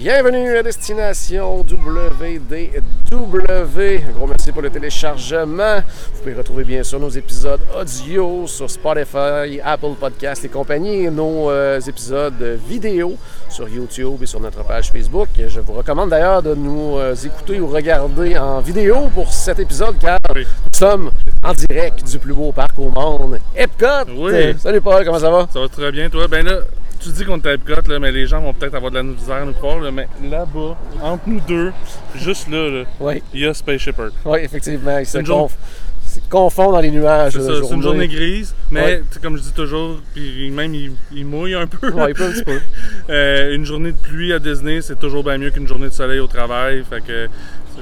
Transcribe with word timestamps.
Bienvenue 0.00 0.56
à 0.56 0.62
Destination 0.62 1.58
WDW. 1.62 2.78
Un 3.10 4.12
gros 4.12 4.28
merci 4.28 4.52
pour 4.52 4.62
le 4.62 4.70
téléchargement. 4.70 5.78
Vous 6.14 6.20
pouvez 6.20 6.34
retrouver 6.34 6.62
bien 6.62 6.84
sûr 6.84 7.00
nos 7.00 7.08
épisodes 7.08 7.58
audio 7.76 8.46
sur 8.46 8.70
Spotify, 8.70 9.60
Apple 9.64 9.94
Podcasts 9.98 10.44
et 10.44 10.48
compagnie 10.48 11.06
et 11.06 11.10
nos 11.10 11.50
euh, 11.50 11.80
épisodes 11.80 12.40
vidéo 12.68 13.16
sur 13.48 13.68
YouTube 13.68 14.22
et 14.22 14.26
sur 14.26 14.38
notre 14.38 14.62
page 14.62 14.92
Facebook. 14.92 15.30
Je 15.36 15.58
vous 15.58 15.72
recommande 15.72 16.10
d'ailleurs 16.10 16.44
de 16.44 16.54
nous 16.54 16.96
euh, 16.96 17.16
écouter 17.16 17.58
ou 17.58 17.66
regarder 17.66 18.38
en 18.38 18.60
vidéo 18.60 19.08
pour 19.12 19.32
cet 19.32 19.58
épisode 19.58 19.98
car 19.98 20.18
Oui. 20.32 20.44
nous 20.44 20.78
sommes 20.78 21.10
en 21.42 21.52
direct 21.54 22.04
du 22.08 22.20
plus 22.20 22.34
beau 22.34 22.52
parc 22.52 22.78
au 22.78 22.90
monde, 22.90 23.40
Epcot. 23.56 24.12
Oui. 24.16 24.54
Salut 24.60 24.80
Paul, 24.80 25.04
comment 25.04 25.18
ça 25.18 25.30
va? 25.30 25.48
Ça 25.52 25.58
va 25.58 25.68
très 25.68 25.90
bien, 25.90 26.08
toi? 26.08 26.28
Ben 26.28 26.46
là, 26.46 26.60
tu 27.00 27.08
dis 27.10 27.24
qu'on 27.24 27.38
est 27.38 27.46
à 27.46 27.56
là, 27.88 27.98
mais 27.98 28.12
les 28.12 28.26
gens 28.26 28.40
vont 28.40 28.52
peut-être 28.52 28.74
avoir 28.74 28.90
de 28.90 28.96
la 28.96 29.02
misère 29.02 29.36
à 29.36 29.44
nous 29.44 29.52
croire, 29.52 29.80
là, 29.80 29.90
mais 29.90 30.08
là-bas, 30.22 30.76
entre 31.02 31.22
nous 31.26 31.40
deux, 31.40 31.72
juste 32.16 32.48
là, 32.48 32.68
là, 32.68 32.84
Oui, 33.00 33.22
il 33.34 33.40
y 33.40 33.46
a 33.46 33.54
Spaceship 33.54 33.98
Earth. 33.98 34.12
oui, 34.24 34.38
effectivement. 34.42 34.98
Ils 34.98 35.06
se 35.06 35.18
une 35.18 35.26
journée- 35.26 35.44
conf- 35.44 36.10
se 36.14 36.20
confondent 36.30 36.72
dans 36.72 36.80
les 36.80 36.90
nuages. 36.90 37.34
C'est 37.34 37.40
ça, 37.42 37.52
c'est 37.62 37.74
une 37.74 37.82
journée 37.82 38.08
grise, 38.08 38.54
mais 38.70 39.02
comme 39.22 39.36
je 39.36 39.42
dis 39.42 39.52
toujours, 39.52 39.98
puis 40.14 40.50
même 40.50 40.74
il, 40.74 40.92
il 41.12 41.26
mouille 41.26 41.54
un 41.54 41.66
peu. 41.66 41.90
Ouais, 41.90 42.10
un 42.10 42.14
peu, 42.14 42.24
un 42.24 42.30
petit 42.32 42.44
peu. 42.44 42.58
Euh, 43.10 43.54
une 43.54 43.64
journée 43.64 43.92
de 43.92 43.96
pluie 43.96 44.34
à 44.34 44.38
Disney, 44.38 44.82
c'est 44.82 44.98
toujours 44.98 45.24
bien 45.24 45.38
mieux 45.38 45.50
qu'une 45.50 45.66
journée 45.66 45.88
de 45.88 45.92
soleil 45.94 46.20
au 46.20 46.26
travail. 46.26 46.84
Fait 46.88 47.02
que 47.02 47.26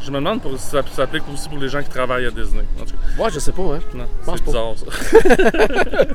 je 0.05 0.11
me 0.11 0.17
demande 0.17 0.41
si 0.57 0.65
ça 0.65 0.83
s'applique 0.95 1.23
aussi 1.33 1.49
pour 1.49 1.59
les 1.59 1.69
gens 1.69 1.83
qui 1.83 1.89
travaillent 1.89 2.27
à 2.27 2.31
Disney. 2.31 2.65
En 2.81 2.85
tout 2.85 2.93
cas, 2.93 3.23
Ouais, 3.23 3.31
je 3.33 3.39
sais 3.39 3.53
pas, 3.53 3.63
hein. 3.63 3.81
c'est 4.25 4.45
bizarre 4.45 4.75
ça. 4.77 6.07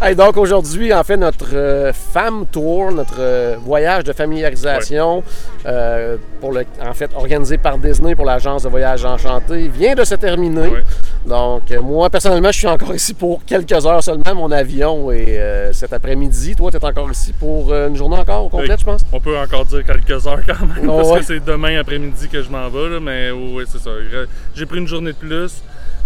Hey, 0.02 0.16
donc 0.16 0.36
aujourd'hui, 0.36 0.92
en 0.92 1.04
fait, 1.04 1.16
notre 1.16 1.54
euh, 1.54 1.92
femme 1.92 2.46
tour, 2.50 2.90
notre 2.90 3.20
euh, 3.20 3.56
voyage 3.64 4.04
de 4.04 4.12
familiarisation, 4.12 5.22
euh, 5.66 6.16
pour 6.40 6.52
le, 6.52 6.64
en 6.84 6.92
fait, 6.94 7.10
organisé 7.14 7.58
par 7.58 7.78
Disney 7.78 8.14
pour 8.14 8.24
l'agence 8.24 8.64
de 8.64 8.68
voyage 8.68 9.04
Enchanté, 9.04 9.68
vient 9.68 9.94
de 9.94 10.04
se 10.04 10.16
terminer. 10.16 10.68
Ouais. 10.68 10.84
Donc, 11.26 11.70
euh, 11.70 11.80
moi, 11.80 12.10
personnellement, 12.10 12.50
je 12.50 12.58
suis 12.58 12.66
encore 12.66 12.94
ici 12.94 13.14
pour 13.14 13.44
quelques 13.44 13.86
heures 13.86 14.02
seulement. 14.02 14.34
Mon 14.34 14.50
avion 14.50 15.10
est 15.12 15.38
euh, 15.38 15.72
cet 15.72 15.92
après-midi. 15.92 16.56
Toi, 16.56 16.70
tu 16.72 16.76
es 16.76 16.84
encore 16.84 17.10
ici 17.10 17.32
pour 17.32 17.72
euh, 17.72 17.88
une 17.88 17.96
journée 17.96 18.16
encore 18.16 18.46
au 18.46 18.48
complète, 18.48 18.80
je 18.80 18.84
pense? 18.84 19.02
On 19.12 19.20
peut 19.20 19.38
encore 19.38 19.64
dire 19.66 19.84
quelques 19.84 20.26
heures 20.26 20.40
quand 20.44 20.60
même, 20.66 20.88
Oh, 20.88 20.96
parce 20.96 21.08
ouais. 21.10 21.18
que 21.20 21.24
c'est 21.26 21.44
demain 21.44 21.78
après-midi 21.78 22.28
que 22.28 22.42
je 22.42 22.50
m'en 22.50 22.68
vais, 22.68 22.88
là, 22.88 22.98
mais 23.00 23.30
oui, 23.30 23.64
c'est 23.68 23.78
ça. 23.78 23.90
J'ai 24.54 24.66
pris 24.66 24.78
une 24.78 24.88
journée 24.88 25.12
de 25.12 25.16
plus, 25.16 25.62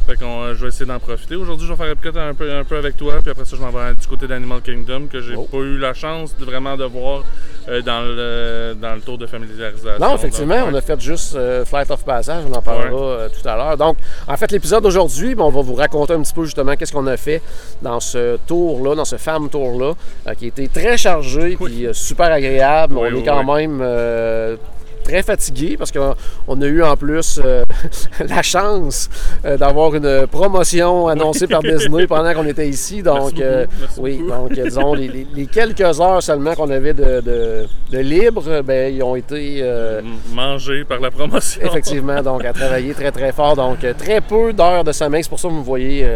fait 0.07 0.17
qu'on, 0.17 0.43
euh, 0.43 0.55
je 0.55 0.63
vais 0.63 0.69
essayer 0.69 0.85
d'en 0.87 0.99
profiter. 0.99 1.35
Aujourd'hui, 1.37 1.67
je 1.67 1.73
vais 1.73 1.79
faire 1.79 1.93
Epcot 1.93 2.19
un 2.19 2.35
peu, 2.35 2.53
un 2.55 2.65
peu 2.65 2.77
avec 2.77 2.99
toi, 2.99 3.15
puis 3.23 3.31
après 3.31 3.47
ça, 3.47 3.57
je 3.57 3.63
m'en 3.63 3.71
vais 3.71 3.95
du 3.99 4.07
côté 4.07 4.27
d'Animal 4.27 4.61
Kingdom, 4.61 5.07
que 5.11 5.21
j'ai 5.23 5.35
Oh. 5.35 5.49
pas 5.51 5.57
eu 5.59 5.79
la 5.79 5.95
chance 5.95 6.37
de 6.39 6.45
vraiment 6.45 6.77
de 6.77 6.85
voir 6.85 7.23
euh, 7.69 7.83
dans, 7.83 8.01
le, 8.01 8.75
dans 8.81 8.95
le 8.95 9.01
tour 9.01 9.19
de 9.19 9.27
familiarisation. 9.27 9.99
Non, 10.01 10.15
effectivement, 10.15 10.61
Donc, 10.61 10.69
on 10.73 10.75
a 10.75 10.81
fait 10.81 11.01
juste 11.01 11.35
euh, 11.35 11.65
Flight 11.65 11.91
of 11.91 12.05
Passage, 12.05 12.45
on 12.49 12.55
en 12.55 12.63
parlera 12.63 13.01
euh, 13.01 13.29
tout 13.29 13.47
à 13.49 13.57
l'heure. 13.57 13.77
Donc, 13.77 13.97
en 14.29 14.37
fait, 14.37 14.51
l'épisode 14.53 14.83
d'aujourd'hui, 14.83 15.35
ben, 15.35 15.45
on 15.45 15.51
va 15.51 15.63
vous 15.63 15.75
raconter 15.75 16.15
un 16.15 16.23
petit 16.23 16.33
peu 16.35 16.45
justement 16.45 16.77
qu'est-ce 16.77 16.93
qu'on 16.93 17.07
a 17.07 17.17
fait 17.17 17.43
dans 17.83 18.01
ce 18.01 18.37
tour-là, 18.47 18.95
dans 18.95 19.05
ce 19.05 19.17
femme 19.17 19.49
tour-là, 19.49 19.93
euh, 20.27 20.35
qui 20.35 20.47
été 20.47 20.69
très 20.69 20.97
chargé 20.97 21.57
puis 21.57 21.87
euh, 21.87 21.93
super 21.93 22.33
agréable. 22.33 22.95
Oui, 22.97 23.09
on 23.11 23.15
oui, 23.15 23.21
est 23.21 23.25
quand 23.25 23.45
oui. 23.55 23.67
même 23.67 24.59
très 25.07 25.23
fatigué 25.23 25.77
parce 25.79 25.93
qu'on 25.93 26.15
on 26.49 26.61
a 26.63 26.67
eu 26.67 26.83
en 26.83 26.97
plus 26.97 27.41
euh, 27.45 27.63
la 28.29 28.43
chance 28.43 29.09
euh, 29.45 29.57
d'avoir 29.57 29.95
une 29.95 30.27
promotion 30.27 31.09
annoncée 31.09 31.47
par 31.47 31.63
Disney 31.63 32.07
pendant 32.07 32.33
qu'on 32.35 32.47
était 32.47 32.69
ici. 32.69 33.03
Donc, 33.03 33.35
Merci 33.39 33.43
euh, 33.43 33.67
merci 33.81 34.01
oui, 34.01 34.19
beaucoup. 34.19 34.49
donc 34.49 34.53
disons, 34.53 34.95
les, 34.95 35.09
les- 35.09 35.27
les 35.35 35.47
quelques 35.47 36.01
heures 36.01 36.23
seulement 36.23 36.55
qu'on 36.55 36.71
avait 36.71 36.95
de, 36.95 37.21
de- 37.21 37.67
de 37.91 37.99
libre, 37.99 38.63
ben, 38.63 38.95
ils 38.95 39.03
ont 39.03 39.17
été 39.17 39.59
M- 39.61 40.05
Manger 40.35 40.85
par 40.85 41.01
la 41.01 41.11
promotion. 41.11 41.61
effectivement 41.65 42.21
donc 42.23 42.45
à 42.45 42.53
travailler 42.53 42.93
très 42.95 43.13
très 43.13 43.33
fort. 43.33 43.55
Donc 43.57 43.79
très 43.99 44.21
peu 44.21 44.53
d'heures 44.53 44.85
de 44.85 44.93
sommeil. 44.93 45.23
C'est 45.23 45.29
pour 45.31 45.39
ça 45.41 45.49
que 45.49 45.53
vous 45.53 45.61
me 45.61 45.65
voyez 45.65 46.07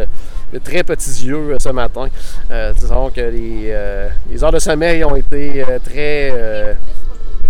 de 0.53 0.59
très 0.59 0.83
petits 0.83 1.25
yeux 1.27 1.55
ce 1.59 1.69
matin. 1.69 2.07
Disons 2.79 3.09
que 3.09 3.21
les, 3.21 3.73
les 4.29 4.43
heures 4.43 4.51
de 4.51 4.59
sommeil 4.59 5.03
ont 5.05 5.15
été 5.15 5.63
très 5.83 6.75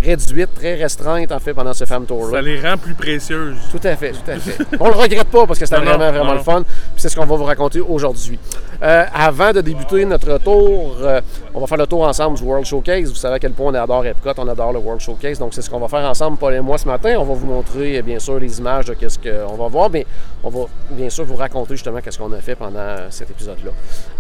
réduites, 0.04 0.54
très 0.54 0.76
restreintes 0.76 1.32
en 1.32 1.40
fait 1.40 1.54
pendant 1.54 1.74
ce 1.74 1.86
femme 1.86 2.06
tour-là. 2.06 2.32
Ça 2.32 2.42
les 2.42 2.60
rend 2.60 2.78
plus 2.78 2.94
précieuses. 2.94 3.58
Tout 3.72 3.80
à 3.84 3.96
fait, 3.96 4.12
tout 4.12 4.32
à 4.32 4.38
fait. 4.38 4.64
On 4.80 4.88
le 4.88 4.96
regrette 4.96 5.28
pas 5.28 5.46
parce 5.46 5.60
que 5.60 5.66
c'était 5.66 5.80
non, 5.80 5.86
vraiment, 5.86 6.12
vraiment 6.12 6.26
non, 6.26 6.34
le 6.34 6.40
fun. 6.44 6.64
Puis 6.64 6.74
c'est 6.98 7.10
ce 7.10 7.16
qu'on 7.16 7.26
va 7.26 7.36
vous 7.36 7.44
raconter 7.44 7.80
aujourd'hui. 7.80 8.40
Euh, 8.82 9.06
avant 9.14 9.52
de 9.52 9.62
débuter 9.62 10.06
notre 10.06 10.38
tour, 10.40 10.98
euh, 11.02 11.22
on 11.54 11.60
va 11.60 11.68
faire 11.68 11.78
le 11.78 11.88
tour 11.88 12.02
ensemble 12.02 12.38
du 12.38 12.44
World 12.44 12.66
Showcase. 12.66 13.10
Vous 13.10 13.16
savez 13.16 13.36
à 13.36 13.40
quel 13.40 13.52
point 13.52 13.72
on 13.72 13.76
adore 13.76 14.06
Epcot, 14.06 14.34
on 14.38 14.48
adore 14.48 14.74
le 14.74 14.80
World 14.80 15.02
Showcase. 15.02 15.40
Donc 15.40 15.54
c'est 15.54 15.62
ce 15.62 15.70
qu'on 15.70 15.80
va 15.80 15.88
faire 15.88 16.10
ensemble, 16.10 16.38
Paul 16.38 16.54
et 16.54 16.62
moi, 16.62 16.78
ce 16.78 16.88
matin. 16.88 17.16
On 17.20 17.24
va 17.24 17.34
vous 17.34 17.46
montrer, 17.46 17.98
euh, 17.98 18.02
bien 18.02 18.20
sûr, 18.20 18.40
les 18.40 18.60
images 18.60 18.86
de 18.86 18.94
qu'est-ce 18.94 19.20
qu'on 19.20 19.56
va 19.56 19.68
voir, 19.68 19.90
mais 19.90 20.06
on 20.44 20.50
va 20.50 20.66
bien 20.92 21.10
sûr 21.10 21.26
vous 21.26 21.36
raconter 21.36 21.76
justement 21.76 22.02
qu'est-ce 22.02 22.18
qu'on 22.18 22.32
a 22.34 22.42
fait 22.42 22.56
pendant 22.56 22.96
cet 23.10 23.30
épisode-là. 23.30 23.72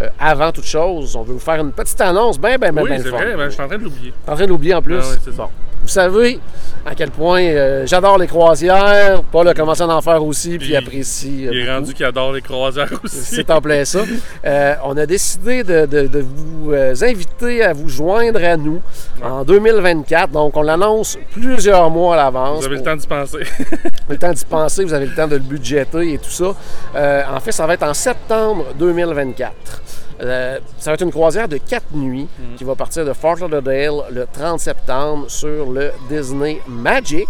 Euh, 0.01 0.09
avant 0.19 0.51
toute 0.51 0.65
chose, 0.65 1.15
on 1.15 1.23
veut 1.23 1.33
vous 1.33 1.39
faire 1.39 1.59
une 1.59 1.71
petite 1.71 1.99
annonce 2.01 2.39
bien, 2.39 2.57
bien, 2.57 2.71
bien, 2.71 2.83
oui, 2.83 2.89
bien 2.89 2.99
c'est 3.01 3.09
vrai, 3.09 3.35
ben, 3.35 3.45
je 3.45 3.53
suis 3.53 3.61
en 3.61 3.67
train 3.67 3.77
de 3.77 3.83
l'oublier. 3.83 4.13
En 4.27 4.35
train 4.35 4.45
de 4.45 4.49
l'oublier 4.49 4.73
en 4.73 4.81
plus? 4.81 4.99
Ah 5.01 5.07
oui, 5.11 5.17
c'est 5.23 5.33
ça. 5.33 5.49
Vous 5.81 5.87
savez 5.87 6.39
à 6.85 6.95
quel 6.95 7.11
point 7.11 7.41
euh, 7.43 7.85
j'adore 7.85 8.17
les 8.17 8.27
croisières. 8.27 9.21
Paul 9.31 9.47
a 9.47 9.53
commencé 9.53 9.81
à 9.83 9.87
en 9.87 10.01
faire 10.01 10.23
aussi, 10.23 10.57
puis 10.57 10.69
il 10.69 10.75
apprécie. 10.75 11.45
euh, 11.47 11.51
Il 11.53 11.59
est 11.59 11.61
beaucoup. 11.65 11.73
rendu 11.75 11.93
qu'il 11.93 12.05
adore 12.05 12.33
les 12.33 12.41
croisières 12.41 12.89
aussi. 13.03 13.17
C'est 13.21 13.49
en 13.51 13.61
plein 13.61 13.83
ça. 13.85 13.99
Euh, 14.45 14.75
on 14.83 14.97
a 14.97 15.05
décidé 15.05 15.63
de, 15.63 15.85
de- 15.85 16.07
de 16.07 16.19
vous 16.19 16.73
inviter 17.03 17.63
à 17.63 17.73
vous 17.73 17.89
joindre 17.89 18.43
à 18.43 18.57
nous 18.57 18.81
en 19.23 19.43
2024. 19.43 20.29
Donc, 20.31 20.55
on 20.57 20.61
l'annonce 20.63 21.17
plusieurs 21.31 21.89
mois 21.89 22.13
à 22.15 22.17
l'avance. 22.25 22.59
Vous 22.59 22.65
avez 22.65 22.77
le 22.77 22.83
temps 22.83 22.95
d'y 22.95 23.07
penser. 23.07 23.37
vous 23.39 23.63
avez 23.73 23.93
le 24.09 24.17
temps 24.17 24.33
d'y 24.33 24.45
penser, 24.45 24.83
vous 24.83 24.93
avez 24.93 25.05
le 25.07 25.13
temps 25.15 25.27
de 25.27 25.35
le 25.35 25.41
budgéter 25.41 26.13
et 26.13 26.17
tout 26.17 26.29
ça. 26.29 26.53
Euh, 26.95 27.21
en 27.35 27.39
fait, 27.39 27.51
ça 27.51 27.65
va 27.67 27.73
être 27.75 27.83
en 27.83 27.93
septembre 27.93 28.65
2024. 28.79 29.51
Euh, 30.21 30.59
ça 30.77 30.91
va 30.91 30.95
être 30.95 31.01
une 31.01 31.11
croisière 31.11 31.47
de 31.47 31.57
quatre 31.57 31.93
nuits 31.93 32.27
Mhm. 32.39 32.55
qui 32.55 32.63
va 32.63 32.75
partir 32.75 33.03
de 33.05 33.13
Fort 33.13 33.37
Lauderdale 33.37 34.03
le 34.11 34.27
30 34.31 34.59
septembre 34.59 35.25
sur 35.29 35.71
le 35.71 35.91
Disney 36.09 36.61
Magic. 36.67 37.27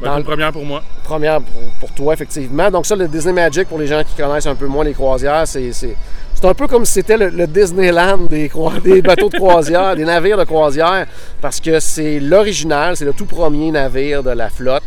Ben, 0.00 0.10
Dans 0.12 0.18
une 0.18 0.24
première 0.24 0.52
pour 0.52 0.64
moi. 0.64 0.82
Première 1.04 1.40
pour, 1.40 1.60
pour 1.80 1.92
toi, 1.92 2.14
effectivement. 2.14 2.70
Donc 2.70 2.86
ça, 2.86 2.94
le 2.96 3.08
Disney 3.08 3.34
Magic, 3.34 3.68
pour 3.68 3.78
les 3.78 3.86
gens 3.88 4.02
qui 4.04 4.14
connaissent 4.20 4.46
un 4.46 4.54
peu 4.54 4.66
moins 4.66 4.84
les 4.84 4.94
croisières, 4.94 5.46
c'est, 5.46 5.72
c'est, 5.72 5.96
c'est 6.34 6.44
un 6.46 6.54
peu 6.54 6.66
comme 6.68 6.84
si 6.84 6.92
c'était 6.94 7.16
le, 7.16 7.28
le 7.30 7.46
Disneyland 7.48 8.18
des, 8.28 8.48
des 8.84 9.02
bateaux 9.02 9.28
de 9.28 9.36
croisière, 9.36 9.96
des 9.96 10.04
navires 10.04 10.38
de 10.38 10.44
croisière, 10.44 11.06
parce 11.40 11.60
que 11.60 11.80
c'est 11.80 12.20
l'original, 12.20 12.96
c'est 12.96 13.04
le 13.04 13.12
tout 13.12 13.26
premier 13.26 13.70
navire 13.72 14.22
de 14.22 14.30
la 14.30 14.48
flotte. 14.48 14.84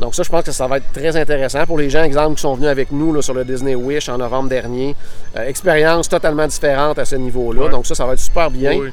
Donc 0.00 0.14
ça, 0.14 0.22
je 0.22 0.28
pense 0.30 0.44
que 0.44 0.52
ça 0.52 0.66
va 0.66 0.78
être 0.78 0.90
très 0.92 1.14
intéressant 1.16 1.66
pour 1.66 1.78
les 1.78 1.90
gens, 1.90 2.02
exemple, 2.02 2.36
qui 2.36 2.42
sont 2.42 2.54
venus 2.54 2.70
avec 2.70 2.90
nous 2.90 3.12
là, 3.12 3.20
sur 3.22 3.34
le 3.34 3.44
Disney 3.44 3.74
Wish 3.74 4.08
en 4.08 4.18
novembre 4.18 4.48
dernier. 4.48 4.96
Euh, 5.36 5.46
expérience 5.46 6.08
totalement 6.08 6.46
différente 6.46 6.98
à 6.98 7.04
ce 7.04 7.16
niveau-là. 7.16 7.62
Ouais. 7.64 7.68
Donc 7.70 7.86
ça, 7.86 7.94
ça 7.94 8.06
va 8.06 8.14
être 8.14 8.18
super 8.20 8.50
bien. 8.50 8.76
Oui. 8.78 8.90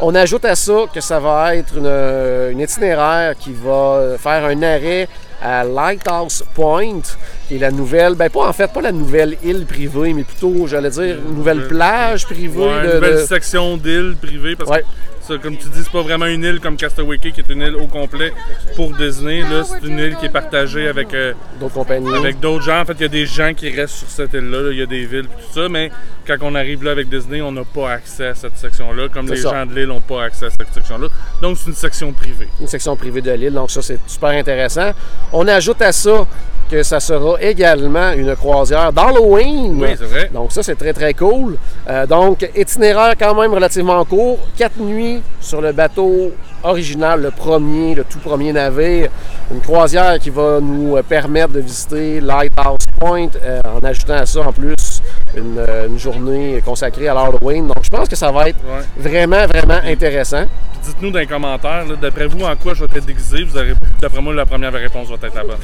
On 0.00 0.14
ajoute 0.14 0.44
à 0.44 0.54
ça 0.54 0.84
que 0.92 1.00
ça 1.00 1.18
va 1.20 1.56
être 1.56 1.76
une, 1.76 2.52
une 2.52 2.60
itinéraire 2.60 3.36
qui 3.36 3.52
va 3.52 4.16
faire 4.18 4.44
un 4.44 4.62
arrêt 4.62 5.08
à 5.42 5.62
Lighthouse 5.64 6.44
Point, 6.54 7.00
qui 7.46 7.56
est 7.56 7.58
la 7.58 7.70
nouvelle, 7.70 8.14
ben 8.16 8.28
pas 8.28 8.48
en 8.48 8.52
fait 8.52 8.72
pas 8.72 8.80
la 8.80 8.90
nouvelle 8.92 9.36
île 9.44 9.66
privée, 9.66 10.12
mais 10.12 10.24
plutôt, 10.24 10.66
j'allais 10.66 10.90
dire, 10.90 11.16
une 11.28 11.36
nouvelle 11.36 11.60
Euh, 11.62 11.68
plage 11.68 12.26
privée. 12.26 12.58
Ouais, 12.60 12.82
de- 12.82 12.86
une 12.88 12.94
nouvelle 12.96 13.14
de- 13.22 13.26
section 13.26 13.76
d'île 13.76 14.16
privée 14.20 14.56
parce 14.56 14.70
Ouais. 14.70 14.80
que 14.80 14.86
ça, 15.28 15.38
comme 15.38 15.56
tu 15.56 15.68
dis, 15.68 15.82
c'est 15.82 15.92
pas 15.92 16.02
vraiment 16.02 16.26
une 16.26 16.42
île 16.42 16.58
comme 16.60 16.76
Castaway 16.76 17.18
qui 17.18 17.28
est 17.28 17.48
une 17.50 17.60
île 17.60 17.76
au 17.76 17.86
complet 17.86 18.32
pour 18.76 18.92
Disney. 18.96 19.40
Là, 19.42 19.62
c'est 19.64 19.86
une 19.86 19.98
île 19.98 20.16
qui 20.16 20.26
est 20.26 20.30
partagée 20.32 20.88
avec, 20.88 21.12
euh, 21.12 21.34
d'autres 21.60 21.74
compagnies. 21.74 22.14
avec 22.14 22.40
d'autres 22.40 22.64
gens. 22.64 22.80
En 22.80 22.84
fait, 22.84 22.94
il 22.94 23.02
y 23.02 23.04
a 23.04 23.08
des 23.08 23.26
gens 23.26 23.52
qui 23.54 23.68
restent 23.70 23.96
sur 23.96 24.08
cette 24.08 24.32
île-là. 24.32 24.62
là. 24.62 24.72
Il 24.72 24.78
y 24.78 24.82
a 24.82 24.86
des 24.86 25.04
villes 25.04 25.26
et 25.26 25.42
tout 25.42 25.52
ça, 25.60 25.68
mais 25.68 25.90
quand 26.26 26.36
on 26.42 26.54
arrive 26.54 26.82
là 26.82 26.92
avec 26.92 27.08
Disney, 27.08 27.42
on 27.42 27.52
n'a 27.52 27.64
pas 27.64 27.92
accès 27.92 28.28
à 28.28 28.34
cette 28.34 28.56
section-là, 28.56 29.08
comme 29.08 29.28
les 29.28 29.36
ça. 29.36 29.50
gens 29.50 29.66
de 29.66 29.74
l'île 29.74 29.88
n'ont 29.88 30.00
pas 30.00 30.24
accès 30.24 30.46
à 30.46 30.50
cette 30.50 30.72
section-là. 30.72 31.08
Donc, 31.42 31.56
c'est 31.58 31.68
une 31.68 31.74
section 31.76 32.12
privée. 32.12 32.48
une 32.60 32.66
section 32.66 32.96
privée 32.96 33.20
de 33.20 33.30
l'île, 33.32 33.52
donc 33.54 33.70
ça 33.70 33.82
c'est 33.82 33.98
super 34.06 34.30
intéressant. 34.30 34.92
On 35.32 35.46
ajoute 35.46 35.82
à 35.82 35.92
ça 35.92 36.26
que 36.70 36.82
ça 36.82 37.00
sera 37.00 37.40
également 37.40 38.12
une 38.12 38.34
croisière 38.36 38.92
d'Halloween. 38.92 39.78
Oui, 39.80 39.88
c'est 39.98 40.04
vrai. 40.04 40.30
Donc 40.32 40.52
ça 40.52 40.62
c'est 40.62 40.76
très 40.76 40.92
très 40.92 41.14
cool. 41.14 41.56
Euh, 41.88 42.06
donc, 42.06 42.48
itinéraire 42.54 43.14
quand 43.18 43.34
même 43.34 43.52
relativement 43.52 44.04
court. 44.04 44.38
Quatre 44.56 44.78
nuits 44.78 45.22
sur 45.40 45.60
le 45.60 45.72
bateau 45.72 46.32
original, 46.62 47.22
le 47.22 47.30
premier, 47.30 47.94
le 47.94 48.04
tout 48.04 48.18
premier 48.18 48.52
navire. 48.52 49.08
Une 49.52 49.60
croisière 49.60 50.18
qui 50.18 50.30
va 50.30 50.60
nous 50.60 50.96
permettre 51.08 51.52
de 51.52 51.60
visiter 51.60 52.20
Lighthouse 52.20 52.84
Point, 53.00 53.28
euh, 53.42 53.60
en 53.64 53.86
ajoutant 53.86 54.14
à 54.14 54.26
ça 54.26 54.40
en 54.40 54.52
plus 54.52 55.02
une, 55.36 55.58
euh, 55.58 55.86
une 55.88 55.98
journée 55.98 56.62
consacrée 56.64 57.08
à 57.08 57.14
l'Halloween. 57.14 57.66
Donc, 57.66 57.82
je 57.82 57.88
pense 57.88 58.08
que 58.08 58.16
ça 58.16 58.30
va 58.32 58.48
être 58.48 58.58
Ouais. 58.64 58.84
vraiment, 58.96 59.46
vraiment 59.46 59.80
intéressant. 59.84 60.44
Puis 60.72 60.80
dites-nous 60.84 61.10
dans 61.10 61.18
les 61.18 61.26
commentaires, 61.26 61.84
d'après 62.00 62.26
vous, 62.26 62.44
en 62.44 62.54
quoi 62.56 62.74
je 62.74 62.84
vais 62.84 62.96
être 62.96 63.06
déguisé? 63.06 63.44
Vous 63.44 63.56
aurez, 63.56 63.74
d'après 64.00 64.20
moi, 64.20 64.34
la 64.34 64.46
première 64.46 64.72
réponse 64.72 65.08
va 65.08 65.14
être 65.26 65.34
la 65.34 65.42
bonne. 65.44 65.56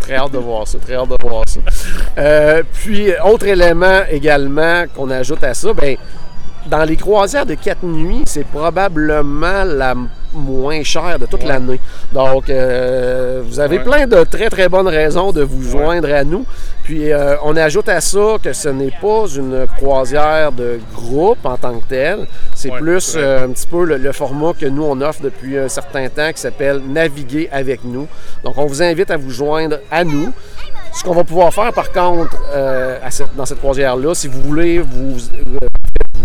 Très 0.00 0.14
hâte 0.16 0.32
de 0.32 0.38
voir 0.38 0.66
ça, 0.66 0.78
très 0.78 0.94
hâte 0.94 1.08
de 1.08 1.16
voir 1.28 1.42
ça. 1.46 1.60
Euh, 2.18 2.62
puis, 2.72 3.10
autre 3.24 3.46
élément 3.46 4.00
également 4.10 4.84
qu'on 4.94 5.10
ajoute 5.10 5.42
à 5.44 5.54
ça, 5.54 5.72
ben, 5.72 5.96
dans 6.66 6.84
les 6.84 6.96
croisières 6.96 7.46
de 7.46 7.54
quatre 7.54 7.82
nuits, 7.84 8.22
c'est 8.26 8.44
probablement 8.46 9.64
la 9.64 9.94
moins 10.32 10.82
chère 10.82 11.18
de 11.18 11.26
toute 11.26 11.42
Ouais. 11.42 11.48
l'année. 11.48 11.80
Donc, 12.12 12.48
euh, 12.50 13.42
vous 13.44 13.60
avez 13.60 13.78
Ouais. 13.78 13.84
plein 13.84 14.06
de 14.06 14.24
très, 14.24 14.48
très 14.50 14.68
bonnes 14.68 14.88
raisons 14.88 15.32
de 15.32 15.42
vous 15.42 15.62
joindre 15.62 16.12
à 16.12 16.24
nous. 16.24 16.44
Puis, 16.84 17.12
euh, 17.12 17.36
on 17.44 17.56
ajoute 17.56 17.88
à 17.88 18.00
ça 18.00 18.36
que 18.42 18.52
ce 18.52 18.68
n'est 18.68 18.92
pas 19.02 19.24
une 19.36 19.66
croisière 19.76 20.52
de 20.52 20.80
groupe 20.94 21.44
en 21.44 21.56
tant 21.56 21.78
que 21.78 21.84
telle. 21.88 22.26
C'est 22.54 22.70
plus 22.70 23.14
euh, 23.16 23.44
un 23.44 23.50
petit 23.50 23.66
peu 23.66 23.84
le, 23.84 23.96
le 23.98 24.12
format 24.12 24.52
que 24.58 24.66
nous, 24.66 24.84
on 24.84 25.00
offre 25.00 25.22
depuis 25.22 25.58
un 25.58 25.68
certain 25.68 26.08
temps 26.08 26.32
qui 26.32 26.40
s'appelle 26.40 26.80
Naviguer 26.88 27.48
avec 27.52 27.84
nous. 27.84 28.06
Donc, 28.44 28.54
on 28.56 28.66
vous 28.66 28.82
invite 28.82 29.10
à 29.10 29.16
vous 29.16 29.30
joindre 29.30 29.78
à 29.90 30.04
nous. 30.04 30.32
Ce 30.92 31.04
qu'on 31.04 31.12
va 31.14 31.22
pouvoir 31.24 31.52
faire, 31.52 31.72
par 31.72 31.92
contre, 31.92 32.36
à 32.54 33.10
cette- 33.10 33.36
dans 33.36 33.44
cette 33.44 33.58
croisière-là, 33.58 34.14
si 34.14 34.26
vous 34.26 34.40
voulez 34.40 34.78
vous, 34.78 35.16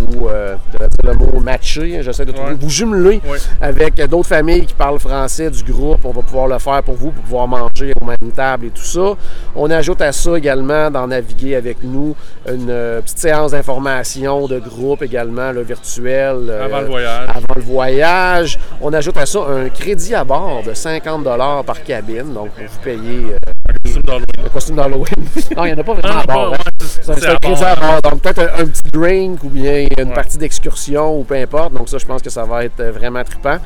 vous 0.07 0.27
euh, 0.27 0.55
je 0.73 0.77
vais 0.77 0.87
dire 0.87 1.11
le 1.11 1.17
mot 1.17 1.39
matcher, 1.39 2.01
j'essaie 2.03 2.25
de 2.25 2.31
trouver, 2.31 2.51
Ouais. 2.51 2.57
vous 2.59 2.69
jumeler 2.69 3.21
Ouais. 3.27 3.37
avec 3.61 3.95
d'autres 4.09 4.27
familles 4.29 4.65
qui 4.65 4.73
parlent 4.73 4.99
français 4.99 5.49
du 5.49 5.63
groupe. 5.63 5.99
On 6.05 6.11
va 6.11 6.21
pouvoir 6.21 6.47
le 6.47 6.59
faire 6.59 6.81
pour 6.83 6.95
vous, 6.95 7.11
pour 7.11 7.23
pouvoir 7.23 7.47
manger 7.47 7.93
au 8.01 8.05
même 8.05 8.31
table 8.35 8.67
et 8.67 8.69
tout 8.69 8.83
ça. 8.83 9.13
On 9.55 9.69
ajoute 9.71 10.01
à 10.01 10.11
ça 10.11 10.37
également, 10.37 10.89
dans 10.91 11.07
Naviguer 11.07 11.55
avec 11.55 11.83
nous, 11.83 12.15
une 12.47 12.69
euh, 12.69 13.01
petite 13.01 13.19
séance 13.19 13.51
d'information 13.51 14.47
de 14.47 14.59
groupe 14.59 15.01
également, 15.01 15.51
le 15.51 15.61
virtuel. 15.61 16.47
euh, 16.49 16.65
Avant 16.65 16.81
le 16.81 16.87
voyage. 16.87 17.29
avant 17.29 17.55
le 17.55 17.61
voyage. 17.61 18.59
On 18.81 18.93
ajoute 18.93 19.17
à 19.17 19.25
ça 19.25 19.39
un 19.47 19.69
crédit 19.69 20.15
à 20.15 20.23
bord 20.23 20.63
de 20.65 20.73
50 20.73 21.23
par 21.65 21.83
cabine. 21.83 22.33
Donc, 22.33 22.49
vous 22.57 22.79
payez 22.83 23.33
euh, 23.33 23.37
Costume 23.83 24.01
d'Halloween. 24.03 24.25
le 24.43 24.49
costume 24.49 24.75
d'Halloween. 24.75 25.05
non, 25.57 25.65
il 25.65 25.73
n'y 25.73 25.73
en 25.73 25.77
a 25.79 25.83
pas 25.83 25.93
vraiment 25.93 26.19
à 26.19 26.25
bord. 26.25 26.55
C'est- 26.87 27.27
un- 27.27 27.65
à 27.65 27.75
bord. 27.75 28.01
Donc, 28.11 28.21
peut-être 28.21 28.39
un, 28.39 28.61
un 28.63 28.65
petit 28.67 28.81
drink 28.91 29.43
ou 29.43 29.49
bien 29.49 29.87
une 29.97 30.07
Ouais. 30.09 30.13
partie 30.13 30.37
d'excursion 30.37 31.19
ou 31.19 31.23
peu 31.23 31.35
importe. 31.35 31.73
Donc, 31.73 31.89
ça, 31.89 31.97
je 31.97 32.05
pense 32.05 32.21
que 32.21 32.29
ça 32.29 32.43
va 32.45 32.65
être 32.65 32.79
euh, 32.79 32.91
vraiment 32.91 33.23
trippant. 33.23 33.57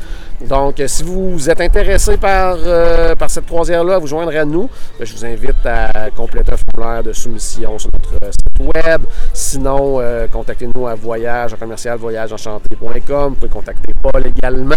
Donc, 0.48 0.80
euh, 0.80 0.88
si 0.88 1.04
vous 1.04 1.50
êtes 1.50 1.62
intéressé 1.62 2.18
par, 2.18 2.58
euh, 2.64 3.16
par 3.16 3.30
cette 3.30 3.46
croisière-là, 3.48 3.96
à 3.96 4.00
vous 4.00 4.08
joindre 4.08 4.36
à 4.38 4.46
nous, 4.46 4.70
ben, 5.00 5.06
je 5.06 5.14
vous 5.14 5.26
invite 5.26 5.66
à 5.66 6.12
compléter 6.16 6.52
un 6.54 6.58
formulaire 6.58 7.04
de 7.04 7.12
soumission 7.14 7.80
sur 7.80 7.90
notre 7.94 8.32
site 8.32 8.76
web. 8.76 9.02
Sinon, 9.34 10.00
euh, 10.00 10.28
contactez-nous 10.32 10.88
à 10.88 10.96
voyage, 10.96 11.54
en 11.54 11.58
commercial 11.58 11.98
voyageenchanté.com. 11.98 13.30
Vous 13.30 13.36
pouvez 13.36 13.50
contacter 13.52 13.94
Paul 14.02 14.26
également. 14.28 14.76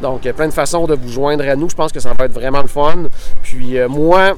Donc, 0.00 0.20
il 0.24 0.28
y 0.28 0.30
a 0.30 0.34
plein 0.34 0.48
de 0.48 0.52
façons 0.52 0.86
de 0.86 0.94
vous 0.94 1.08
joindre 1.08 1.48
à 1.48 1.56
nous. 1.56 1.68
Je 1.68 1.74
pense 1.74 1.92
que 1.92 2.00
ça 2.00 2.12
va 2.16 2.24
être 2.26 2.32
vraiment 2.32 2.62
le 2.62 2.68
fun. 2.68 3.04
Puis, 3.42 3.78
euh, 3.78 3.88
moi, 3.88 4.32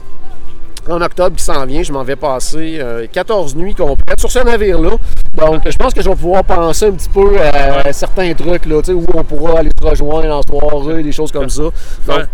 en 0.89 1.01
octobre 1.01 1.37
qui 1.37 1.45
s'en 1.45 1.65
vient, 1.67 1.83
je 1.83 1.93
m'en 1.93 2.03
vais 2.03 2.17
passer 2.17 2.79
euh, 2.81 3.07
14 3.11 3.55
nuits 3.57 3.75
complètes 3.75 4.19
sur 4.21 4.31
ce 4.31 4.39
navire-là. 4.41 4.91
Donc, 5.35 5.63
je 5.69 5.77
pense 5.77 5.95
que 5.95 6.03
je 6.03 6.09
vais 6.09 6.15
pouvoir 6.17 6.45
penser 6.45 6.87
un 6.87 6.93
petit 6.93 7.09
peu 7.09 7.39
à 7.41 7.93
certains 7.93 8.33
trucs 8.35 8.67
là, 8.67 8.79
où 8.95 9.07
on 9.15 9.25
pourra 9.25 9.61
aller 9.61 9.71
se 9.81 9.87
rejoindre 9.87 10.31
en 10.37 10.43
soirée, 10.43 11.03
des 11.03 11.13
choses 11.13 11.33
comme 11.33 11.49
ça. 11.49 11.63
Donc. 12.07 12.27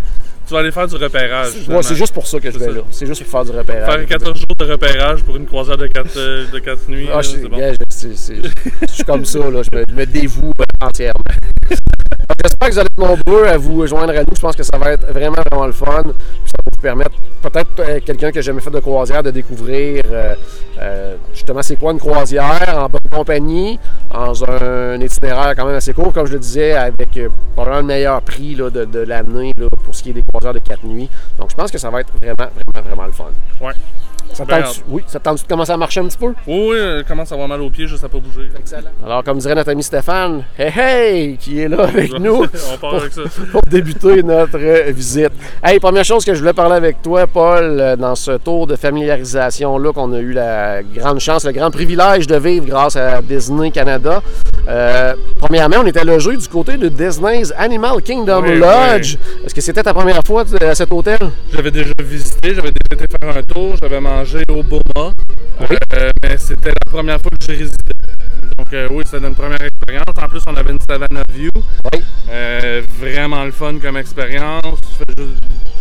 Tu 0.47 0.55
vas 0.55 0.61
aller 0.61 0.71
faire 0.73 0.89
du 0.89 0.97
repérage. 0.97 1.51
ouais, 1.69 1.83
c'est 1.83 1.95
juste 1.95 2.15
pour 2.15 2.27
ça 2.27 2.41
que 2.41 2.51
je 2.51 2.59
vais 2.59 2.65
ça. 2.65 2.71
là. 2.73 2.81
C'est 2.91 3.05
juste 3.05 3.23
pour 3.23 3.31
faire 3.31 3.45
du 3.53 3.59
repérage. 3.59 3.93
Faire 3.95 4.07
14 4.07 4.35
jours 4.39 4.57
de 4.59 4.65
repérage 4.65 5.23
pour 5.23 5.37
une 5.37 5.45
croisière 5.45 5.77
de 5.77 5.87
4, 5.87 6.51
de 6.51 6.59
quatre 6.59 6.89
nuits. 6.89 7.07
Ah, 7.13 7.17
là, 7.17 7.23
je, 7.23 7.47
bon. 7.47 7.59
je- 7.59 8.89
suis 8.95 9.05
comme 9.05 9.27
ça, 9.27 9.41
là. 9.41 9.61
Je, 9.63 9.79
me, 9.79 9.85
me 9.95 10.07
dévoue 10.07 10.53
euh, 10.59 10.87
entièrement. 10.87 11.21
J'espère 12.45 12.69
que 12.69 12.73
vous 12.75 12.79
allez 12.79 12.89
être 12.91 13.27
nombreux 13.27 13.47
à 13.47 13.57
vous 13.57 13.87
joindre 13.87 14.11
à 14.11 14.21
nous. 14.21 14.35
Je 14.35 14.41
pense 14.41 14.55
que 14.55 14.63
ça 14.63 14.77
va 14.79 14.93
être 14.93 15.07
vraiment, 15.13 15.39
vraiment 15.51 15.67
le 15.67 15.73
fun. 15.73 16.03
Puis 16.03 16.13
ça 16.47 16.63
va 16.65 16.71
vous 16.73 16.83
permettre, 16.83 17.11
peut-être 17.43 17.81
euh, 17.81 18.01
quelqu'un 18.05 18.31
qui 18.31 18.39
n'a 18.39 18.43
jamais 18.43 18.61
fait 18.61 18.71
de 18.71 18.81
croisière, 18.81 19.23
de 19.23 19.31
découvrir 19.31 20.03
euh, 20.11 20.35
euh, 20.79 21.17
justement 21.33 21.63
c'est 21.63 21.77
quoi 21.77 21.93
une 21.93 21.99
croisière 21.99 22.77
en 22.77 22.89
bonne 22.89 23.11
compagnie, 23.11 23.81
dans 24.13 24.45
un 24.45 25.01
itinéraire 25.01 25.55
quand 25.57 25.67
même 25.67 25.77
assez 25.77 25.93
court, 25.93 26.13
comme 26.13 26.27
je 26.27 26.35
le 26.35 26.39
disais, 26.39 26.75
avec 26.75 27.19
probablement 27.55 27.81
le 27.81 27.87
meilleur 27.87 28.23
prix 28.23 28.55
de, 28.55 28.69
de 28.69 28.99
l'année 29.01 29.53
pour 29.85 29.95
ce 29.95 30.03
qui 30.03 30.11
est 30.11 30.15
des 30.15 30.23
croisières 30.23 30.55
de 30.55 30.61
4 30.61 30.85
nuits. 30.85 31.09
Donc 31.39 31.51
je 31.51 31.57
pense 31.57 31.71
que 31.71 31.79
ça 31.79 31.91
va 31.91 32.01
être 32.01 32.13
vraiment, 32.21 32.51
vraiment, 32.55 32.89
vraiment 32.89 33.07
le 33.07 33.13
fun. 33.13 33.25
Ouais. 33.61 33.73
Ça 34.33 34.45
te 34.45 34.51
Ben, 34.51 34.63
tente- 34.63 34.83
oui, 34.89 35.03
ça 35.07 35.19
te 35.19 35.25
tente 35.25 35.43
de 35.43 35.49
commencer 35.49 35.73
à 35.73 35.77
marcher 35.77 36.01
un 36.01 36.07
petit 36.07 36.19
peu? 36.19 36.33
Oui, 36.47 36.69
oui, 36.71 37.05
commence 37.09 37.31
à 37.33 37.35
avoir 37.35 37.49
mal 37.49 37.61
aux 37.61 37.71
pieds 37.71 37.87
juste 37.89 38.05
à 38.05 38.09
pas 38.09 38.19
bouger. 38.19 38.49
Excellent. 38.59 38.91
Alors, 39.05 39.25
comme 39.25 39.39
dirait 39.39 39.55
notre 39.55 39.71
ami 39.71 39.83
Stéphane, 39.83 40.45
hey 40.59 40.73
hey, 40.79 41.37
qui 41.39 41.61
est 41.61 41.69
là 41.69 41.85
avec 41.85 42.13
nous 42.21 42.45
On 42.45 42.77
part 42.79 42.95
avec 42.97 43.13
ça. 43.13 43.23
pour 43.53 43.61
débuter 43.69 44.23
notre 44.23 44.59
euh, 44.59 44.93
visite. 44.93 45.33
Hey, 45.63 45.81
première 45.81 46.05
chose 46.05 46.25
que 46.25 46.35
je 46.35 46.39
voulais 46.41 46.53
parler 46.53 46.77
avec 46.77 47.03
toi, 47.03 47.27
Paul, 47.27 47.79
euh, 47.81 47.97
dans 47.97 48.15
ce 48.15 48.33
tour 48.33 48.67
de 48.67 48.77
familiarisation-là 48.77 49.93
qu'on 49.93 50.13
a 50.13 50.19
eu 50.19 50.33
la 50.33 50.83
grande 50.83 51.19
chance, 51.21 51.45
le 51.45 51.53
grand 51.53 51.71
privilège 51.71 52.27
de 52.27 52.37
vivre 52.37 52.67
grâce 52.67 52.97
à 52.97 53.21
Disney 53.23 53.71
Canada. 53.71 54.23
Euh, 54.69 55.15
premièrement, 55.37 55.77
on 55.83 55.87
était 55.87 56.05
logé 56.05 56.37
du 56.37 56.47
côté 56.47 56.77
de 56.77 56.89
Disney's 56.89 57.53
Animal 57.57 58.03
Kingdom 58.03 58.43
Oui, 58.43 58.59
Lodge. 58.59 59.17
Est-ce 59.45 59.55
que 59.55 59.61
c'était 59.63 59.83
ta 59.83 59.95
première 59.95 60.21
fois 60.27 60.45
à 60.61 60.75
cet 60.75 60.93
hôtel? 60.93 61.19
J'avais 61.53 61.71
déjà 61.71 61.93
visité, 62.03 62.55
j'avais 62.55 62.71
déjà 62.71 63.03
été 63.03 63.07
faire 63.21 63.37
un 63.37 63.43
tour, 63.43 63.75
j'avais 63.83 64.01
mangé 64.01 64.18
au 64.49 64.63
Boma, 64.65 65.13
Oui. 65.61 65.77
Euh, 65.95 66.11
mais 66.25 66.37
c'était 66.39 66.71
la 66.71 66.91
première 66.91 67.21
fois 67.21 67.31
que 67.31 67.47
j'ai 67.47 67.53
résidé. 67.53 67.77
Donc 68.59 68.73
euh, 68.73 68.89
oui, 68.91 69.05
c'était 69.07 69.27
une 69.27 69.35
première 69.35 69.63
expérience. 69.63 70.05
En 70.21 70.29
plus, 70.29 70.41
on 70.49 70.57
avait 70.57 70.73
une 70.73 70.79
Savannah 70.89 71.23
View. 71.33 71.51
Oui. 71.93 72.01
Euh, 72.29 72.83
vraiment 72.99 73.45
le 73.45 73.53
fun 73.53 73.75
comme 73.81 73.97
expérience. 73.97 74.81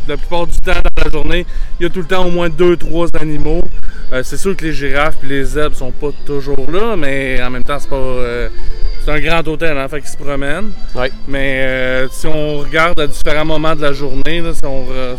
La 0.08 0.18
plupart 0.18 0.46
du 0.48 0.58
temps 0.58 0.72
dans 0.74 1.04
la 1.04 1.10
journée, 1.12 1.46
il 1.80 1.84
y 1.84 1.86
a 1.88 1.90
tout 1.90 2.00
le 2.02 2.06
temps 2.08 2.26
au 2.26 2.30
moins 2.32 2.50
deux, 2.50 2.78
trois 2.78 3.08
animaux. 3.20 3.64
C'est 4.24 4.38
sûr 4.38 4.56
que 4.56 4.66
les 4.66 4.72
girafes 4.74 5.18
et 5.24 5.28
les 5.28 5.44
zèbres 5.44 5.76
sont 5.76 5.92
pas 5.92 6.10
toujours 6.26 6.70
là, 6.72 6.96
mais 6.96 7.42
en 7.42 7.50
même 7.50 7.64
temps, 7.64 7.78
c'est 7.80 7.90
pas. 7.90 8.16
c'est 9.04 9.12
un 9.12 9.20
grand 9.20 9.46
hôtel, 9.48 9.78
hein, 9.78 9.88
fait 9.90 10.00
qu'ils 10.02 10.10
se 10.12 10.18
promènent. 10.18 10.72
Oui. 10.96 11.08
Mais 11.28 11.62
euh, 11.66 12.08
si 12.10 12.26
on 12.28 12.60
regarde 12.60 13.00
à 13.00 13.08
différents 13.08 13.46
moments 13.46 13.76
de 13.76 13.82
la 13.82 13.92
journée, 13.94 14.40
là, 14.42 14.54
si 14.54 14.62
on, 14.66 14.84
re- 14.84 15.18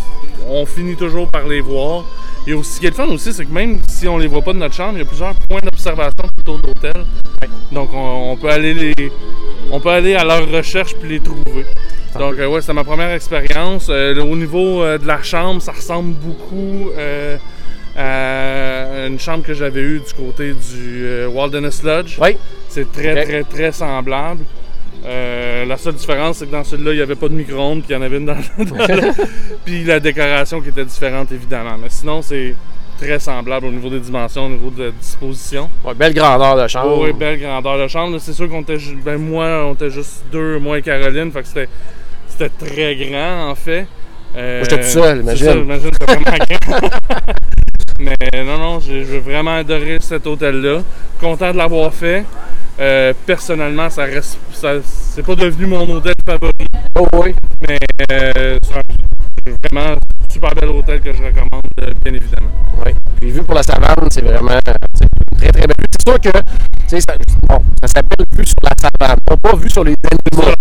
on 0.49 0.65
finit 0.65 0.97
toujours 0.97 1.29
par 1.29 1.47
les 1.49 1.61
voir. 1.61 2.05
Et 2.49 2.55
aussi, 2.55 2.76
ce 2.76 2.81
qui 2.81 2.87
est 2.87 2.90
le 2.90 2.97
fun 2.97 3.09
aussi, 3.09 3.31
c'est 3.35 3.45
que 3.45 3.52
même 3.52 3.78
si 3.90 4.09
on 4.09 4.17
les 4.17 4.26
voit 4.26 4.40
pas 4.40 4.55
de 4.55 4.59
notre 4.59 4.75
chambre, 4.75 4.95
il 4.95 5.00
y 5.00 5.02
a 5.02 5.05
plusieurs 5.05 5.35
points 5.35 5.61
d'observation 5.62 6.25
autour 6.38 6.59
de 6.59 6.67
l'hôtel. 6.69 7.05
Donc 7.71 7.90
on, 7.93 8.31
on 8.31 8.37
peut 8.38 8.49
aller 8.49 8.73
les, 8.73 8.95
on 9.71 9.78
peut 9.81 9.90
aller 9.90 10.14
à 10.14 10.25
leur 10.25 10.50
recherche 10.50 10.95
puis 10.97 11.11
les 11.11 11.21
trouver. 11.21 11.67
Donc 12.19 12.38
euh, 12.38 12.47
ouais, 12.49 12.62
c'était 12.62 12.73
ma 12.73 12.85
première 12.85 13.11
expérience. 13.12 13.88
Euh, 13.90 14.19
au 14.23 14.35
niveau 14.35 14.83
euh, 14.83 14.97
de 14.97 15.07
la 15.07 15.23
chambre, 15.23 15.61
ça 15.61 15.73
ressemble 15.73 16.14
beaucoup 16.14 16.90
à 17.99 19.07
une 19.07 19.19
chambre 19.19 19.45
que 19.45 19.52
j'avais 19.52 19.83
eue 19.83 20.00
du 20.00 20.14
côté 20.14 20.55
du 20.55 21.26
Wilderness 21.26 21.83
Lodge. 21.83 22.17
Oui. 22.19 22.38
C'est 22.71 22.90
très, 22.90 23.26
très, 23.26 23.45
très 23.45 23.73
semblable. 23.73 24.45
Euh, 25.07 25.64
la 25.64 25.76
seule 25.76 25.95
différence, 25.95 26.38
c'est 26.38 26.47
que 26.47 26.52
dans 26.52 26.64
celui-là, 26.64 26.93
il 26.93 26.97
n'y 26.97 27.02
avait 27.02 27.14
pas 27.14 27.28
de 27.28 27.35
micro-ondes, 27.35 27.83
puis 27.83 27.90
il 27.90 27.93
y 27.95 27.97
en 27.97 28.02
avait 28.02 28.17
une 28.17 28.26
dans, 28.26 28.35
dans 28.35 28.87
l'autre. 28.87 29.21
Puis 29.64 29.85
la 29.85 30.00
décoration 30.00 30.61
qui 30.61 30.71
était 30.71 30.85
différente, 30.85 31.31
évidemment. 31.33 31.76
Mais 31.81 31.88
sinon, 31.88 32.21
c'est 32.21 32.55
très 32.99 33.19
semblable 33.19 33.67
au 33.67 33.71
niveau 33.71 33.88
des 33.88 34.00
dimensions, 34.00 34.47
au 34.47 34.50
niveau 34.50 34.71
de 34.71 34.85
la 34.85 34.90
disposition. 34.90 35.71
Ouais, 35.85 35.95
belle 35.95 36.14
grandeur 36.14 36.57
de 36.57 36.67
chambre. 36.67 37.00
Oui, 37.00 37.12
belle 37.12 37.40
grandeur 37.40 37.78
de 37.78 37.87
chambre. 37.87 38.19
C'est 38.19 38.33
sûr 38.33 38.49
qu'on 38.49 38.62
était, 38.62 38.78
ben, 39.05 39.19
moi, 39.19 39.64
on 39.67 39.75
était 39.75 39.90
juste 39.90 40.25
deux, 40.33 40.59
moi 40.59 40.78
et 40.78 40.83
Caroline. 40.83 41.31
Fait 41.31 41.43
que 41.43 41.49
c'était, 41.49 41.69
c'était 42.26 42.50
très 42.50 42.97
grand, 42.97 43.50
en 43.50 43.55
fait. 43.55 43.87
Euh, 44.37 44.62
j'étais 44.62 44.83
tout 44.83 44.88
seul, 44.88 45.25
c'est 45.26 45.37
ça, 45.37 45.52
imagine. 45.52 45.64
imagine, 45.64 45.90
c'était 45.93 46.12
vraiment 46.12 46.45
grand. 46.50 46.90
Mais 48.00 48.45
non, 48.45 48.59
non, 48.59 48.81
j'ai 48.81 49.02
vraiment 49.19 49.57
adoré 49.57 49.99
cet 50.00 50.26
hôtel-là. 50.26 50.83
Content 51.21 51.52
de 51.52 51.57
l'avoir 51.57 51.93
fait. 51.93 52.25
Euh, 52.81 53.13
personnellement, 53.27 53.91
ça 53.91 54.05
reste, 54.05 54.39
ça, 54.53 54.75
c'est 54.85 55.25
pas 55.25 55.35
devenu 55.35 55.67
mon 55.67 55.89
hôtel 55.91 56.15
favori, 56.25 56.53
Oh, 56.99 57.07
oui. 57.15 57.35
mais 57.69 57.79
euh, 58.13 58.57
c'est 58.63 58.75
un 58.77 59.57
vraiment 59.73 59.97
super 60.31 60.55
bel 60.55 60.69
hôtel 60.69 61.01
que 61.01 61.13
je 61.13 61.23
recommande, 61.23 61.63
euh, 61.81 61.91
bien 62.05 62.15
évidemment. 62.15 62.51
Oui. 62.85 62.93
Puis 63.21 63.31
vu 63.31 63.43
pour 63.43 63.55
la 63.55 63.63
savane, 63.63 63.95
c'est 64.11 64.23
vraiment 64.23 64.51
c'est 64.95 65.05
une 65.05 65.39
très 65.39 65.49
très 65.53 65.67
belle 65.67 65.77
vue. 65.79 65.87
C'est 65.91 66.09
sûr 66.11 66.21
que 66.21 66.39
ça, 66.89 67.15
bon, 67.49 67.63
ça 67.83 67.89
s'appelle 67.89 68.27
vue 68.33 68.47
sur 68.47 68.57
la 68.63 68.71
savane, 68.81 69.19
pas, 69.27 69.37
pas 69.37 69.57
vue 69.57 69.71
sur 69.71 69.85
les 69.85 69.95
animaux. 70.11 70.53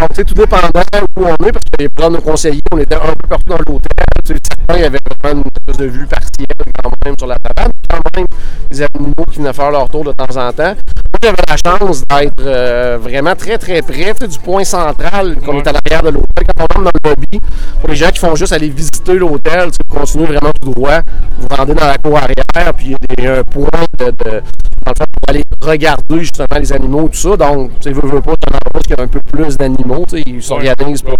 Donc, 0.00 0.10
sais, 0.14 0.24
tout 0.24 0.34
dépendant 0.34 0.68
où 1.16 1.24
on 1.24 1.46
est, 1.46 1.52
parce 1.52 1.64
que 1.64 1.80
les 1.82 1.88
plans 1.88 2.10
de 2.10 2.16
nos 2.16 2.20
conseillers, 2.22 2.60
on 2.72 2.78
était 2.78 2.96
un 2.96 2.98
peu 3.14 3.28
partout 3.28 3.48
dans 3.48 3.56
l'hôtel. 3.58 3.90
Certains, 4.26 4.74
il 4.76 4.80
y 4.80 4.84
avait 4.84 4.98
vraiment 5.22 5.40
une 5.42 5.50
espèce 5.68 5.76
de 5.86 5.90
vue 5.90 6.06
partielle 6.06 6.46
quand 6.82 6.90
même 7.04 7.14
sur 7.18 7.26
la 7.28 7.36
savane. 7.46 7.70
Quand 7.88 8.00
même 8.16 8.26
des 8.70 8.82
animaux 8.82 9.14
qui 9.30 9.38
venaient 9.38 9.52
faire 9.52 9.70
leur 9.70 9.88
tour 9.88 10.04
de 10.04 10.12
temps 10.12 10.36
en 10.36 10.52
temps. 10.52 10.74
Moi, 10.74 11.20
j'avais 11.22 11.36
la 11.48 11.56
chance 11.56 12.02
d'être 12.02 12.32
euh, 12.44 12.98
vraiment 13.00 13.34
très 13.36 13.56
très 13.58 13.80
près 13.80 14.12
du 14.28 14.38
point 14.38 14.64
central 14.64 15.36
qu'on 15.36 15.52
Ouais. 15.54 15.58
est 15.62 15.68
à 15.68 15.72
l'arrière 15.72 16.02
de 16.02 16.10
l'hôtel. 16.10 16.46
Quand 16.56 16.66
on 16.70 16.78
rentre 16.80 16.90
dans 16.92 17.10
le 17.10 17.10
lobby, 17.10 17.40
pour 17.80 17.88
les 17.88 17.96
gens 17.96 18.10
qui 18.10 18.18
font 18.18 18.34
juste 18.34 18.52
aller 18.52 18.68
visiter 18.68 19.14
l'hôtel, 19.14 19.70
tu 19.70 19.78
continuez 19.88 20.26
vraiment 20.26 20.50
tout 20.60 20.72
droit, 20.72 21.00
vous 21.38 21.46
rendez 21.48 21.65
dans 21.74 21.86
la 21.86 21.98
cour 21.98 22.16
arrière, 22.16 22.74
puis 22.76 22.86
il 22.86 22.90
y 22.90 22.94
a 22.94 22.98
des, 23.34 23.40
un 23.40 23.42
point 23.44 23.68
de, 23.98 24.40
pour 24.84 24.94
aller 25.28 25.42
regarder 25.60 26.18
justement 26.20 26.46
les 26.58 26.72
animaux, 26.72 27.08
tout 27.08 27.16
ça. 27.18 27.36
Donc, 27.36 27.70
tu 27.80 27.88
sais, 27.88 27.92
veux, 27.92 28.08
veux 28.08 28.20
pas, 28.20 28.34
c'est 28.42 28.52
un 28.52 28.56
endroit 28.56 28.80
où 28.80 28.80
il 28.88 28.90
y 28.96 29.00
a 29.00 29.02
un 29.02 29.08
peu 29.08 29.20
plus 29.32 29.56
d'animaux, 29.56 30.04
tu 30.08 30.16
sais, 30.18 30.22
ils 30.26 30.42
s'organisent 30.42 31.02
pour. 31.02 31.14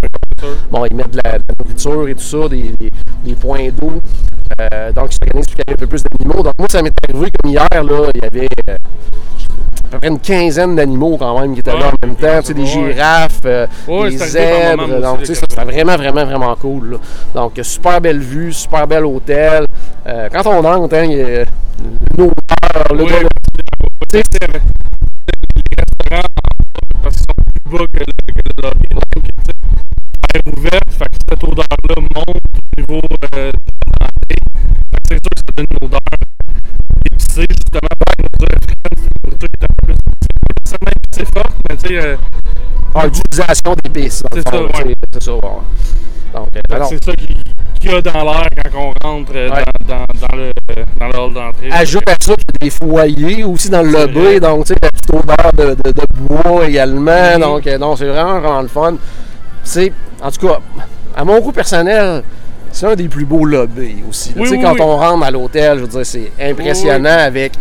Bon, 0.70 0.84
ils 0.90 0.96
mettent 0.96 1.12
de 1.12 1.20
la, 1.24 1.38
de 1.38 1.44
la 1.48 1.54
nourriture 1.64 2.08
et 2.08 2.14
tout 2.14 2.22
ça, 2.22 2.48
des, 2.48 2.72
des- 2.78 2.90
des 3.24 3.34
points 3.34 3.68
d'eau. 3.70 4.00
Euh, 4.60 4.92
donc, 4.92 5.08
ils 5.12 5.14
s'organisent 5.14 5.46
pour 5.46 5.54
qu'il 5.56 5.64
y 5.66 5.70
ait 5.70 5.72
un 5.72 5.76
peu 5.76 5.86
plus 5.86 6.02
d'animaux. 6.02 6.42
Donc, 6.42 6.54
moi, 6.58 6.68
ça 6.70 6.82
m'est 6.82 6.92
arrivé 7.08 7.30
comme 7.42 7.50
hier, 7.52 7.66
là, 7.72 8.10
il 8.14 8.22
y 8.22 8.26
avait 8.26 8.48
euh, 8.70 8.74
à 8.74 9.88
peu 9.90 9.98
près 9.98 10.08
une 10.08 10.18
quinzaine 10.20 10.74
d'animaux 10.76 11.16
quand 11.18 11.38
même 11.40 11.54
qui 11.54 11.60
étaient 11.60 11.72
là 11.76 11.88
en 11.88 12.06
même 12.06 12.16
temps. 12.16 12.40
Tu 12.40 12.46
sais, 12.46 12.54
des 12.54 12.66
girafes, 12.66 13.40
euh, 13.44 13.66
Ouais, 13.88 14.10
des 14.10 14.18
zèbres. 14.18 14.86
moment, 14.86 15.00
Donc, 15.00 15.18
tu 15.20 15.26
sais, 15.26 15.34
ça, 15.34 15.42
c'était 15.48 15.64
vraiment, 15.64 15.96
vraiment, 15.96 16.24
vraiment 16.24 16.54
cool. 16.56 16.92
là. 16.92 16.98
Donc, 17.34 17.52
super 17.62 18.00
belle 18.00 18.20
vue, 18.20 18.52
super 18.52 18.86
bel 18.86 19.04
hôtel. 19.04 19.64
Quand 20.04 20.46
on 20.46 20.64
entre, 20.64 20.96
hein, 20.96 21.04
il 21.04 21.12
y 21.18 21.22
a 21.22 21.40
une 21.40 22.22
odeur, 22.22 22.94
le 22.94 23.02
Oui, 23.04 23.10
gars, 23.10 23.18
les 24.12 24.20
restaurants, 24.20 24.60
parce 27.02 27.16
qu'ils 27.16 27.24
sont 27.24 27.34
plus 27.64 27.78
bas 27.78 27.84
que 27.92 27.98
le, 27.98 28.04
que 28.04 28.42
le 28.56 28.62
lobby, 28.62 28.86
donc 28.92 30.58
ouvert, 30.58 30.80
ah, 43.00 43.04
l'utilisation 43.06 43.74
d'épices. 43.84 44.22
dans 44.22 44.36
le 44.36 44.42
C'est 44.46 44.50
ça. 44.50 44.64
C'est 45.12 45.22
ça, 45.24 45.34
ouais. 45.34 45.40
Donc, 46.34 46.48
euh, 46.54 46.74
alors, 46.74 46.88
c'est 46.88 47.04
ça 47.04 47.12
qui- 47.14 47.36
qu'il 47.80 47.90
y 47.92 47.94
a 47.94 48.00
dans 48.02 48.24
l'air 48.24 48.46
quand 48.72 48.78
on 49.02 49.08
rentre 49.08 49.32
euh, 49.34 49.48
Ouais. 49.50 49.64
dans, 49.86 49.96
dans, 49.96 50.04
dans 50.28 50.36
le, 50.36 50.50
dans 50.98 51.06
le 51.06 51.18
hall 51.18 51.32
d'entrée. 51.34 51.68
Ajoute 51.72 52.08
à 52.08 52.12
ça 52.20 52.34
qu'il 52.34 52.44
y 52.52 52.64
a 52.64 52.64
des 52.64 52.70
foyers 52.70 53.44
aussi 53.44 53.70
dans 53.70 53.82
le 53.82 53.90
lobby, 53.90 54.40
donc 54.40 54.66
tu 54.66 54.72
sais, 54.74 54.78
la 54.82 54.90
petite 54.90 55.10
odeur 55.10 55.52
de, 55.56 55.74
de- 55.82 55.92
de 55.92 56.04
bois 56.18 56.66
également. 56.68 57.38
Donc, 57.38 57.66
euh, 57.66 57.78
non, 57.78 57.96
c'est 57.96 58.06
vraiment, 58.06 58.40
vraiment 58.40 58.62
le 58.62 58.68
fun. 58.68 58.94
C'est, 59.62 59.92
en 60.22 60.30
tout 60.30 60.46
cas, 60.48 60.58
à 61.16 61.24
mon 61.24 61.40
goût 61.40 61.52
personnel, 61.52 62.22
c'est 62.72 62.86
un 62.86 62.94
des 62.94 63.08
plus 63.08 63.24
beaux 63.24 63.44
lobbies 63.44 64.02
aussi. 64.08 64.32
Oui, 64.36 64.42
tu 64.42 64.48
sais, 64.48 64.56
oui, 64.56 64.62
quand 64.62 64.72
oui. 64.72 64.80
on 64.82 64.96
rentre 64.96 65.24
à 65.24 65.30
l'hôtel, 65.30 65.78
je 65.78 65.82
veux 65.82 65.88
dire, 65.88 66.04
c'est 66.06 66.32
impressionnant 66.40 67.18
avec 67.18 67.52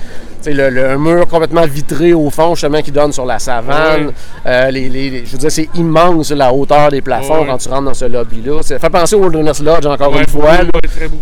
le, 0.54 0.70
le- 0.70 0.90
un 0.92 0.98
mur 0.98 1.28
complètement 1.28 1.66
vitré 1.66 2.14
au 2.14 2.30
fond, 2.30 2.56
justement, 2.56 2.82
qui 2.82 2.92
donne 2.92 3.12
sur 3.12 3.26
la 3.26 3.40
savane. 3.40 4.08
Oui. 4.08 4.14
Euh, 4.46 4.72
les, 4.72 5.26
je 5.26 5.32
veux 5.32 5.38
dire, 5.38 5.52
c'est 5.52 5.70
immense 5.76 6.32
la 6.32 6.54
hauteur 6.54 6.90
des 6.90 7.02
plafonds 7.02 7.42
Oui. 7.42 7.48
quand 7.48 7.58
tu 7.58 7.70
rentres 7.70 7.86
dans 7.86 7.94
ce 7.94 8.06
lobby-là. 8.06 8.62
Ça 8.62 8.80
fait 8.80 8.90
penser 8.90 9.16
au 9.16 9.24
Wilderness 9.24 9.62
Lodge 9.62 9.86
encore 9.86 10.18
une 10.18 10.28
fois. 10.28 10.58
très 10.84 11.08
beau. 11.08 11.18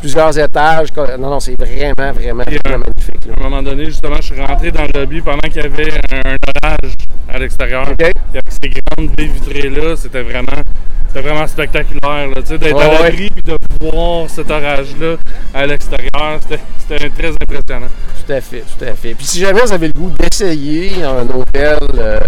plusieurs 0.00 0.38
étages. 0.38 0.88
Non, 1.18 1.30
non, 1.30 1.40
c'est 1.40 1.56
vraiment, 1.58 2.12
vraiment, 2.12 2.44
euh, 2.46 2.78
magnifique. 2.78 3.26
là. 3.26 3.34
À 3.36 3.40
un 3.40 3.48
moment 3.48 3.62
donné, 3.62 3.86
justement, 3.86 4.16
je 4.20 4.32
suis 4.34 4.40
rentré 4.40 4.70
dans 4.70 4.82
le 4.82 5.00
lobby 5.00 5.20
pendant 5.20 5.38
qu'il 5.40 5.56
y 5.62 5.64
avait 5.64 5.90
un, 6.12 6.30
un 6.30 6.36
orage 6.64 6.94
à 7.32 7.38
l'extérieur. 7.38 7.82
Avec 7.88 8.14
ces 8.48 8.68
baies 9.16 9.26
vitrées-là, 9.26 9.96
c'était 9.96 10.22
vraiment, 10.22 10.62
c'était 11.08 11.20
vraiment 11.22 11.46
spectaculaire. 11.46 12.28
D'être 12.34 12.80
à 12.80 13.02
l'abri 13.02 13.28
et 13.36 13.42
de 13.42 13.56
voir 13.80 14.28
cet 14.30 14.50
orage-là 14.50 15.16
à 15.54 15.66
l'extérieur, 15.66 16.38
c'était- 16.40 17.10
très 17.10 17.28
impressionnant. 17.30 17.88
Tout 18.26 18.32
à 18.32 18.40
fait, 18.40 18.64
tout 18.78 18.84
à 18.84 18.94
fait. 18.94 19.14
Puis 19.14 19.26
si 19.26 19.40
jamais 19.40 19.60
vous 19.60 19.72
avez 19.72 19.88
le 19.88 19.92
goût 19.92 20.10
d'essayer 20.18 21.02
un 21.04 21.26
hôtel 21.28 21.78
euh, 21.98 22.20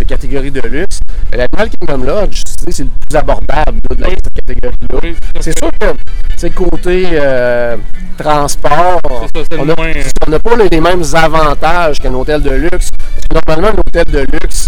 de 0.00 0.04
catégorie 0.04 0.50
de 0.50 0.60
luxe, 0.62 1.00
l'Animal 1.32 1.68
Kingdom 1.70 2.04
Lodge, 2.04 2.42
c'est 2.68 2.84
le 2.84 2.88
plus 3.08 3.16
abordable 3.16 3.78
là, 3.90 3.96
de 3.96 4.02
la 4.02 4.08
Oui. 4.08 4.14
catégorie-là. 4.46 4.98
Oui, 5.02 5.16
C'est 5.40 5.58
sûr 5.58 5.70
que, 5.78 5.92
tu 5.92 5.98
sais, 6.38 6.50
côté 6.50 7.08
euh, 7.12 7.76
transport, 8.16 9.00
ça, 9.04 9.42
on 9.58 9.64
le 9.64 9.74
moins. 9.76 9.92
n'a 10.28 10.38
pas 10.38 10.56
les, 10.56 10.68
les 10.68 10.80
mêmes 10.80 11.02
avantages 11.14 11.98
qu'un 11.98 12.14
hôtel 12.14 12.42
de 12.42 12.50
luxe. 12.50 12.90
Parce 12.90 13.26
que 13.42 13.50
normalement, 13.50 13.76
un 13.76 13.80
hôtel 13.80 14.04
de 14.12 14.24
luxe, 14.32 14.66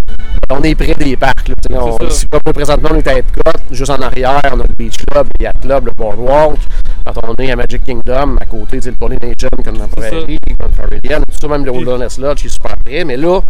on 0.51 0.63
est 0.63 0.75
près 0.75 0.95
des 0.95 1.17
parcs. 1.17 1.35
Là, 1.47 1.55
Tu 1.69 1.75
sais, 1.75 1.81
on, 1.81 2.07
ici, 2.07 2.27
comme 2.29 2.53
présentement, 2.53 2.91
on 2.93 2.97
est 2.97 3.07
à 3.07 3.19
Epcot, 3.19 3.53
juste 3.71 3.91
en 3.91 4.01
arrière, 4.01 4.41
on 4.53 4.61
a 4.61 4.65
le 4.69 4.75
Beach 4.77 4.97
Club, 5.11 5.29
le 5.39 5.45
Yacht 5.45 5.61
Club, 5.61 5.87
le 5.87 5.93
Boardwalk. 5.93 6.59
Quand 7.05 7.13
on 7.27 7.35
est 7.43 7.51
à 7.51 7.57
Magic 7.57 7.83
Kingdom, 7.85 8.37
à 8.41 8.47
côté, 8.47 8.81
le 8.85 8.93
Polynesian, 8.93 9.49
comme 9.65 9.79
dans 9.79 9.89
C'est 9.97 10.03
ça. 10.03 10.09
Prairie, 10.11 10.39
comme 10.59 10.73
Floridian, 10.73 11.21
tout 11.21 11.39
ça, 11.41 11.49
même 11.49 11.65
le 11.65 11.71
Wilderness 11.71 12.19
Lodge 12.19 12.41
qui 12.41 12.47
est 12.47 12.51
super 12.51 12.75
près. 12.85 13.05
Mais 13.05 13.17
là, 13.17 13.41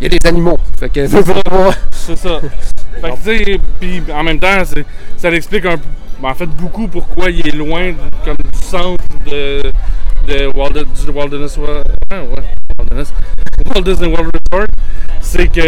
il 0.00 0.04
y 0.04 0.06
a 0.06 0.18
des 0.18 0.28
animaux. 0.28 0.58
Fait 0.78 0.88
que, 0.88 1.06
pas. 1.42 1.70
C'est 1.90 2.16
ça. 2.16 2.40
Fait 3.00 3.10
que, 3.10 3.16
tu 3.16 3.44
sais, 3.44 3.60
puis 3.80 4.02
en 4.12 4.22
même 4.22 4.38
temps, 4.38 4.62
ça 5.16 5.30
l'explique 5.30 5.66
un 5.66 5.76
peu, 5.76 5.84
en 6.26 6.34
fait, 6.34 6.46
beaucoup 6.46 6.88
pourquoi 6.88 7.30
il 7.30 7.46
est 7.46 7.56
loin 7.56 7.92
comme 8.24 8.36
du 8.36 8.58
centre 8.60 9.02
de, 9.26 9.62
de 10.26 10.48
du 10.48 10.56
Walt 10.56 10.70
Disney, 10.70 11.12
ouais, 11.12 11.82
ouais, 12.10 12.24
Walt 13.74 13.82
Disney, 13.82 14.08
World. 14.08 14.41
C'est 15.34 15.48
que, 15.48 15.62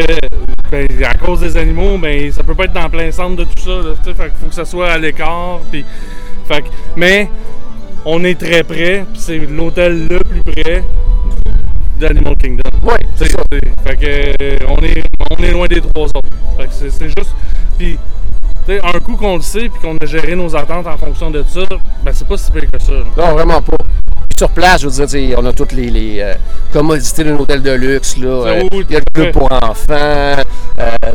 ben, 0.70 0.86
à 1.04 1.14
cause 1.14 1.40
des 1.40 1.56
animaux, 1.56 1.96
ben, 1.96 2.30
ça 2.30 2.42
peut 2.42 2.54
pas 2.54 2.64
être 2.64 2.74
dans 2.74 2.90
plein 2.90 3.10
centre 3.10 3.36
de 3.36 3.44
tout 3.44 3.62
ça. 3.64 3.70
Là, 3.70 3.94
fait 4.04 4.12
qu'il 4.12 4.30
faut 4.42 4.46
que 4.48 4.54
ça 4.54 4.66
soit 4.66 4.90
à 4.90 4.98
l'écart. 4.98 5.60
Puis, 5.72 5.82
fait 6.46 6.60
que- 6.62 6.68
mais 6.96 7.30
on 8.04 8.22
est 8.24 8.38
très 8.38 8.62
près, 8.62 9.06
c'est 9.14 9.38
l'hôtel 9.38 10.06
le 10.08 10.18
plus 10.18 10.42
près 10.42 10.84
d'Animal 11.98 12.36
Kingdom. 12.36 12.70
Ouais, 12.82 12.98
c'est 13.16 13.30
ça. 13.30 13.38
Fait 13.86 13.96
que 13.96 14.42
euh, 14.42 14.56
on 14.68 14.76
est, 14.84 15.02
on 15.30 15.42
est 15.42 15.50
loin 15.52 15.66
des 15.66 15.80
trois 15.80 16.08
autres. 16.08 16.28
Fait 16.58 16.66
que 16.66 16.72
c'est 16.90 17.06
juste. 17.06 17.34
Puis, 17.78 17.96
tu 18.66 18.74
sais, 18.74 18.80
un 18.82 19.00
coup 19.00 19.16
qu'on 19.16 19.36
le 19.36 19.42
sait 19.42 19.70
puis 19.70 19.80
qu'on 19.80 19.96
a 19.96 20.04
géré 20.04 20.34
nos 20.36 20.54
attentes 20.54 20.86
en 20.86 20.98
fonction 20.98 21.30
de 21.30 21.42
ça, 21.48 21.62
ben 22.04 22.12
c'est 22.12 22.28
pas 22.28 22.36
si 22.36 22.50
pire 22.52 22.70
que 22.70 22.82
ça. 22.82 22.92
Non, 23.16 23.32
vraiment 23.32 23.62
pas. 23.62 23.76
Sur 24.36 24.48
place, 24.48 24.80
je 24.82 24.88
veux 24.88 25.06
dire, 25.06 25.38
on 25.40 25.46
a 25.46 25.52
toutes 25.52 25.72
les, 25.72 25.90
les, 25.90 26.20
euh, 26.20 26.34
commodités 26.72 27.22
d'un 27.22 27.36
hôtel 27.36 27.62
de 27.62 27.70
luxe. 27.70 28.16
Là. 28.16 28.26
Euh, 28.28 28.62
il 28.72 28.90
y 28.90 28.96
a 28.96 28.98
le 28.98 29.04
tout 29.04 29.20
à 29.20 29.22
club 29.22 29.26
fait. 29.26 29.32
pour 29.32 29.52
enfants. 29.52 29.84
euh, 29.90 30.42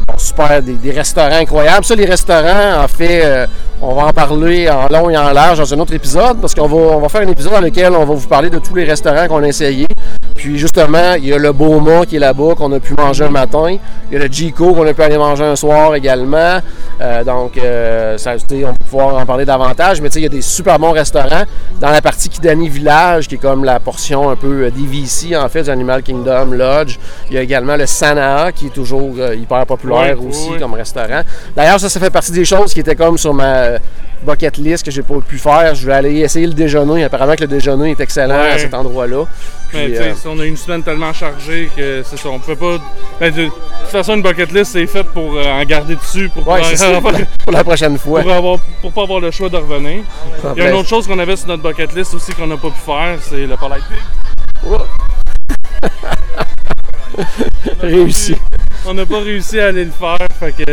bon, 0.08 0.18
super, 0.18 0.62
des, 0.64 0.74
des 0.74 0.92
restaurants 0.92 1.34
incroyables. 1.34 1.84
Ça, 1.84 1.96
les 1.96 2.06
restaurants, 2.06 2.82
en 2.82 2.88
fait, 2.88 3.26
euh, 3.26 3.46
on 3.82 3.94
va 3.94 4.04
en 4.06 4.14
parler 4.14 4.70
en 4.70 4.88
long 4.88 5.10
et 5.10 5.18
en 5.18 5.32
large 5.32 5.58
dans 5.58 5.74
un 5.74 5.80
autre 5.80 5.94
épisode 5.94 6.40
parce 6.40 6.56
qu'on 6.56 6.68
va, 6.68 6.76
on 6.96 7.00
va 7.02 7.10
faire 7.10 7.22
un 7.22 7.28
épisode 7.28 7.52
dans 7.54 7.62
lequel 7.62 7.92
on 7.94 8.06
va 8.06 8.14
vous 8.14 8.28
parler 8.28 8.50
de 8.50 8.60
tous 8.60 8.76
les 8.76 8.86
restaurants 8.86 9.28
qu'on 9.28 9.44
a 9.44 9.48
essayés. 9.48 9.88
Puis 10.40 10.58
justement, 10.58 11.16
il 11.16 11.26
y 11.26 11.34
a 11.34 11.38
le 11.38 11.52
Beaumont 11.52 12.04
qui 12.04 12.16
est 12.16 12.20
là-bas, 12.20 12.56
qu'on 12.56 12.72
a 12.72 12.80
pu 12.80 12.94
manger 12.94 13.26
un 13.26 13.30
matin. 13.30 13.76
Il 14.10 14.14
y 14.14 14.16
a 14.16 14.26
le 14.26 14.32
Gico 14.32 14.74
qu'on 14.74 14.88
a 14.88 14.94
pu 14.94 15.02
aller 15.02 15.18
manger 15.18 15.44
un 15.44 15.58
soir 15.58 15.96
également. 15.96 16.62
Euh, 17.02 17.26
donc, 17.26 17.58
euh, 17.58 18.18
ça, 18.18 18.36
on 18.50 18.56
va 18.56 18.74
pouvoir 18.90 19.16
en 19.18 19.26
parler 19.26 19.44
davantage. 19.44 20.00
Mais 20.00 20.08
tu 20.08 20.14
sais, 20.14 20.20
il 20.22 20.24
y 20.24 20.28
a 20.28 20.30
des 20.30 20.42
super 20.42 20.80
bons 20.80 20.94
restaurants. 20.94 21.44
Dans 21.82 21.90
la 21.90 22.02
partie 22.02 22.30
Kidani 22.30 22.70
Village, 22.70 23.28
qui 23.28 23.36
est 23.36 23.38
comme 23.38 23.66
la 23.66 23.82
portion 23.82 24.30
un 24.30 24.38
peu 24.38 24.64
euh, 24.64 24.72
DVC, 24.72 25.36
en 25.36 25.50
fait, 25.50 25.64
du 25.64 25.72
Animal 25.72 26.04
Kingdom 26.04 26.52
Lodge. 26.54 27.00
Il 27.30 27.36
y 27.36 27.38
a 27.38 27.42
également 27.42 27.76
le 27.76 27.86
Sanaa, 27.86 28.54
qui 28.54 28.68
est 28.68 28.74
toujours 28.74 29.16
hyper 29.36 29.66
populaire 29.66 30.16
Oui, 30.22 30.30
aussi 30.30 30.52
oui, 30.54 30.58
comme 30.58 30.74
restaurant. 30.74 31.24
D'ailleurs, 31.54 31.82
ça, 31.82 31.90
ça 31.90 32.00
fait 32.00 32.10
partie 32.10 32.32
des 32.32 32.46
choses 32.46 32.74
qui 32.74 32.80
étaient 32.80 32.96
comme 32.96 33.18
sur 33.18 33.34
ma 33.34 33.72
bucket 34.24 34.58
list 34.58 34.86
que 34.86 34.92
j'ai 34.92 35.02
pas 35.02 35.20
pu 35.20 35.38
faire. 35.38 35.76
Je 35.76 35.86
vais 35.86 35.94
aller 35.94 36.20
essayer 36.20 36.48
le 36.48 36.54
déjeuner. 36.54 37.04
Apparemment 37.04 37.36
que 37.36 37.42
le 37.42 37.48
déjeuner 37.48 37.92
est 37.92 38.00
excellent 38.00 38.40
à 38.40 38.58
cet 38.58 38.74
endroit-là. 38.74 39.26
Mais 39.74 39.88
tu 39.88 39.96
sais, 39.96 40.02
euh, 40.02 40.16
si 40.16 40.28
on 40.28 40.40
a 40.40 40.46
une 40.46 40.58
semaine 40.58 40.82
tellement 40.82 41.14
chargée 41.14 41.70
que 41.76 42.02
c'est 42.04 42.18
ça, 42.18 42.30
on 42.30 42.40
pouvait 42.40 42.56
pas. 42.56 42.78
Ben, 43.20 43.32
de, 43.32 43.46
toute 43.46 43.54
façon, 43.92 44.16
une 44.16 44.24
bucket 44.24 44.52
list, 44.52 44.72
c'est 44.72 44.88
fait 44.88 45.04
pour 45.04 45.36
euh, 45.36 45.44
en 45.44 45.64
garder 45.64 45.96
dessus, 45.96 46.30
pour, 46.30 46.48
ouais, 46.48 46.62
pouvoir- 46.62 46.66
c'est 46.66 46.76
ça. 46.78 47.00
pour 47.46 47.54
la 47.54 47.64
prochaine 47.64 47.98
fois. 47.98 48.22
pour, 48.22 48.32
avoir, 48.32 48.60
pour 48.82 48.92
pas 48.92 49.04
avoir 49.04 49.20
le 49.20 49.30
choix 49.32 49.50
de 49.50 49.58
revenir. 49.58 50.04
Il 50.56 50.64
y 50.64 50.66
a 50.66 50.70
une 50.70 50.76
autre 50.76 50.90
chose 50.90 51.08
qu'on 51.08 51.20
avait 51.20 51.36
sur 51.36 51.48
notre 51.48 51.62
bucket 51.62 51.94
list 51.96 52.14
aussi 52.14 52.34
qu'on 52.34 52.48
n'a 52.48 52.58
pas 52.58 52.70
pu 52.70 52.80
faire, 52.84 53.18
c'est 53.22 53.46
le 53.46 53.56
Polite 53.56 53.84
Pig. 53.88 54.70
Réussi. 57.82 58.36
On 58.86 58.94
n'a 58.94 59.06
pas 59.06 59.20
réussi 59.20 59.60
à 59.60 59.68
aller 59.68 59.86
le 59.86 59.92
faire, 59.92 60.18
fait 60.40 60.52
que 60.54 60.64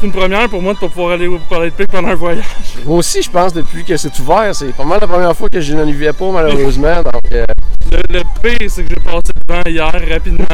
c'est 0.00 0.06
une 0.06 0.12
première 0.12 0.48
pour 0.48 0.60
moi 0.60 0.74
de 0.74 0.78
pas 0.78 0.88
pouvoir 0.88 1.12
aller 1.12 1.26
au 1.26 1.38
Polite 1.38 1.74
Pig 1.74 1.86
pendant 1.86 2.08
un 2.08 2.14
voyage. 2.14 2.44
Moi 2.84 2.98
aussi, 2.98 3.22
je 3.22 3.30
pense, 3.30 3.52
depuis 3.52 3.84
que 3.84 3.96
c'est 3.96 4.18
ouvert, 4.18 4.54
c'est 4.54 4.74
pas 4.74 4.84
mal 4.84 4.98
la 5.00 5.06
première 5.06 5.34
fois 5.36 5.48
que 5.48 5.60
je 5.60 5.74
n'en 5.74 5.84
vivais 5.86 6.12
pas, 6.12 6.30
malheureusement. 6.32 7.02
Donc, 7.02 7.32
euh, 7.32 7.44
Le, 7.92 8.18
le 8.18 8.22
pire, 8.42 8.68
c'est 8.70 8.84
que 8.84 8.94
j'ai 8.94 9.00
passé 9.00 9.32
devant 9.48 9.62
hier 9.66 9.92
rapidement, 10.10 10.44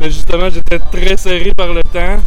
mais 0.00 0.10
justement, 0.10 0.50
j'étais 0.50 0.78
très 0.80 1.16
serré 1.16 1.52
par 1.56 1.68
le 1.72 1.82
temps. 1.82 2.18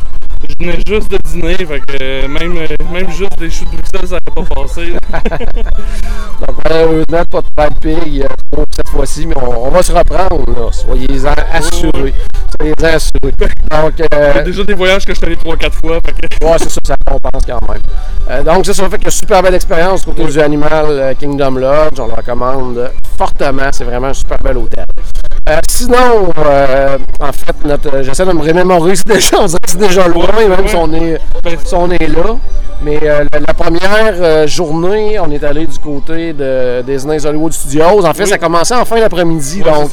Je 0.43 0.65
venais 0.65 0.79
juste 0.87 1.11
de 1.11 1.17
dîner, 1.29 1.55
fait 1.55 1.79
que 1.79 1.97
euh, 2.01 2.27
même, 2.27 2.57
euh, 2.57 2.67
même 2.91 3.09
juste 3.11 3.37
des 3.39 3.49
choux 3.49 3.65
de 3.65 3.71
Bruxelles, 3.77 4.07
ça 4.07 4.17
n'aurait 4.35 4.47
pas 4.49 4.61
passé. 4.61 4.91
Donc, 4.91 6.57
malheureusement, 6.63 7.23
pas 7.29 7.41
de 7.41 7.47
Pride 7.55 7.79
Pig 8.03 8.21
euh, 8.23 8.27
pour 8.51 8.63
cette 8.75 8.89
fois-ci, 8.89 9.25
mais 9.25 9.35
on, 9.37 9.67
on 9.67 9.69
va 9.69 9.81
se 9.83 9.91
reprendre. 9.91 10.43
là. 10.47 10.71
Soyez-en 10.71 11.33
assurés. 11.51 12.13
Soyez-en 12.59 12.95
assurés. 12.95 13.33
Donc, 13.71 13.93
Il 13.97 14.01
y 14.03 14.07
euh, 14.13 14.33
a 14.35 14.41
déjà 14.41 14.63
des 14.63 14.73
voyages 14.73 15.05
que 15.05 15.13
je 15.13 15.17
suis 15.17 15.25
allé 15.25 15.35
3-4 15.35 15.71
fois, 15.71 15.99
fait 16.05 16.13
que 16.13 16.45
Ouais, 16.45 16.55
c'est 16.59 16.69
ça, 16.69 16.79
ça 16.85 16.95
compense 17.05 17.43
quand 17.47 17.69
même. 17.71 17.81
Euh, 18.29 18.43
donc, 18.43 18.65
ça, 18.65 18.73
ça 18.73 18.89
fait 18.89 18.99
que 18.99 19.09
super 19.09 19.41
belle 19.41 19.55
expérience 19.55 20.05
côté 20.05 20.23
du 20.25 20.39
Animal 20.39 21.15
Kingdom 21.19 21.51
Lodge. 21.51 21.99
On 21.99 22.07
le 22.07 22.13
recommande 22.13 22.91
fortement. 23.17 23.69
C'est 23.71 23.83
vraiment 23.85 24.07
un 24.07 24.13
super 24.13 24.37
bel 24.39 24.57
hôtel. 24.57 24.85
Euh, 25.47 25.59
sinon, 25.69 26.33
euh, 26.45 26.97
en 27.21 27.31
fait, 27.31 27.55
notre- 27.63 27.95
euh, 27.95 28.03
j'essaie 28.03 28.25
de 28.25 28.33
me 28.33 28.41
remémorer, 28.41 28.95
c'est 28.97 29.07
déjà, 29.07 29.37
on 29.39 29.47
c'est 29.47 29.77
déjà 29.77 30.05
loin, 30.07 30.27
même 30.37 30.67
si 30.67 30.75
on 30.75 30.91
est, 30.93 31.19
si 31.63 31.73
on 31.73 31.89
est 31.89 32.07
là. 32.07 32.35
Mais 32.81 32.99
euh, 33.03 33.23
la, 33.31 33.39
la 33.39 33.53
première 33.53 34.45
journée, 34.47 35.17
on 35.19 35.31
est 35.31 35.43
allé 35.43 35.65
du 35.65 35.79
côté 35.79 36.33
de 36.33 36.81
Disney's 36.85 37.23
Hollywood 37.25 37.53
Studios. 37.53 38.05
En 38.05 38.13
fait, 38.13 38.23
Oui. 38.23 38.29
ça 38.29 38.37
commençait 38.37 38.75
en 38.75 38.83
fin 38.85 38.99
d'après-midi, 38.99 39.61
donc 39.61 39.91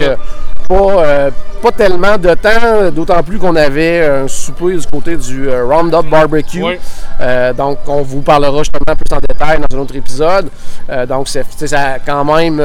pas, 0.68 1.30
pas 1.62 1.72
tellement 1.72 2.18
de 2.18 2.34
temps, 2.34 2.90
d'autant 2.92 3.22
plus 3.22 3.38
qu'on 3.38 3.54
avait 3.56 4.04
un 4.04 4.26
souper 4.28 4.76
du 4.76 4.86
côté 4.92 5.16
du 5.16 5.48
Roundup 5.48 6.10
Barbecue. 6.10 6.64
Donc, 7.56 7.78
on 7.86 8.02
vous 8.02 8.22
parlera 8.22 8.58
justement 8.58 8.96
plus 8.96 9.16
en 9.16 9.20
détail 9.20 9.58
dans 9.68 9.76
un 9.78 9.80
autre 9.80 9.94
épisode. 9.96 10.48
Donc, 11.08 11.28
c'est- 11.28 11.66
ça 11.68 11.80
a 11.80 11.98
quand 12.00 12.24
même 12.24 12.60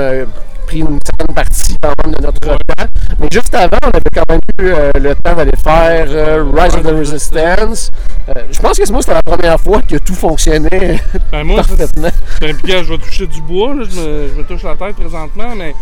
pris 0.70 0.80
une 0.82 1.00
certaine 1.04 1.34
partie 1.34 1.76
quand 1.82 1.94
même 2.04 2.14
de 2.14 2.22
notre 2.22 2.40
temps. 2.40 2.86
Mais 3.20 3.28
juste 3.32 3.54
avant, 3.56 3.78
on 3.84 3.90
avait 3.90 4.04
quand 4.14 4.30
même 4.30 4.40
eu 4.62 4.68
euh, 4.68 4.92
le 5.00 5.16
temps 5.16 5.34
d'aller 5.34 5.58
faire 5.64 6.06
euh, 6.10 6.46
Rise 6.54 6.76
of 6.76 6.84
the 6.84 6.96
Resistance. 6.96 7.90
Euh, 8.30 8.44
je 8.52 8.60
pense 8.60 8.78
que 8.78 8.92
moi, 8.92 9.02
c'était 9.02 9.16
la 9.16 9.24
première 9.24 9.60
fois 9.60 9.82
que 9.82 9.96
tout 9.98 10.14
fonctionnait 10.14 11.00
ben 11.32 11.44
moi, 11.44 11.64
parfaitement. 11.64 12.10
je 12.40 12.92
vais 12.92 12.98
toucher 13.00 13.26
du 13.26 13.42
bois, 13.42 13.74
là, 13.74 13.84
je, 13.90 14.00
me, 14.00 14.28
je 14.28 14.40
me 14.40 14.44
touche 14.44 14.62
la 14.62 14.76
tête 14.76 14.96
présentement, 14.96 15.56
mais 15.58 15.74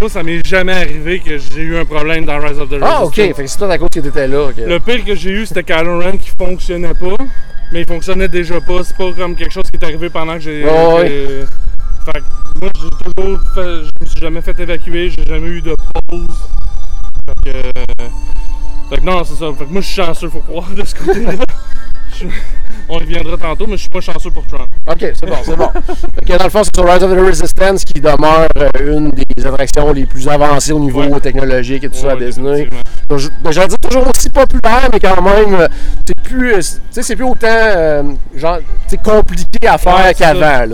moi, 0.00 0.08
ça 0.08 0.22
m'est 0.22 0.40
jamais 0.46 0.72
arrivé 0.72 1.20
que 1.20 1.36
j'ai 1.36 1.60
eu 1.60 1.76
un 1.76 1.84
problème 1.84 2.24
dans 2.24 2.38
Rise 2.38 2.58
of 2.58 2.70
the 2.70 2.80
Resistance. 2.80 2.90
Ah, 2.98 3.04
ok. 3.04 3.14
Fait 3.14 3.32
que 3.34 3.46
c'est 3.46 3.58
toi 3.58 3.70
à 3.70 3.76
cause 3.76 3.88
que 3.92 4.00
t'étais 4.00 4.26
là. 4.26 4.48
Le 4.56 4.78
pire 4.80 5.04
que 5.04 5.14
j'ai 5.14 5.30
eu, 5.32 5.44
c'était 5.44 5.64
Kylo 5.64 5.98
Ren 5.98 6.16
qui 6.16 6.30
fonctionnait 6.30 6.94
pas. 6.94 7.22
Mais 7.72 7.82
il 7.82 7.86
fonctionnait 7.86 8.28
déjà 8.28 8.58
pas. 8.60 8.84
C'est 8.84 8.96
pas 8.96 9.12
comme 9.12 9.36
quelque 9.36 9.52
chose 9.52 9.64
qui 9.70 9.78
est 9.78 9.84
arrivé 9.84 10.08
pendant 10.08 10.34
que 10.34 10.40
j'ai. 10.40 10.64
Oh, 10.66 10.98
oui. 11.02 11.44
Fait 12.04 12.12
que 12.20 12.60
moi, 12.60 12.70
j'ai 12.80 13.12
toujours 13.12 13.40
fait. 13.54 13.84
Je 13.84 13.90
me 14.00 14.06
suis 14.06 14.20
jamais 14.20 14.40
fait 14.42 14.58
évacuer. 14.60 15.10
J'ai 15.10 15.24
jamais 15.24 15.48
eu 15.48 15.62
de 15.62 15.74
pause. 16.08 16.26
Fait 17.44 17.50
que. 17.52 17.56
euh, 17.56 18.08
Fait 18.90 18.96
que 18.96 19.04
non, 19.04 19.24
c'est 19.24 19.34
ça. 19.34 19.52
Fait 19.56 19.64
que 19.64 19.70
moi, 19.72 19.80
je 19.80 19.86
suis 19.86 20.02
chanceux, 20.02 20.28
faut 20.28 20.40
croire, 20.40 20.68
de 20.70 20.84
ce 20.84 20.94
côté-là. 20.94 21.32
On 22.88 22.94
reviendra 22.94 23.36
tantôt, 23.36 23.66
mais 23.66 23.76
je 23.76 23.82
suis 23.82 23.88
pas 23.88 24.00
chanceux 24.00 24.30
pour 24.30 24.46
Trump. 24.46 24.68
Ok, 24.90 24.98
c'est 25.14 25.26
bon, 25.26 25.36
c'est 25.44 25.56
bon. 25.56 25.68
Que 26.26 26.36
dans 26.38 26.44
le 26.44 26.50
fond, 26.50 26.62
c'est 26.64 26.74
sur 26.74 26.84
Rise 26.92 27.02
of 27.02 27.12
the 27.14 27.20
Resistance 27.26 27.84
qui 27.84 28.00
demeure 28.00 28.48
euh, 28.58 28.68
une 28.96 29.10
des 29.10 29.46
attractions 29.46 29.92
les 29.92 30.06
plus 30.06 30.28
avancées 30.28 30.72
au 30.72 30.78
niveau 30.78 31.02
Ouais. 31.02 31.20
technologique 31.20 31.84
et 31.84 31.88
tout 31.88 31.96
ça 31.98 32.12
à 32.12 32.16
Disney. 32.16 32.68
Donc, 33.08 33.18
je- 33.18 33.28
j'allais 33.50 33.68
dire 33.68 33.78
toujours 33.80 34.06
aussi 34.08 34.28
populaire, 34.30 34.88
mais 34.92 35.00
quand 35.00 35.20
même, 35.22 35.54
euh, 35.54 35.68
c'est 36.06 36.20
plus, 36.22 36.54
euh, 36.54 36.60
c'est 36.90 37.16
plus 37.16 37.24
autant, 37.24 37.46
euh, 37.50 38.02
genre, 38.36 38.58
compliqué 39.02 39.66
à 39.66 39.78
faire 39.78 39.96
Ouais, 40.04 40.14
qu'avant, 40.14 40.40
là. 40.40 40.66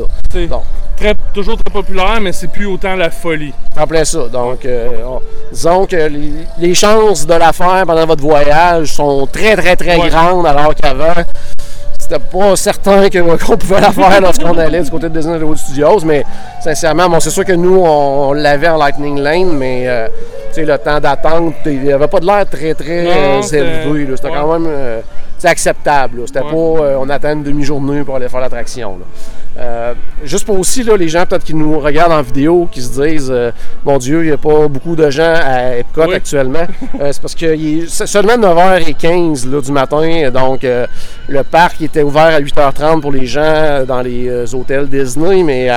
Très, 0.97 1.15
toujours 1.33 1.57
très 1.57 1.73
populaire, 1.73 2.19
mais 2.21 2.33
c'est 2.33 2.49
plus 2.51 2.67
autant 2.67 2.97
la 2.97 3.11
folie. 3.11 3.53
En 3.79 3.87
plein 3.87 4.05
ça. 4.05 4.27
Donc, 4.29 4.65
euh, 4.65 4.89
on- 5.07 5.21
disons 5.53 5.87
que 5.87 5.95
les, 5.95 6.33
les 6.59 6.75
chances 6.75 7.25
de 7.25 7.35
la 7.35 7.53
faire 7.53 7.85
pendant 7.87 8.05
votre 8.05 8.23
voyage 8.23 8.93
sont 8.95 9.29
très, 9.33 9.55
très, 9.55 9.77
très 9.77 9.97
Ouais. 9.97 10.09
grandes, 10.09 10.45
alors 10.47 10.75
qu'avant, 10.75 11.15
c'était 12.09 12.23
pas 12.25 12.57
certain 12.57 13.09
que- 13.09 13.19
qu'on 13.45 13.57
pouvait 13.59 13.81
la 13.81 13.93
faire 13.93 14.21
lorsqu'on 14.21 14.57
allait 14.59 14.81
du 14.81 14.91
côté 14.91 15.09
de 15.09 15.17
Disney 15.19 15.35
Hollywood 15.37 15.57
Studios, 15.59 16.01
mais 16.05 16.25
sincèrement, 16.63 17.09
bon, 17.09 17.21
c'est 17.21 17.31
sûr 17.31 17.45
que 17.45 17.53
nous, 17.53 17.77
on, 17.79 18.31
on 18.31 18.33
l'avait 18.33 18.69
en 18.69 18.77
Lightning 18.79 19.19
Lane, 19.19 19.53
mais 19.57 19.85
euh, 19.87 20.09
le 20.57 20.77
temps 20.79 20.99
d'attente, 21.01 21.55
il 21.67 21.83
n'y 21.83 21.93
avait 21.93 22.09
pas 22.09 22.19
de 22.21 22.27
l'air 22.27 22.45
très, 22.49 22.75
très 22.75 23.03
Non, 23.05 23.11
euh, 23.11 23.43
élevé. 23.43 24.17
C'était 24.17 24.29
ouais. 24.29 24.35
quand 24.35 24.53
même 24.59 24.67
euh, 24.69 25.01
acceptable. 25.45 26.23
C'était 26.27 26.41
Ouais. 26.41 26.51
pas 26.51 26.57
euh, 26.85 26.97
on 27.01 27.09
attend 27.11 27.33
une 27.33 27.43
demi-journée 27.45 28.03
pour 28.03 28.17
aller 28.17 28.29
faire 28.29 28.41
l'attraction. 28.41 28.99
Euh, 29.59 29.93
juste 30.23 30.45
pour 30.47 30.57
aussi 30.59 30.85
là, 30.85 30.97
les 30.97 31.09
gens 31.09 31.25
peut-être 31.27 31.43
qui 31.43 31.53
nous 31.55 31.81
regardent 31.81 32.13
en 32.13 32.23
vidéo, 32.23 32.69
qui 32.71 32.81
se 32.81 33.01
disent 33.03 33.31
euh, 33.31 33.51
Mon 33.85 33.99
Dieu, 33.99 34.23
il 34.23 34.27
n'y 34.29 34.33
a 34.33 34.37
pas 34.37 34.69
beaucoup 34.69 34.95
de 34.95 35.11
gens 35.11 35.35
à 35.35 35.77
Epcot 35.79 36.05
Oui. 36.07 36.15
actuellement. 36.15 36.67
Euh, 37.01 37.11
c'est 37.13 37.21
parce 37.21 37.35
que 37.35 37.57
il 37.57 37.83
est 37.85 37.89
c'est 37.89 38.07
seulement 38.07 38.37
9h15 38.37 39.51
là, 39.51 39.61
du 39.61 39.73
matin. 39.73 40.31
Donc 40.31 40.61
le 40.63 41.43
parc 41.43 41.81
était 41.83 42.03
ouvert 42.03 42.35
à 42.37 42.41
8h30 42.41 43.01
pour 43.01 43.11
les 43.13 43.27
gens 43.27 43.85
dans 43.87 44.01
les 44.01 44.55
hôtels 44.55 44.89
Disney, 44.89 45.43
mais 45.43 45.69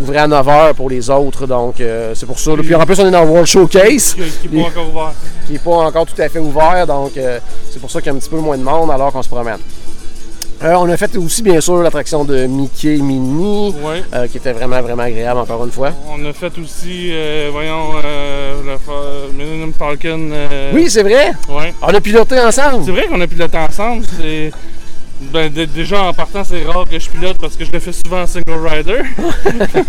ouvert 0.00 0.22
à 0.24 0.28
9h 0.28 0.74
pour 0.74 0.88
les 0.88 1.10
autres. 1.10 1.46
Donc 1.46 1.74
c'est 2.14 2.26
pour 2.26 2.38
ça. 2.38 2.52
là. 2.52 2.62
Puis 2.62 2.74
en 2.74 2.86
plus, 2.86 2.98
on 3.00 3.06
est 3.06 3.10
dans 3.10 3.22
le 3.24 3.28
World 3.30 3.46
Showcase 3.46 4.14
Qui, 4.40 4.48
Les- 4.48 4.62
pas 4.62 4.68
encore 4.68 4.88
ouvert. 4.90 5.12
qui 5.46 5.52
n'est 5.52 5.58
pas 5.58 5.70
encore 5.72 6.06
tout 6.06 6.20
à 6.22 6.28
fait 6.28 6.38
ouvert, 6.38 6.86
donc 6.86 7.12
c'est 7.70 7.80
pour 7.80 7.90
ça 7.90 8.00
qu'il 8.00 8.10
y 8.10 8.14
a 8.14 8.16
un 8.16 8.18
petit 8.18 8.30
peu 8.30 8.38
moins 8.38 8.56
de 8.56 8.62
monde 8.62 8.90
alors 8.90 9.12
qu'on 9.12 9.22
se 9.22 9.28
promène. 9.28 9.58
Euh, 10.64 10.72
on 10.78 10.88
a 10.88 10.96
fait 10.96 11.14
aussi, 11.18 11.42
bien 11.42 11.60
sûr, 11.60 11.82
l'attraction 11.82 12.24
de 12.24 12.46
Mickey 12.46 12.96
Ouais. 12.96 14.02
euh, 14.14 14.26
qui 14.26 14.38
était 14.38 14.52
vraiment, 14.52 14.80
vraiment 14.80 15.02
agréable, 15.02 15.40
encore 15.40 15.62
une 15.66 15.70
fois. 15.70 15.90
On 16.08 16.24
a 16.24 16.32
fait 16.32 16.56
aussi, 16.58 17.10
euh, 17.12 17.50
voyons, 17.52 17.92
le 18.02 19.32
Millennium 19.36 19.74
Falcon. 19.74 20.30
Oui, 20.72 20.88
c'est 20.88 21.02
vrai! 21.02 21.32
Ouais. 21.50 21.74
On 21.82 21.88
a 21.88 22.00
piloté 22.00 22.40
ensemble! 22.40 22.82
C'est 22.86 22.92
vrai 22.92 23.06
qu'on 23.08 23.20
a 23.20 23.26
piloté 23.26 23.58
ensemble. 23.58 24.04
Ben, 25.32 25.52
déjà 25.52 26.02
en 26.04 26.12
partant, 26.12 26.44
c'est 26.44 26.62
rare 26.64 26.84
que 26.88 26.98
je 26.98 27.08
pilote 27.10 27.36
parce 27.40 27.56
que 27.56 27.64
je 27.64 27.72
le 27.72 27.78
fais 27.80 27.92
souvent 27.92 28.22
en 28.22 28.26
single 28.26 28.66
rider. 28.66 29.02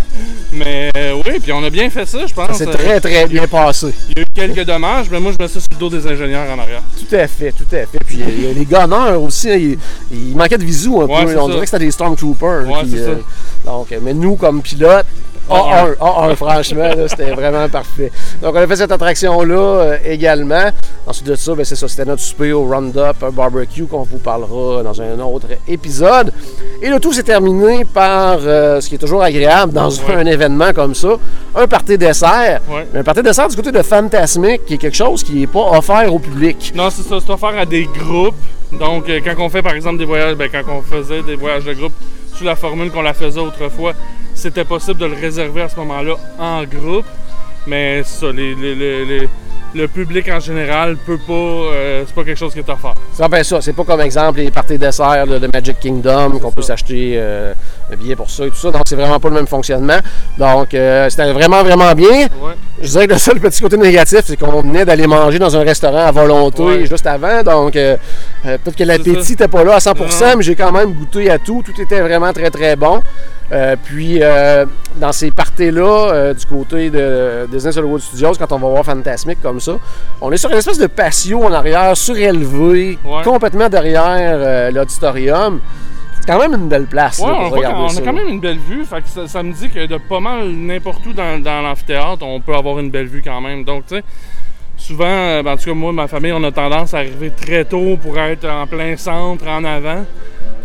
mais 0.54 0.90
euh, 0.98 1.14
oui, 1.26 1.40
puis 1.42 1.52
on 1.52 1.64
a 1.64 1.70
bien 1.70 1.90
fait 1.90 2.06
ça, 2.06 2.26
je 2.26 2.34
pense. 2.34 2.58
C'est 2.58 2.68
Euh, 2.68 2.72
très, 2.74 3.00
très 3.00 3.28
bien 3.28 3.48
passé. 3.48 3.94
Il 4.10 4.18
y 4.18 4.22
a 4.22 4.24
eu 4.24 4.26
quelques 4.34 4.66
dommages, 4.66 5.08
mais 5.12 5.20
moi 5.20 5.32
je 5.38 5.44
mets 5.44 5.48
ça 5.50 5.60
sur 5.60 5.70
le 5.72 5.78
dos 5.78 5.90
des 5.90 6.06
ingénieurs 6.08 6.48
en 6.52 6.60
arrière. 6.60 6.82
Tout 6.98 7.16
à 7.16 7.28
fait, 7.28 7.52
tout 7.52 7.66
à 7.72 7.86
fait. 7.86 8.00
Puis 8.06 8.20
il 8.28 8.44
y 8.46 8.48
a 8.50 8.54
les 8.54 8.66
gunners 8.66 9.16
aussi, 9.18 9.50
hein, 9.52 9.56
il, 9.58 9.78
il 10.12 10.36
manquait 10.36 10.58
de 10.58 10.64
visu 10.66 10.90
un 10.90 11.06
Ouais, 11.06 11.26
peu. 11.26 11.38
On 11.40 11.46
ça. 11.48 11.52
dirait 11.54 11.60
que 11.66 11.70
c'était 11.72 11.86
des 11.86 11.92
Stormtroopers. 11.92 12.66
Ouais, 12.68 12.98
ça. 12.98 13.12
donc, 13.72 13.92
euh, 13.92 14.00
mais 14.02 14.14
nous, 14.14 14.36
comme 14.36 14.62
pilote, 14.62 15.06
A1, 15.50 15.96
A1, 15.98 16.36
franchement, 16.36 16.82
là, 16.96 17.08
c'était 17.08 17.32
vraiment 17.32 17.68
parfait. 17.70 18.12
Donc, 18.42 18.56
on 18.56 18.58
a 18.60 18.68
fait 18.68 18.76
cette 18.76 18.92
attraction-là 18.92 19.56
euh, 19.56 19.98
également. 20.06 20.70
Ensuite 21.08 21.28
de 21.28 21.36
ça, 21.36 21.54
ben, 21.54 21.64
c'est 21.64 21.76
ça, 21.76 21.88
c'était 21.88 22.06
notre 22.06 22.22
souper 22.22 22.52
au 22.54 22.64
Roundup 22.66 23.22
un 23.22 23.30
barbecue 23.32 23.86
qu'on 23.86 24.04
vous 24.04 24.18
parlera 24.18 24.82
dans 24.84 25.00
un 25.02 25.20
autre 25.20 25.48
épisode. 25.68 26.32
Et 26.82 26.90
le 26.90 27.00
tout 27.00 27.14
s'est 27.14 27.24
terminé 27.24 27.86
par 27.86 28.38
euh, 28.42 28.82
ce 28.82 28.90
qui 28.90 28.96
est 28.96 29.00
toujours 29.00 29.22
agréable 29.24 29.72
dans 29.74 29.90
Ouais. 29.90 30.16
un 30.16 30.26
événement 30.26 30.74
comme 30.74 30.94
ça, 30.96 31.10
un 31.56 31.68
party 31.68 31.98
dessert. 31.98 32.60
Ouais. 32.70 32.88
Un 32.96 33.04
party 33.04 33.22
dessert 33.22 33.48
du 33.48 33.56
côté 33.56 33.72
de 33.72 33.82
Fantasmic, 33.82 34.66
qui 34.66 34.74
est 34.74 34.78
quelque 34.78 34.98
chose 34.98 35.24
qui 35.24 35.34
n'est 35.36 35.48
pas 35.48 35.70
offert 35.78 36.12
au 36.14 36.20
public. 36.20 36.74
Non, 36.76 36.90
c'est 36.90 37.04
ça, 37.04 37.18
c'est 37.24 37.32
offert 37.32 37.58
à 37.58 37.66
des 37.66 37.86
groupes. 37.86 38.36
Donc, 38.74 39.08
euh, 39.10 39.20
quand 39.24 39.36
on 39.44 39.50
fait 39.50 39.62
par 39.62 39.74
exemple 39.74 39.98
des 40.00 40.06
voyages, 40.06 40.36
ben, 40.36 40.50
quand 40.52 40.64
on 40.70 40.82
faisait 40.82 41.22
des 41.22 41.36
voyages 41.36 41.64
de 41.66 41.74
groupe 41.74 41.94
sous 42.36 42.44
la 42.44 42.56
formule 42.56 42.92
qu'on 42.92 43.04
la 43.04 43.14
faisait 43.14 43.40
autrefois, 43.40 43.94
c'était 44.36 44.64
possible 44.66 45.00
de 45.00 45.06
le 45.08 45.16
réserver 45.16 45.64
à 45.64 45.70
ce 45.70 45.76
moment-là 45.78 46.14
en 46.40 46.64
groupe. 46.64 47.06
Mais 47.68 48.04
ça, 48.04 48.28
les, 48.32 48.54
les- 48.54 48.76
les- 48.76 49.06
les- 49.06 49.30
le 49.74 49.90
public 49.90 50.30
en 50.30 50.40
général 50.40 50.96
peut 51.06 51.18
pas. 51.18 51.34
euh, 51.34 52.04
c'est 52.08 52.16
pas 52.16 52.24
quelque 52.24 52.38
chose 52.38 52.54
qui 52.54 52.60
est 52.60 52.70
offert. 52.70 52.94
C'est 53.12 53.28
ben 53.28 53.44
ça, 53.44 53.60
c'est 53.60 53.74
pas 53.74 53.84
comme 53.84 54.00
exemple 54.00 54.40
les 54.40 54.50
parties 54.50 54.78
dessert 54.78 55.28
de 55.28 55.50
Magic 55.54 55.78
Kingdom 55.82 56.40
qu'on 56.40 56.52
peut 56.52 56.62
s'acheter 56.62 57.16
euh, 57.18 57.54
un 57.92 57.96
billet 57.98 58.16
pour 58.16 58.30
ça 58.30 58.46
et 58.46 58.50
tout 58.52 58.56
ça. 58.56 58.72
Donc 58.72 58.84
c'est 58.88 58.96
vraiment 58.96 59.20
pas 59.20 59.28
le 59.28 59.36
même 59.36 59.48
fonctionnement. 59.48 59.98
Donc 60.38 60.74
euh, 60.74 61.10
c'était 61.10 61.30
vraiment 61.34 61.62
vraiment 61.62 61.92
bien. 61.94 62.22
Ouais. 62.40 62.54
Je 62.82 62.88
dirais 62.88 63.08
que 63.08 63.14
le 63.14 63.20
seul 63.20 63.40
petit 63.42 63.62
côté 63.62 63.76
négatif, 63.76 64.22
c'est 64.24 64.38
qu'on 64.38 64.62
venait 64.62 64.86
d'aller 64.86 65.08
manger 65.08 65.40
dans 65.40 65.58
un 65.58 65.64
restaurant 65.64 66.06
à 66.06 66.12
volonté 66.12 66.62
Ouais. 66.64 66.86
juste 66.86 67.08
avant. 67.08 67.44
Donc 67.44 67.76
euh, 67.76 67.98
peut-être 68.44 68.78
que 68.78 68.84
l'appétit 68.86 69.32
n'était 69.32 69.48
pas 69.50 69.64
là 69.66 69.76
à 69.76 69.80
100%, 69.80 69.94
Non. 70.32 70.38
mais 70.38 70.44
j'ai 70.44 70.56
quand 70.56 70.72
même 70.72 70.94
goûté 70.94 71.30
à 71.30 71.38
tout. 71.38 71.64
Tout 71.66 71.82
était 71.82 72.00
vraiment 72.00 72.32
très 72.32 72.50
très 72.50 72.78
bon. 72.78 73.02
Euh, 73.52 73.76
puis 73.84 74.20
euh, 74.22 74.66
dans 74.96 75.12
ces 75.12 75.30
parties-là, 75.30 76.10
euh, 76.14 76.34
du 76.34 76.46
côté 76.48 76.90
de 76.90 77.48
Disney 77.52 77.72
Studios, 78.00 78.34
quand 78.40 78.52
on 78.52 78.58
va 78.58 78.70
voir 78.70 78.84
Fantasmic 78.86 79.40
comme 79.42 79.60
ça, 79.60 79.74
on 80.20 80.32
est 80.32 80.38
sur 80.38 80.50
une 80.50 80.58
espèce 80.58 80.80
de 80.80 80.88
patio 80.88 81.44
en 81.44 81.52
arrière 81.54 81.96
surélevé, 81.96 82.98
Ouais. 83.06 83.22
complètement 83.24 83.70
derrière 83.70 84.72
l'auditorium. 84.72 85.60
C'est 86.20 86.32
quand 86.34 86.40
même 86.40 86.60
une 86.60 86.68
belle 86.70 86.88
place 86.88 87.20
Ouais, 87.20 87.28
là, 87.28 87.34
on, 87.34 87.40
pour 87.42 87.50
voit 87.50 87.58
regarder 87.58 87.82
on 87.84 87.90
ça. 87.90 88.00
a 88.00 88.04
quand 88.04 88.14
même 88.14 88.28
une 88.30 88.40
belle 88.40 88.58
vue. 88.58 88.84
Fait 88.84 89.02
que 89.02 89.08
ça, 89.10 89.28
ça 89.28 89.44
me 89.44 89.54
dit 89.54 89.70
que 89.70 89.86
de 89.86 89.98
pas 90.10 90.20
mal 90.20 90.50
n'importe 90.50 91.06
où 91.06 91.14
dans, 91.14 91.40
dans 91.40 91.62
l'amphithéâtre, 91.62 92.26
on 92.26 92.40
peut 92.42 92.56
avoir 92.56 92.80
une 92.80 92.90
belle 92.90 93.06
vue 93.06 93.22
quand 93.24 93.42
même. 93.42 93.64
Donc, 93.64 93.86
tu 93.86 93.98
sais, 93.98 94.04
souvent, 94.76 95.44
ben, 95.44 95.54
en 95.54 95.56
tout 95.58 95.66
cas, 95.66 95.74
moi, 95.76 95.92
ma 95.92 96.08
famille, 96.08 96.32
on 96.34 96.44
a 96.44 96.52
tendance 96.52 96.96
à 96.96 96.98
arriver 96.98 97.30
très 97.30 97.64
tôt 97.64 97.96
pour 98.02 98.18
être 98.18 98.48
en 98.50 98.66
plein 98.66 98.98
centre, 98.98 99.48
en 99.48 99.64
avant. 99.64 100.04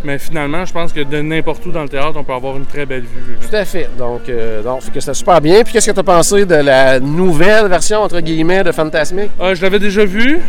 Mais 0.02 0.18
finalement, 0.18 0.64
je 0.64 0.72
pense 0.72 0.92
que 0.94 1.00
de 1.00 1.20
n'importe 1.20 1.64
où 1.66 1.70
dans 1.72 1.82
le 1.82 1.88
théâtre, 1.88 2.14
on 2.16 2.24
peut 2.24 2.32
avoir 2.32 2.56
une 2.56 2.64
très 2.64 2.86
belle 2.86 3.02
vue. 3.02 3.34
là. 3.40 3.46
Tout 3.48 3.54
à 3.56 3.64
fait. 3.66 3.88
Donc, 3.98 4.28
euh, 4.28 4.62
donc 4.62 4.80
c'était 4.82 5.00
super 5.14 5.40
bien. 5.40 5.62
Puis 5.62 5.74
qu'est-ce 5.74 5.88
que 5.90 5.94
tu 5.94 6.00
as 6.00 6.02
pensé 6.02 6.46
de 6.46 6.54
la 6.54 6.98
nouvelle 7.00 7.66
version, 7.68 8.00
entre 8.00 8.20
guillemets, 8.20 8.64
de 8.64 8.72
Fantasmic? 8.72 9.30
Euh, 9.40 9.54
je 9.54 9.60
l'avais 9.62 9.78
déjà 9.78 10.04
vu. 10.06 10.40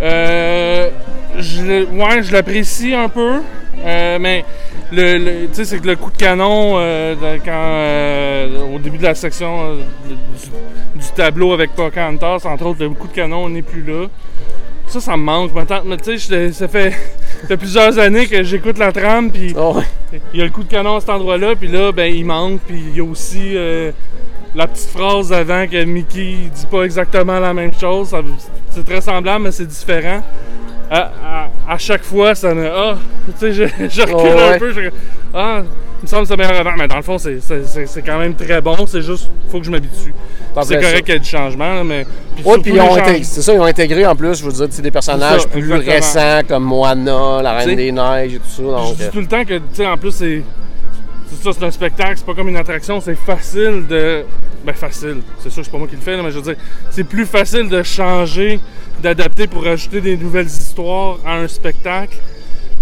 Euh, 0.00 0.90
je, 1.38 1.84
ouais, 1.86 2.22
je 2.22 2.32
l'apprécie 2.32 2.94
un 2.94 3.08
peu, 3.08 3.40
euh, 3.84 4.18
mais 4.20 4.44
le, 4.92 5.18
le- 5.18 5.46
tu 5.48 5.54
sais, 5.54 5.64
c'est 5.64 5.78
que 5.80 5.86
le 5.88 5.96
coup 5.96 6.10
de 6.10 6.16
canon, 6.16 6.74
quand, 7.44 8.74
au 8.74 8.78
début 8.78 8.98
de 8.98 9.02
la 9.02 9.14
section 9.14 9.74
du, 10.06 10.14
du 11.00 11.06
tableau 11.16 11.52
avec 11.52 11.72
Pocahontas, 11.74 12.40
entre 12.44 12.66
autres, 12.66 12.80
le 12.84 12.90
coup 12.90 13.08
de 13.08 13.12
canon 13.12 13.48
n'est 13.48 13.62
plus 13.62 13.82
là. 13.82 14.06
Ça, 14.88 15.00
ça 15.00 15.16
me 15.16 15.22
manque. 15.22 15.52
Mais 15.84 15.96
tu 15.98 16.18
sais, 16.18 16.52
ça 16.52 16.66
fait, 16.68 16.94
plusieurs 17.58 17.98
années 17.98 18.26
que 18.26 18.42
j'écoute 18.42 18.78
la 18.78 18.90
trame, 18.90 19.30
puis 19.30 19.54
Oh, 19.56 19.74
ouais. 19.76 20.20
il 20.32 20.38
y 20.40 20.42
a 20.42 20.46
le 20.46 20.50
coup 20.50 20.62
de 20.64 20.70
canon 20.70 20.96
à 20.96 21.00
cet 21.00 21.10
endroit-là, 21.10 21.54
puis 21.56 21.68
là, 21.68 21.92
ben, 21.92 22.12
il 22.12 22.24
manque, 22.24 22.60
puis 22.66 22.82
il 22.88 22.96
y 22.96 23.00
a 23.00 23.04
aussi 23.04 23.56
euh, 23.56 23.92
la 24.54 24.66
petite 24.66 24.88
phrase 24.88 25.32
avant 25.32 25.66
que 25.66 25.84
Mickey 25.84 26.36
dit 26.54 26.66
pas 26.70 26.82
exactement 26.84 27.38
la 27.38 27.52
même 27.52 27.72
chose. 27.78 28.14
C'est 28.70 28.84
très 28.84 29.00
semblable, 29.00 29.44
mais 29.44 29.52
c'est 29.52 29.66
différent. 29.66 30.22
À, 30.90 31.10
à- 31.22 31.50
à 31.74 31.78
chaque 31.78 32.02
fois, 32.02 32.34
ça 32.34 32.54
me. 32.54 32.66
Ah, 32.70 32.96
tu 33.26 33.32
sais, 33.38 33.52
je, 33.52 33.64
je 33.88 34.00
recule 34.02 34.16
Oh, 34.16 34.22
ouais. 34.38 34.54
un 34.54 34.58
peu. 34.58 34.72
Je, 34.72 34.80
ah, 35.34 35.62
il 36.00 36.02
me 36.02 36.06
semble 36.06 36.22
que 36.22 36.28
c'est 36.28 36.36
meilleur 36.36 36.56
avant, 36.60 36.76
mais 36.78 36.88
dans 36.88 36.96
le 36.96 37.02
fond, 37.02 37.18
c'est- 37.18 37.40
c'est 37.40 37.66
c'est- 37.66 37.86
c'est 37.86 38.02
quand 38.02 38.18
même 38.18 38.34
très 38.34 38.60
bon. 38.60 38.86
C'est 38.86 39.02
juste, 39.02 39.28
faut 39.50 39.58
que 39.58 39.66
je 39.66 39.70
m'habitue. 39.70 40.14
C'est 40.62 40.80
correct 40.80 41.04
qu'il 41.04 41.14
y 41.14 41.16
ait 41.16 41.20
du 41.20 41.28
changement, 41.28 41.74
là, 41.74 41.84
mais. 41.84 42.04
puis 42.34 42.44
Ouais, 42.44 42.52
surtout 42.54 43.02
puis 43.12 43.24
c'est 43.24 43.42
ça, 43.42 43.52
ils 43.54 43.60
ont 43.60 43.64
intégré 43.64 44.06
en 44.06 44.16
plus, 44.16 44.38
je 44.38 44.44
veux 44.44 44.52
dire, 44.52 44.66
c'est 44.70 44.82
des 44.82 44.90
personnages 44.90 45.42
ça, 45.42 45.48
plus 45.48 45.60
exactement. 45.60 45.92
récents 45.94 46.40
comme 46.48 46.64
Moana, 46.64 47.42
la 47.42 47.52
Reine 47.52 47.66
T'sais, 47.66 47.76
des 47.76 47.92
Neiges 47.92 48.34
et 48.34 48.38
tout 48.38 48.48
ça. 48.48 48.62
Je 48.62 48.66
Donc, 48.68 48.96
dis 48.96 49.02
euh, 49.04 49.10
tout 49.12 49.20
le 49.20 49.26
temps 49.26 49.44
que, 49.44 49.54
tu 49.54 49.62
sais, 49.74 49.86
en 49.86 49.96
plus, 49.96 50.12
c'est. 50.12 50.42
C'est 51.30 51.44
ça, 51.44 51.50
c'est 51.58 51.64
un 51.66 51.70
spectacle, 51.70 52.14
c'est 52.16 52.24
pas 52.26 52.32
comme 52.34 52.48
une 52.48 52.56
attraction, 52.56 53.00
c'est 53.02 53.14
facile 53.14 53.86
de. 53.86 54.24
Ben, 54.64 54.74
facile, 54.74 55.18
c'est 55.38 55.50
sûr 55.50 55.62
c'est 55.64 55.70
pas 55.70 55.78
moi 55.78 55.86
qui 55.86 55.94
le 55.96 56.00
fais, 56.00 56.16
là, 56.16 56.22
mais 56.22 56.30
je 56.30 56.36
veux 56.36 56.42
dire, 56.42 56.56
c'est 56.90 57.04
plus 57.04 57.26
facile 57.26 57.68
de 57.68 57.82
changer, 57.82 58.58
d'adapter 59.02 59.46
pour 59.46 59.66
ajouter 59.66 60.00
des 60.00 60.16
nouvelles 60.16 60.46
histoires 60.46 61.18
à 61.24 61.36
un 61.36 61.48
spectacle 61.48 62.16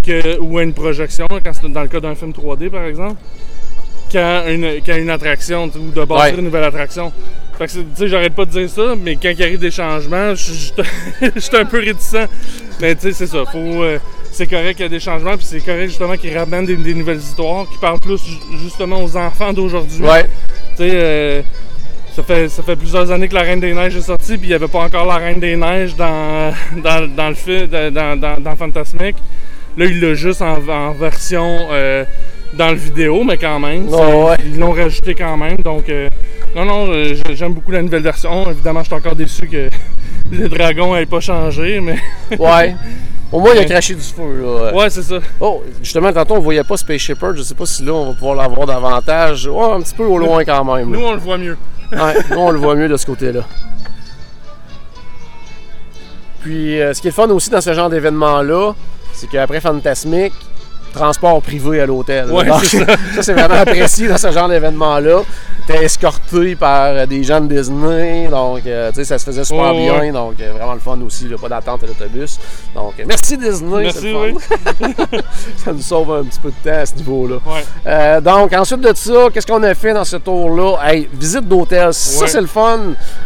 que, 0.02 0.38
ou 0.38 0.58
à 0.58 0.62
une 0.62 0.72
projection, 0.72 1.26
quand 1.28 1.52
c'est 1.52 1.70
dans 1.72 1.82
le 1.82 1.88
cas 1.88 2.00
d'un 2.00 2.14
film 2.14 2.30
3D, 2.32 2.70
par 2.70 2.84
exemple, 2.84 3.16
qu'à 4.10 4.50
une, 4.50 4.80
qu'à 4.82 4.98
une 4.98 5.10
attraction, 5.10 5.64
ou 5.74 5.90
de 5.90 6.04
bâtir 6.04 6.16
Ouais. 6.16 6.34
une 6.38 6.44
nouvelle 6.44 6.64
attraction. 6.64 7.12
Fait 7.58 7.66
que, 7.66 7.72
tu 7.72 7.78
sais, 7.96 8.08
j'arrête 8.08 8.34
pas 8.34 8.44
de 8.44 8.50
dire 8.50 8.68
ça, 8.70 8.94
mais 9.00 9.16
quand 9.16 9.30
il 9.30 9.42
arrive 9.42 9.58
des 9.58 9.70
changements, 9.70 10.34
je 10.34 10.52
suis 11.40 11.56
un 11.56 11.64
peu 11.64 11.78
réticent. 11.80 12.28
Mais 12.80 12.94
tu 12.94 13.00
sais, 13.02 13.12
c'est 13.12 13.26
ça. 13.26 13.44
Faut, 13.50 13.58
euh, 13.82 13.98
c'est 14.30 14.46
correct 14.46 14.74
qu'il 14.76 14.84
y 14.84 14.86
a 14.86 14.90
des 14.90 15.00
changements, 15.00 15.36
puis 15.36 15.46
c'est 15.46 15.60
correct 15.60 15.88
justement 15.88 16.16
qu'ils 16.16 16.36
ramènent 16.36 16.66
des, 16.66 16.76
des 16.76 16.94
nouvelles 16.94 17.16
histoires, 17.18 17.66
qui 17.70 17.78
parlent 17.78 17.98
plus 17.98 18.22
ju- 18.22 18.58
justement 18.62 19.02
aux 19.02 19.16
enfants 19.16 19.52
d'aujourd'hui. 19.54 20.02
ouais. 20.02 20.24
Tu 20.76 20.82
sais, 20.82 20.90
euh, 20.92 21.42
ça 22.16 22.22
fait, 22.22 22.48
ça 22.48 22.62
fait 22.62 22.76
plusieurs 22.76 23.10
années 23.10 23.28
que 23.28 23.34
La 23.34 23.42
Reine 23.42 23.60
des 23.60 23.74
Neiges 23.74 23.96
est 23.96 24.00
sortie, 24.00 24.38
puis 24.38 24.46
il 24.46 24.48
n'y 24.48 24.54
avait 24.54 24.68
pas 24.68 24.80
encore 24.80 25.06
La 25.06 25.16
Reine 25.16 25.38
des 25.38 25.54
Neiges 25.56 25.94
dans, 25.96 26.52
dans, 26.82 27.06
dans 27.14 27.28
le 27.28 27.34
film, 27.34 27.66
dans, 27.66 28.18
dans, 28.18 28.40
dans 28.40 28.56
Fantasmic. 28.56 29.16
Là, 29.76 29.84
il 29.84 30.00
l'a 30.00 30.14
juste 30.14 30.40
en, 30.40 30.56
en 30.66 30.92
version 30.92 31.68
euh, 31.70 32.04
dans 32.54 32.70
le 32.70 32.76
vidéo, 32.76 33.22
mais 33.24 33.36
quand 33.36 33.58
même. 33.60 33.86
Oh, 33.92 34.28
ouais. 34.30 34.36
Ils 34.46 34.58
l'ont 34.58 34.72
rajouté 34.72 35.14
quand 35.14 35.36
même. 35.36 35.58
Donc, 35.58 35.88
euh, 35.90 36.08
non, 36.56 36.64
non, 36.64 36.86
j'ai- 36.92 37.36
j'aime 37.36 37.52
beaucoup 37.52 37.70
la 37.72 37.82
nouvelle 37.82 38.02
version. 38.02 38.50
Évidemment, 38.50 38.80
je 38.80 38.86
suis 38.86 38.94
encore 38.94 39.14
déçu 39.14 39.46
que 39.46 39.68
le 40.32 40.48
dragon 40.48 40.94
n'ait 40.94 41.04
pas 41.04 41.20
changé, 41.20 41.80
mais 41.80 41.96
Ouais. 42.38 42.74
Au 43.30 43.40
moins, 43.40 43.50
il 43.54 43.58
a 43.58 43.64
craché 43.64 43.94
du 43.94 44.00
feu, 44.00 44.40
là. 44.40 44.72
ouais, 44.74 44.88
c'est 44.88 45.02
ça. 45.02 45.16
Oh, 45.40 45.62
justement, 45.82 46.10
tantôt, 46.12 46.36
on 46.36 46.40
voyait 46.40 46.62
pas 46.64 46.76
Space 46.78 47.00
Shepherd. 47.02 47.36
Je 47.36 47.42
sais 47.42 47.54
pas 47.56 47.66
si 47.66 47.84
là, 47.84 47.92
on 47.92 48.06
va 48.06 48.12
pouvoir 48.14 48.36
l'avoir 48.36 48.66
davantage. 48.66 49.46
Ouais, 49.48 49.72
un 49.74 49.80
petit 49.82 49.94
peu 49.94 50.04
au 50.04 50.16
loin 50.16 50.42
quand 50.44 50.64
même. 50.64 50.92
là. 50.92 50.98
Nous, 50.98 51.04
on 51.04 51.12
le 51.12 51.18
voit 51.18 51.36
mieux. 51.36 51.58
Ouais, 51.92 52.14
nous, 52.30 52.38
on 52.38 52.50
le 52.50 52.58
voit 52.58 52.74
mieux 52.74 52.88
de 52.88 52.96
ce 52.96 53.06
côté-là. 53.06 53.42
Puis, 56.40 56.80
euh, 56.80 56.94
ce 56.94 57.00
qui 57.00 57.08
est 57.08 57.10
le 57.10 57.14
fun 57.14 57.28
aussi 57.30 57.50
dans 57.50 57.60
ce 57.60 57.74
genre 57.74 57.90
d'événement-là, 57.90 58.72
c'est 59.12 59.28
qu'après 59.28 59.60
Fantasmic, 59.60 60.32
transport 60.92 61.42
privé 61.42 61.80
à 61.80 61.86
l'hôtel. 61.86 62.30
Ouais, 62.30 62.46
ça, 63.14 63.22
c'est 63.22 63.32
vraiment 63.32 63.56
apprécié 63.56 64.08
dans 64.08 64.18
ce 64.18 64.30
genre 64.30 64.48
d'événement-là. 64.48 65.22
Escorté 65.68 66.54
par 66.54 67.06
des 67.06 67.24
gens 67.24 67.40
de 67.40 67.54
Disney, 67.54 68.28
donc 68.28 68.64
euh, 68.66 68.90
tu 68.90 68.96
sais, 68.96 69.04
ça 69.04 69.18
se 69.18 69.24
faisait 69.24 69.44
super 69.44 69.74
Ouais, 69.74 69.84
bien, 69.84 69.98
ouais. 70.00 70.12
donc 70.12 70.34
euh, 70.40 70.52
vraiment 70.52 70.74
le 70.74 70.80
fun 70.80 70.98
aussi, 71.04 71.28
là, 71.28 71.36
pas 71.36 71.48
d'attente 71.48 71.82
à 71.82 71.86
l'autobus. 71.86 72.38
Donc, 72.74 72.94
euh, 72.98 73.04
merci 73.06 73.36
Disney, 73.36 73.82
Merci, 73.82 73.98
c'est 74.00 74.12
le 74.12 74.34
fun. 74.34 75.18
ça 75.56 75.72
nous 75.72 75.82
sauve 75.82 76.12
un 76.12 76.24
petit 76.24 76.38
peu 76.40 76.50
de 76.50 76.70
temps 76.70 76.78
à 76.78 76.86
ce 76.86 76.94
niveau-là. 76.94 77.36
Ouais. 77.44 77.64
Euh, 77.86 78.20
donc, 78.20 78.52
ensuite 78.52 78.80
de 78.80 78.94
ça, 78.94 79.28
qu'est-ce 79.32 79.46
qu'on 79.46 79.62
a 79.64 79.74
fait 79.74 79.92
dans 79.92 80.04
ce 80.04 80.16
tour-là? 80.16 80.76
Hey, 80.84 81.08
visite 81.12 81.46
d'hôtel. 81.48 81.92
Ça, 81.92 82.26
c'est 82.26 82.40
le 82.40 82.46
fun, 82.46 82.78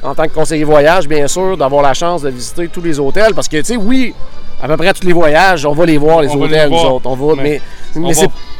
en 0.02 0.14
tant 0.14 0.24
que 0.24 0.34
conseiller 0.34 0.64
voyage, 0.64 1.06
bien 1.06 1.26
sûr, 1.28 1.56
d'avoir 1.56 1.82
la 1.82 1.94
chance 1.94 2.22
de 2.22 2.30
visiter 2.30 2.68
tous 2.68 2.82
les 2.82 2.98
hôtels. 2.98 3.34
Parce 3.34 3.48
que, 3.48 3.58
tu 3.58 3.64
sais, 3.64 3.76
oui, 3.76 4.14
à 4.62 4.66
peu 4.66 4.76
près 4.76 4.92
tous 4.92 5.06
les 5.06 5.12
voyages, 5.12 5.64
on 5.66 5.72
va 5.72 5.86
les 5.86 5.98
voir, 5.98 6.22
les 6.22 6.28
On 6.28 6.38
va 6.38 6.46
les 6.46 6.52
hôtels, 6.54 6.70
nous 6.70 6.78
autres. 6.78 7.06
On 7.06 7.16
va, 7.16 7.42
mais 7.42 7.60
Mais 7.96 8.14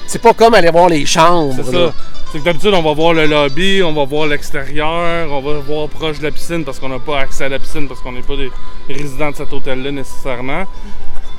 c'est, 0.07 0.19
pas 0.21 0.35
comme 0.35 0.55
aller 0.55 0.71
voir 0.71 0.88
les 0.88 1.07
chambres. 1.07 1.55
Là. 1.73 1.93
C'est 2.33 2.38
que 2.38 2.45
d'habitude, 2.45 2.73
on 2.75 2.83
va 2.83 2.93
voir 2.93 3.12
le 3.12 3.27
lobby, 3.27 3.83
on 3.83 3.93
va 3.93 4.05
voir 4.05 4.29
l'extérieur, 4.29 5.29
on 5.33 5.40
va 5.40 5.55
voir 5.59 5.88
proche 5.88 6.21
de 6.21 6.23
la 6.23 6.31
piscine 6.31 6.64
parce 6.64 6.79
qu'on 6.79 6.88
n'a 6.88 7.01
pas 7.01 7.19
accès 7.19 7.43
à 7.43 7.49
la 7.49 7.59
piscine 7.59 7.88
parce 7.88 8.01
qu'on 8.01 8.12
n'est 8.12 8.23
pas 8.23 8.37
des 8.37 8.53
résidents 8.88 9.33
de 9.33 9.35
cet 9.35 9.53
hôtel-là 9.53 9.90
nécessairement. 9.90 10.64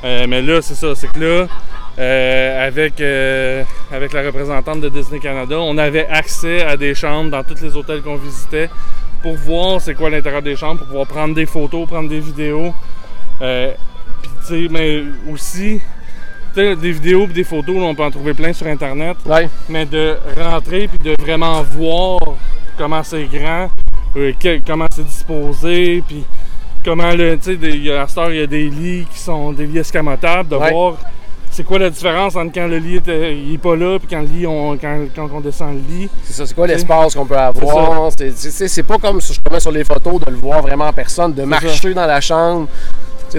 Euh, 0.04 0.26
mais 0.28 0.42
là, 0.42 0.60
c'est 0.60 0.74
ça. 0.74 0.94
C'est 0.94 1.10
que 1.10 1.18
là, 1.18 1.48
euh, 1.98 2.66
avec, 2.66 3.00
euh, 3.00 3.64
avec 3.90 4.12
la 4.12 4.20
représentante 4.20 4.82
de 4.82 4.90
Disney 4.90 5.18
Canada, 5.18 5.58
on 5.60 5.78
avait 5.78 6.06
accès 6.08 6.62
à 6.62 6.76
des 6.76 6.94
chambres 6.94 7.30
dans 7.30 7.42
tous 7.42 7.62
les 7.62 7.74
hôtels 7.74 8.02
qu'on 8.02 8.16
visitait 8.16 8.68
pour 9.22 9.34
voir 9.36 9.80
c'est 9.80 9.94
quoi 9.94 10.10
l'intérieur 10.10 10.42
des 10.42 10.56
chambres, 10.56 10.80
pour 10.80 10.88
pouvoir 10.88 11.06
prendre 11.06 11.34
des 11.34 11.46
photos, 11.46 11.88
prendre 11.88 12.10
des 12.10 12.20
vidéos. 12.20 12.74
Puis, 13.38 14.30
tu 14.46 14.46
sais, 14.46 14.68
mais 14.70 15.04
aussi, 15.32 15.80
des 16.54 16.92
vidéos 16.92 17.24
et 17.24 17.26
des 17.28 17.44
photos, 17.44 17.76
là, 17.76 17.82
on 17.82 17.94
peut 17.94 18.02
en 18.04 18.10
trouver 18.10 18.34
plein 18.34 18.52
sur 18.52 18.66
Internet 18.66 19.16
Ouais. 19.26 19.48
mais 19.68 19.86
de 19.86 20.16
rentrer 20.38 20.88
puis 20.88 20.98
de 21.10 21.14
vraiment 21.22 21.62
voir 21.62 22.18
comment 22.78 23.02
c'est 23.02 23.24
grand, 23.24 23.68
euh, 24.16 24.32
comment 24.66 24.86
c'est 24.94 25.04
disposé, 25.06 26.02
puis 26.06 26.24
comment 26.84 27.12
le, 27.12 27.36
tu 27.38 27.44
sais, 27.44 27.56
des- 27.56 27.70
il 27.70 27.84
y 27.84 27.92
a- 27.92 28.02
à 28.02 28.08
cette 28.08 28.18
heure, 28.18 28.30
il 28.32 28.40
y 28.40 28.42
a 28.42 28.46
des 28.46 28.68
lits 28.68 29.06
qui 29.12 29.18
sont 29.18 29.52
des 29.52 29.66
lits 29.66 29.78
escamotables, 29.78 30.48
de 30.48 30.56
Ouais. 30.56 30.70
voir 30.72 30.96
c'est 31.50 31.64
quoi 31.64 31.78
la 31.78 31.90
différence 31.90 32.34
entre 32.34 32.50
quand 32.54 32.66
le 32.66 32.78
lit 32.78 32.96
était, 32.96 33.36
il 33.36 33.54
est 33.54 33.58
pas 33.58 33.76
là 33.76 33.98
puis 33.98 34.08
quand 34.08 34.22
le 34.22 34.26
lit, 34.26 34.46
on, 34.46 34.76
quand, 34.78 35.00
quand 35.14 35.28
on 35.34 35.40
descend 35.40 35.74
le 35.74 35.94
lit. 35.96 36.08
C'est 36.24 36.32
ça, 36.32 36.46
c'est 36.46 36.54
quoi 36.54 36.66
l'espace 36.66 37.14
qu'on 37.14 37.26
peut 37.26 37.36
avoir? 37.36 38.10
C'est, 38.16 38.82
pas 38.82 38.96
comme 38.98 39.20
sur, 39.20 39.34
sur 39.58 39.70
les 39.70 39.84
photos 39.84 40.18
de 40.20 40.30
le 40.30 40.36
voir 40.38 40.62
vraiment 40.62 40.86
en 40.86 40.92
personne, 40.94 41.34
de 41.34 41.42
marcher 41.42 41.92
dans 41.92 42.06
la 42.06 42.22
chambre, 42.22 42.68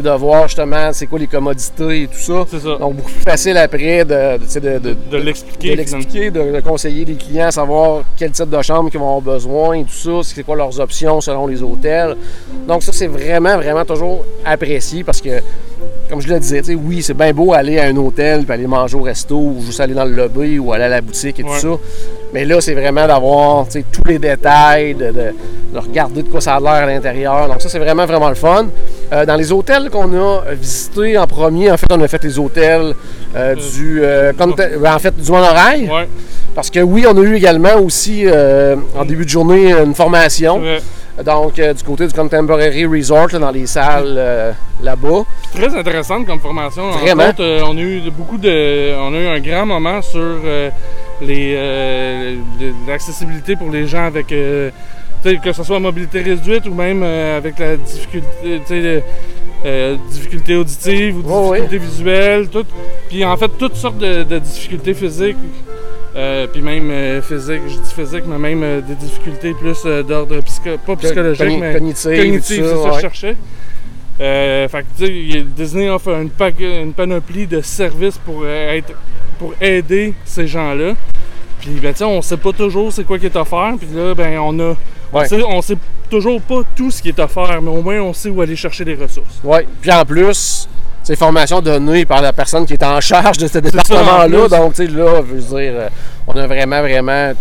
de 0.01 0.09
voir 0.09 0.47
justement 0.47 0.91
c'est 0.93 1.05
quoi 1.07 1.19
les 1.19 1.27
commodités 1.27 2.03
et 2.03 2.07
tout 2.07 2.17
ça. 2.19 2.45
C'est 2.49 2.59
ça. 2.59 2.77
Donc 2.77 2.95
beaucoup 2.95 3.11
plus 3.11 3.21
facile 3.23 3.57
après 3.57 4.03
de, 4.05 4.37
de, 4.37 4.95
de, 5.11 5.17
l'expliquer. 5.17 5.71
de 5.71 5.75
l'expliquer, 5.75 6.31
de, 6.31 6.59
conseiller 6.61 7.05
les 7.05 7.15
clients 7.15 7.47
à 7.47 7.51
savoir 7.51 8.01
quel 8.17 8.31
type 8.31 8.49
de 8.49 8.61
chambre 8.61 8.89
qu'ils 8.89 8.99
vont 8.99 9.17
avoir 9.17 9.35
besoin 9.35 9.73
et 9.75 9.83
tout 9.83 9.91
ça, 10.23 10.29
c'est 10.35 10.43
quoi 10.43 10.55
leurs 10.55 10.79
options 10.79 11.21
selon 11.21 11.47
les 11.47 11.61
hôtels. 11.61 12.15
Donc 12.67 12.83
ça, 12.83 12.91
c'est 12.93 13.07
vraiment, 13.07 13.55
vraiment 13.57 13.85
toujours 13.85 14.23
apprécié 14.45 15.03
parce 15.03 15.21
que, 15.21 15.41
comme 16.09 16.21
je 16.21 16.27
le 16.33 16.39
disais, 16.39 16.59
tu 16.61 16.67
sais, 16.73 16.75
oui, 16.75 17.01
c'est 17.01 17.13
bien 17.13 17.33
beau 17.33 17.53
aller 17.53 17.79
à 17.79 17.85
un 17.85 17.95
hôtel, 17.97 18.43
puis 18.43 18.53
aller 18.53 18.67
manger 18.67 18.95
au 18.97 19.01
resto, 19.01 19.35
ou 19.35 19.57
juste 19.65 19.79
aller 19.79 19.93
dans 19.93 20.05
le 20.05 20.11
lobby, 20.15 20.59
ou 20.59 20.71
aller 20.73 20.83
à 20.85 20.89
la 20.89 21.01
boutique 21.01 21.39
et 21.39 21.43
Ouais. 21.43 21.49
tout 21.59 21.59
ça. 21.77 21.81
Mais 22.33 22.45
là, 22.45 22.59
c'est 22.61 22.73
vraiment 22.73 23.05
d'avoir 23.07 23.65
tu 23.65 23.73
sais, 23.79 23.85
tous 23.91 24.01
les 24.07 24.19
détails, 24.19 24.93
de, 24.95 25.07
de- 25.11 25.33
de 25.73 25.79
regarder 25.79 26.21
de 26.23 26.27
quoi 26.29 26.39
ça 26.41 26.55
a 26.55 26.59
l'air 26.59 26.71
à 26.71 26.85
l'intérieur. 26.85 27.47
Donc 27.47 27.61
ça, 27.61 27.67
c'est 27.69 27.79
vraiment, 27.79 28.05
vraiment 28.05 28.29
le 28.29 28.35
fun. 28.35 28.67
Euh, 29.13 29.25
dans 29.27 29.35
les 29.35 29.51
hôtels 29.51 29.89
qu'on 29.91 30.11
a 30.17 30.41
visités 30.53 31.17
en 31.19 31.27
premier, 31.27 31.71
en 31.71 31.77
fait, 31.77 31.85
on 31.91 32.01
a 32.01 32.07
fait 32.07 32.23
les 32.23 32.39
hôtels 32.39 32.93
euh, 33.35 33.53
du, 33.55 33.99
euh, 34.01 34.33
comme 34.35 34.55
te- 34.55 34.77
ben, 34.79 34.95
en 34.95 34.99
fait, 34.99 35.15
du 35.15 35.31
monorail. 35.31 35.87
Ouais, 35.87 36.07
Parce 36.55 36.71
que 36.71 36.79
oui, 36.79 37.05
on 37.07 37.15
a 37.17 37.21
eu 37.21 37.35
également 37.35 37.75
aussi, 37.75 38.23
euh, 38.25 38.75
en 38.97 39.05
début 39.05 39.25
de 39.25 39.29
journée, 39.29 39.71
une 39.71 39.93
formation. 39.93 40.59
ouais. 40.61 40.79
Donc, 41.23 41.59
euh, 41.59 41.75
du 41.75 41.83
côté 41.83 42.07
du 42.07 42.13
Contemporary 42.13 42.87
Resort, 42.87 43.27
là, 43.33 43.37
dans 43.37 43.51
les 43.51 43.67
salles 43.67 44.15
euh, 44.17 44.51
là-bas. 44.81 45.25
Très 45.53 45.75
intéressante 45.77 46.25
comme 46.25 46.39
formation. 46.39 46.89
Vraiment. 46.89 47.29
euh, 47.39 47.61
on 47.67 47.77
a 47.77 47.81
eu 47.81 48.01
beaucoup 48.09 48.39
de, 48.39 48.95
on 48.99 49.13
a 49.13 49.17
eu 49.19 49.27
un 49.27 49.39
grand 49.39 49.67
moment 49.67 50.01
sur 50.01 50.19
euh, 50.19 50.71
les 51.21 51.53
euh, 51.55 52.35
l'accessibilité 52.87 53.55
pour 53.55 53.69
les 53.69 53.85
gens 53.85 54.05
avec 54.05 54.31
euh, 54.31 54.71
que 55.23 55.51
ce 55.53 55.63
soit 55.63 55.79
mobilité 55.79 56.21
réduite 56.21 56.65
ou 56.67 56.73
même 56.73 57.01
euh, 57.03 57.37
avec 57.37 57.57
la 57.59 57.77
difficulté, 57.77 59.01
euh, 59.65 59.95
difficulté 60.11 60.55
auditive 60.55 61.17
ou 61.25 61.49
Ouais, 61.49 61.61
difficulté 61.61 61.77
visuelle, 61.85 62.49
tout. 62.49 62.65
Puis 63.09 63.23
en 63.23 63.37
fait 63.37 63.49
toutes 63.57 63.75
sortes 63.75 63.97
de, 63.97 64.23
de 64.23 64.39
difficultés 64.39 64.93
physiques. 64.93 65.37
euh, 66.15 66.45
puis 66.51 66.61
même 66.61 66.91
euh, 66.91 67.21
physique, 67.21 67.61
je 67.67 67.79
dis 67.79 67.93
physique, 67.93 68.23
mais 68.27 68.37
même 68.37 68.61
euh, 68.63 68.81
des 68.81 68.95
difficultés 68.95 69.53
plus 69.53 69.83
d'ordre 70.07 70.39
psycho, 70.41 70.77
pas 70.85 70.95
psychologique, 70.97 71.59
mais 71.59 71.73
cognitive, 71.73 72.17
cognitive, 72.17 72.65
c'est 72.67 72.75
ça 72.83 72.89
que 72.89 72.95
je 72.95 73.01
cherchais. 73.01 73.35
Fait 74.19 74.69
que, 74.83 75.05
tu 75.05 75.31
sais, 75.31 75.41
Disney 75.55 75.89
offre 75.89 76.09
une, 76.09 76.29
pa- 76.29 76.49
une 76.59 76.93
panoplie 76.93 77.47
de 77.47 77.61
services 77.61 78.17
pour, 78.19 78.45
être, 78.47 78.93
pour 79.39 79.53
aider 79.59 80.13
ces 80.23 80.45
gens-là. 80.45 80.93
Puis, 81.59 81.71
ben, 81.81 81.91
tu 81.93 81.99
sais, 81.99 82.03
on 82.03 82.21
sait 82.21 82.37
pas 82.37 82.51
toujours 82.51 82.91
c'est 82.93 83.05
quoi 83.05 83.17
qui 83.17 83.25
est 83.25 83.35
offert. 83.35 83.73
Puis 83.79 83.87
là, 83.95 84.13
ben, 84.13 84.37
on 84.39 84.59
a. 84.59 84.75
On, 85.13 85.19
Ouais. 85.19 85.61
sait, 85.61 85.77
toujours 86.09 86.41
pas 86.41 86.61
tout 86.75 86.89
ce 86.91 87.01
qui 87.01 87.09
est 87.09 87.19
offert, 87.19 87.61
mais 87.61 87.69
au 87.69 87.81
moins 87.81 87.99
on 88.01 88.13
sait 88.13 88.29
où 88.29 88.41
aller 88.41 88.55
chercher 88.55 88.83
les 88.83 88.95
ressources. 88.95 89.39
Oui. 89.43 89.59
Puis 89.81 89.91
en 89.91 90.03
plus, 90.05 90.67
c'est 91.03 91.15
formation 91.15 91.61
donnée 91.61 92.05
par 92.05 92.21
la 92.21 92.33
personne 92.33 92.65
qui 92.65 92.73
est 92.73 92.83
en 92.83 92.99
charge 93.01 93.37
de 93.37 93.47
ce 93.47 93.57
département-là. 93.59 94.47
Donc, 94.47 94.73
tu 94.73 94.85
sais, 94.85 94.91
là, 94.91 95.21
je 95.27 95.33
veux 95.35 95.41
dire, 95.61 95.73
euh, 95.75 95.89
on 96.27 96.35
a 96.35 96.47
vraiment, 96.47 96.81
vraiment, 96.81 97.33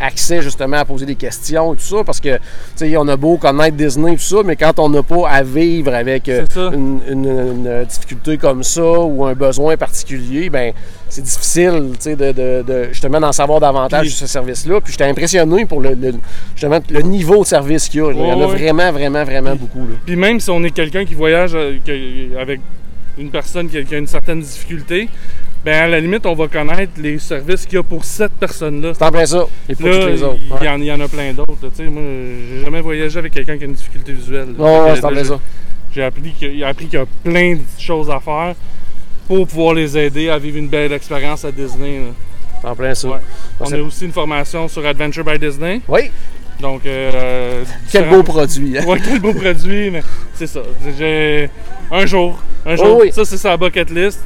accès 0.00 0.40
justement 0.42 0.78
à 0.78 0.84
poser 0.84 1.06
des 1.06 1.14
questions 1.14 1.74
et 1.74 1.76
tout 1.76 1.82
ça, 1.84 2.02
parce 2.04 2.20
que, 2.20 2.36
tu 2.36 2.40
sais, 2.76 2.96
on 2.96 3.06
a 3.08 3.16
beau 3.16 3.36
connaître 3.36 3.76
Disney 3.76 4.14
et 4.14 4.16
tout 4.16 4.22
ça, 4.22 4.38
mais 4.44 4.56
quand 4.56 4.78
on 4.78 4.88
n'a 4.88 5.02
pas 5.02 5.28
à 5.28 5.42
vivre 5.42 5.94
avec 5.94 6.28
euh, 6.28 6.44
une, 6.72 7.00
une- 7.08 7.26
une 7.26 7.84
difficulté 7.84 8.38
comme 8.38 8.62
ça 8.62 8.82
ou 9.00 9.24
un 9.26 9.34
besoin 9.34 9.76
particulier, 9.76 10.48
ben 10.50 10.72
c'est 11.08 11.22
difficile, 11.22 11.90
tu 11.94 11.96
sais, 12.00 12.16
de, 12.16 12.32
de- 12.32 12.62
de, 12.66 12.88
justement 12.92 13.20
d'en 13.20 13.32
savoir 13.32 13.60
davantage 13.60 14.02
Puis- 14.02 14.10
sur 14.10 14.26
ce 14.26 14.32
service-là. 14.32 14.80
Puis 14.80 14.92
j'étais 14.92 15.04
impressionné 15.04 15.64
pour 15.66 15.80
le, 15.80 15.94
le- 15.94 16.14
justement 16.54 16.78
le 16.88 17.00
niveau 17.02 17.42
de 17.42 17.46
service 17.46 17.88
qu'il 17.88 18.00
y 18.00 18.02
a. 18.04 18.12
Il 18.12 18.18
y 18.18 18.22
en 18.32 18.40
a 18.40 18.46
vraiment, 18.46 18.92
vraiment, 18.92 19.24
vraiment 19.24 19.56
beaucoup. 19.56 19.80
là. 19.80 19.96
Puis 20.06 20.16
même 20.16 20.40
si 20.40 20.50
on 20.50 20.62
est 20.64 20.70
quelqu'un 20.70 21.04
qui 21.04 21.14
voyage 21.14 21.52
euh, 21.54 21.78
avec 22.40 22.60
une 23.18 23.30
personne 23.30 23.68
qui 23.68 23.76
a 23.76 23.98
une 23.98 24.06
certaine 24.06 24.40
difficulté, 24.40 25.08
ben 25.64 25.74
à 25.82 25.86
la 25.88 26.00
limite, 26.00 26.24
on 26.26 26.34
va 26.34 26.48
connaître 26.48 26.92
les 26.98 27.18
services 27.18 27.66
qu'il 27.66 27.74
y 27.74 27.78
a 27.78 27.82
pour 27.82 28.04
cette 28.04 28.32
personne-là. 28.32 28.92
C'est 28.94 29.04
en 29.04 29.10
plein 29.12 29.26
ça. 29.26 29.44
Et 29.68 29.74
pas 29.74 29.88
Là, 29.88 30.06
les 30.08 30.22
autres. 30.22 30.36
il 30.46 30.52
Ouais. 30.52 30.64
y, 30.64 30.68
en, 30.68 30.76
il 30.80 30.84
y 30.86 30.92
en 30.92 31.00
a 31.00 31.08
plein 31.08 31.32
d'autres. 31.34 31.54
Tu 31.60 31.68
sais, 31.74 31.84
moi, 31.84 32.02
j'ai 32.02 32.64
jamais 32.64 32.80
voyagé 32.80 33.18
avec 33.18 33.32
quelqu'un 33.32 33.56
qui 33.58 33.64
a 33.64 33.66
une 33.66 33.74
difficulté 33.74 34.12
visuelle. 34.12 34.48
Ouais, 34.58 34.90
que, 34.90 34.96
c'est 34.96 35.04
en 35.04 35.08
plein 35.08 35.24
ça. 35.24 35.38
J'ai 35.94 36.02
appris 36.04 36.30
qu'il 36.32 36.56
y 36.56 36.64
a- 36.64 36.68
appris 36.68 36.86
qu'il 36.86 36.98
y 36.98 37.02
a 37.02 37.06
plein 37.24 37.54
de 37.56 37.60
choses 37.78 38.08
à 38.10 38.20
faire 38.20 38.54
pour 39.28 39.46
pouvoir 39.46 39.74
les 39.74 39.98
aider 39.98 40.28
à 40.30 40.38
vivre 40.38 40.56
une 40.56 40.68
belle 40.68 40.92
expérience 40.92 41.44
à 41.44 41.52
Disney. 41.52 42.00
C'est 42.62 42.68
en 42.68 42.74
plein 42.76 42.94
ça. 42.94 43.08
Ouais. 43.08 43.16
On 43.60 43.72
a 43.72 43.78
aussi 43.78 44.04
une 44.06 44.12
formation 44.12 44.66
sur 44.68 44.84
Adventure 44.86 45.24
by 45.24 45.38
Disney. 45.38 45.80
Oui, 45.88 46.10
Donc, 46.60 46.84
euh, 46.86 47.64
quel 47.90 48.02
différents- 48.02 48.16
beau 48.18 48.22
produit. 48.22 48.78
hein. 48.78 48.84
Ouais, 48.86 48.98
quel 49.04 49.18
beau 49.20 49.32
produit, 49.32 49.90
mais 49.90 50.02
c'est 50.34 50.46
ça. 50.46 50.60
J'ai 50.98 51.48
un 51.90 52.04
jour, 52.06 52.38
un 52.66 52.76
jour. 52.76 52.86
Oh 52.98 52.98
oui. 53.02 53.12
Ça, 53.12 53.24
c'est 53.24 53.38
sa 53.38 53.56
bucket 53.56 53.90
list. 53.90 54.20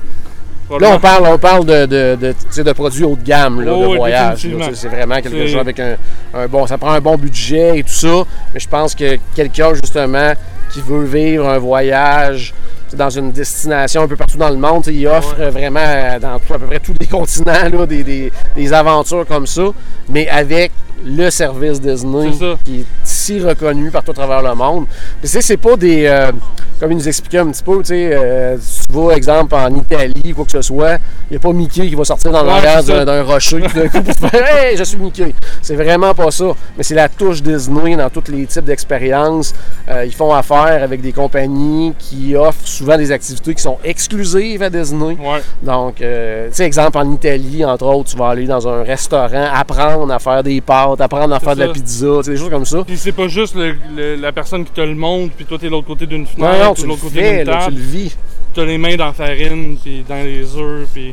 Là, 0.80 0.92
on 0.96 0.98
parle, 1.00 1.26
on 1.26 1.38
parle 1.38 1.64
de, 1.66 1.86
de, 1.86 2.62
de, 2.62 2.72
produits 2.72 3.04
haut 3.04 3.16
de 3.16 3.22
gamme, 3.22 3.60
là, 3.60 3.72
Oh, 3.74 3.82
de 3.92 3.96
voyage. 3.96 4.38
C'est 4.74 4.88
vraiment 4.88 5.16
quelque 5.20 5.46
chose 5.46 5.60
avec 5.60 5.78
un, 5.80 5.96
un 6.32 6.46
bon. 6.46 6.66
Ça 6.66 6.78
prend 6.78 6.92
un 6.92 7.00
bon 7.00 7.16
budget 7.16 7.78
et 7.78 7.82
tout 7.82 7.92
ça. 7.92 8.24
Mais 8.52 8.60
je 8.60 8.68
pense 8.68 8.94
que 8.94 9.18
quelqu'un, 9.34 9.74
justement, 9.74 10.32
qui 10.72 10.80
veut 10.80 11.04
vivre 11.04 11.48
un 11.48 11.58
voyage 11.58 12.54
dans 12.94 13.10
une 13.10 13.32
destination 13.32 14.02
un 14.02 14.08
peu 14.08 14.16
partout 14.16 14.38
dans 14.38 14.50
le 14.50 14.56
monde, 14.56 14.86
il 14.86 15.06
offre 15.08 15.34
vraiment 15.50 15.80
euh, 15.82 16.18
dans 16.20 16.34
à 16.34 16.38
peu 16.38 16.58
près 16.58 16.78
tous 16.78 16.94
les 17.00 17.06
continents 17.18 17.68
là, 17.72 17.86
des, 17.86 18.04
des- 18.04 18.32
des 18.54 18.72
aventures 18.72 19.26
comme 19.26 19.46
ça, 19.48 19.62
mais 20.08 20.28
avec 20.28 20.70
le 21.04 21.28
service 21.28 21.80
Disney 21.80 22.30
qui 22.64 22.80
est 22.80 22.84
si 23.24 23.40
reconnu 23.40 23.90
partout 23.90 24.10
à 24.10 24.14
travers 24.14 24.42
le 24.42 24.54
monde. 24.54 24.84
Tu 25.22 25.28
sais, 25.28 25.40
c'est 25.40 25.56
pas 25.56 25.76
des. 25.76 26.04
euh, 26.06 26.30
comme 26.78 26.92
il 26.92 26.96
nous 26.98 27.08
expliquait 27.08 27.38
un 27.38 27.46
petit 27.50 27.62
peu, 27.62 27.78
tu 27.78 27.84
sais, 27.86 28.10
euh, 28.12 28.56
tu 28.58 28.92
vas, 28.92 29.12
exemple, 29.14 29.54
en 29.54 29.74
Italie, 29.74 30.32
quoi 30.34 30.44
que 30.44 30.50
ce 30.50 30.60
soit, 30.60 30.98
il 31.30 31.32
n'y 31.32 31.36
a 31.36 31.40
pas 31.40 31.52
Mickey 31.52 31.86
qui 31.86 31.94
va 31.94 32.04
sortir 32.04 32.32
dans 32.32 32.42
l'arrière 32.42 32.82
d'un 32.82 33.22
rocher 33.22 33.60
d'un 33.60 33.88
coup 33.88 34.02
pour 34.02 34.14
faire 34.28 34.44
Hey, 34.46 34.76
je 34.76 34.84
suis 34.84 34.98
Mickey. 34.98 35.32
C'est 35.62 35.76
vraiment 35.76 36.12
pas 36.14 36.30
ça. 36.30 36.46
Mais 36.76 36.82
c'est 36.82 36.94
la 36.96 37.08
touche 37.08 37.42
Disney 37.42 37.96
dans 37.96 38.10
tous 38.10 38.30
les 38.30 38.44
types 38.46 38.64
d'expériences. 38.64 39.54
Euh, 39.88 40.04
ils 40.04 40.14
font 40.14 40.34
affaire 40.34 40.82
avec 40.82 41.00
des 41.00 41.12
compagnies 41.12 41.94
qui 41.98 42.34
offrent 42.36 42.66
souvent 42.66 42.98
des 42.98 43.10
activités 43.12 43.54
qui 43.54 43.62
sont 43.62 43.78
exclusives 43.84 44.62
à 44.62 44.68
Disney. 44.68 45.16
Ouais. 45.20 45.40
Donc, 45.62 46.02
euh, 46.02 46.48
tu 46.48 46.54
sais, 46.56 46.64
exemple, 46.64 46.98
en 46.98 47.10
Italie, 47.12 47.64
entre 47.64 47.86
autres, 47.86 48.10
tu 48.10 48.16
vas 48.16 48.28
aller 48.28 48.46
dans 48.46 48.66
un 48.68 48.82
restaurant, 48.82 49.48
apprendre 49.54 50.12
à 50.12 50.18
faire 50.18 50.42
des 50.42 50.60
pâtes, 50.60 51.00
apprendre 51.00 51.34
à 51.34 51.40
faire 51.40 51.54
de 51.54 51.60
la 51.64 51.68
pizza, 51.68 52.20
des 52.26 52.36
choses 52.36 52.50
comme 52.50 52.66
ça. 52.66 52.78
Puis 52.84 52.98
c'est 52.98 53.12
pas 53.14 53.28
juste 53.28 53.54
le- 53.54 53.76
le- 53.96 54.16
la 54.16 54.32
personne 54.32 54.64
qui 54.64 54.72
te 54.72 54.80
le 54.80 54.94
montre, 54.94 55.34
puis 55.34 55.44
toi, 55.44 55.58
t'es 55.58 55.66
de 55.66 55.70
l'autre 55.70 55.86
côté 55.86 56.06
d'une 56.06 56.22
Non, 56.22 56.26
fenêtre, 56.26 56.64
non, 56.64 56.70
ou 56.70 56.74
tu 56.74 56.82
de 56.82 56.86
l'autre 56.88 57.02
côté 57.02 57.20
d'une 57.20 57.46
là, 57.46 57.58
tu 57.58 57.64
table. 57.64 57.76
le 57.76 57.82
vis. 57.82 58.16
T'as 58.54 58.64
les 58.64 58.78
mains 58.78 58.96
dans 58.96 59.06
la 59.06 59.12
farine, 59.12 59.76
puis 59.82 60.04
dans 60.08 60.22
les 60.24 60.56
œufs, 60.56 60.88
puis... 60.94 61.12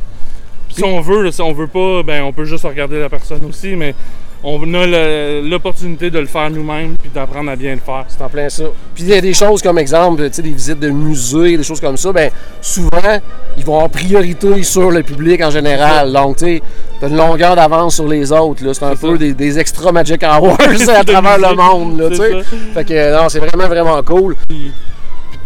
puis 0.68 0.76
si 0.76 0.84
on 0.84 1.00
veut, 1.00 1.30
si 1.32 1.42
on 1.42 1.52
veut 1.52 1.66
pas, 1.66 2.02
ben 2.04 2.22
on 2.22 2.32
peut 2.32 2.44
juste 2.44 2.64
regarder 2.64 3.00
la 3.00 3.08
personne 3.08 3.44
aussi, 3.46 3.74
mais 3.74 3.94
on 4.44 4.74
a 4.74 4.86
l'opportunité 5.40 6.10
de 6.10 6.18
le 6.18 6.26
faire 6.26 6.50
nous-mêmes, 6.50 6.96
puis 7.00 7.10
d'apprendre 7.14 7.50
à 7.50 7.56
bien 7.56 7.74
le 7.74 7.80
faire. 7.80 8.04
C'est 8.08 8.20
en 8.22 8.28
plein 8.28 8.48
ça. 8.48 8.64
Puis 8.94 9.04
il 9.04 9.10
y 9.10 9.14
a 9.14 9.20
des 9.20 9.34
choses 9.34 9.62
comme 9.62 9.78
exemple, 9.78 10.26
tu 10.28 10.34
sais, 10.34 10.42
des 10.42 10.50
visites 10.50 10.80
de 10.80 10.90
musées, 10.90 11.56
des 11.56 11.62
choses 11.62 11.80
comme 11.80 11.96
ça, 11.96 12.12
ben 12.12 12.30
souvent, 12.60 12.88
ils 13.56 13.64
vont 13.64 13.74
avoir 13.76 13.90
priorité 13.90 14.62
sur 14.64 14.90
le 14.90 15.02
public 15.04 15.40
en 15.42 15.50
général. 15.50 16.12
Donc, 16.12 16.38
tu 16.38 16.44
sais, 16.44 16.62
t'as 17.00 17.08
une 17.08 17.16
longueur 17.16 17.54
d'avance 17.54 17.94
sur 17.94 18.08
les 18.08 18.32
autres. 18.32 18.62
C'est 18.72 18.84
un 18.84 18.96
peu 18.96 19.16
des, 19.16 19.32
des 19.32 19.58
extra 19.60 19.92
Magic 19.92 20.22
Hours 20.24 20.56
à 20.88 21.04
travers 21.04 21.38
le 21.38 21.54
monde, 21.54 22.00
là, 22.00 22.08
tu 22.10 22.16
sais. 22.16 22.42
Fait 22.74 22.84
que, 22.84 23.14
non, 23.16 23.28
c'est 23.28 23.38
vraiment, 23.38 23.68
vraiment 23.68 24.02
cool. 24.02 24.34
Tu 24.48 24.72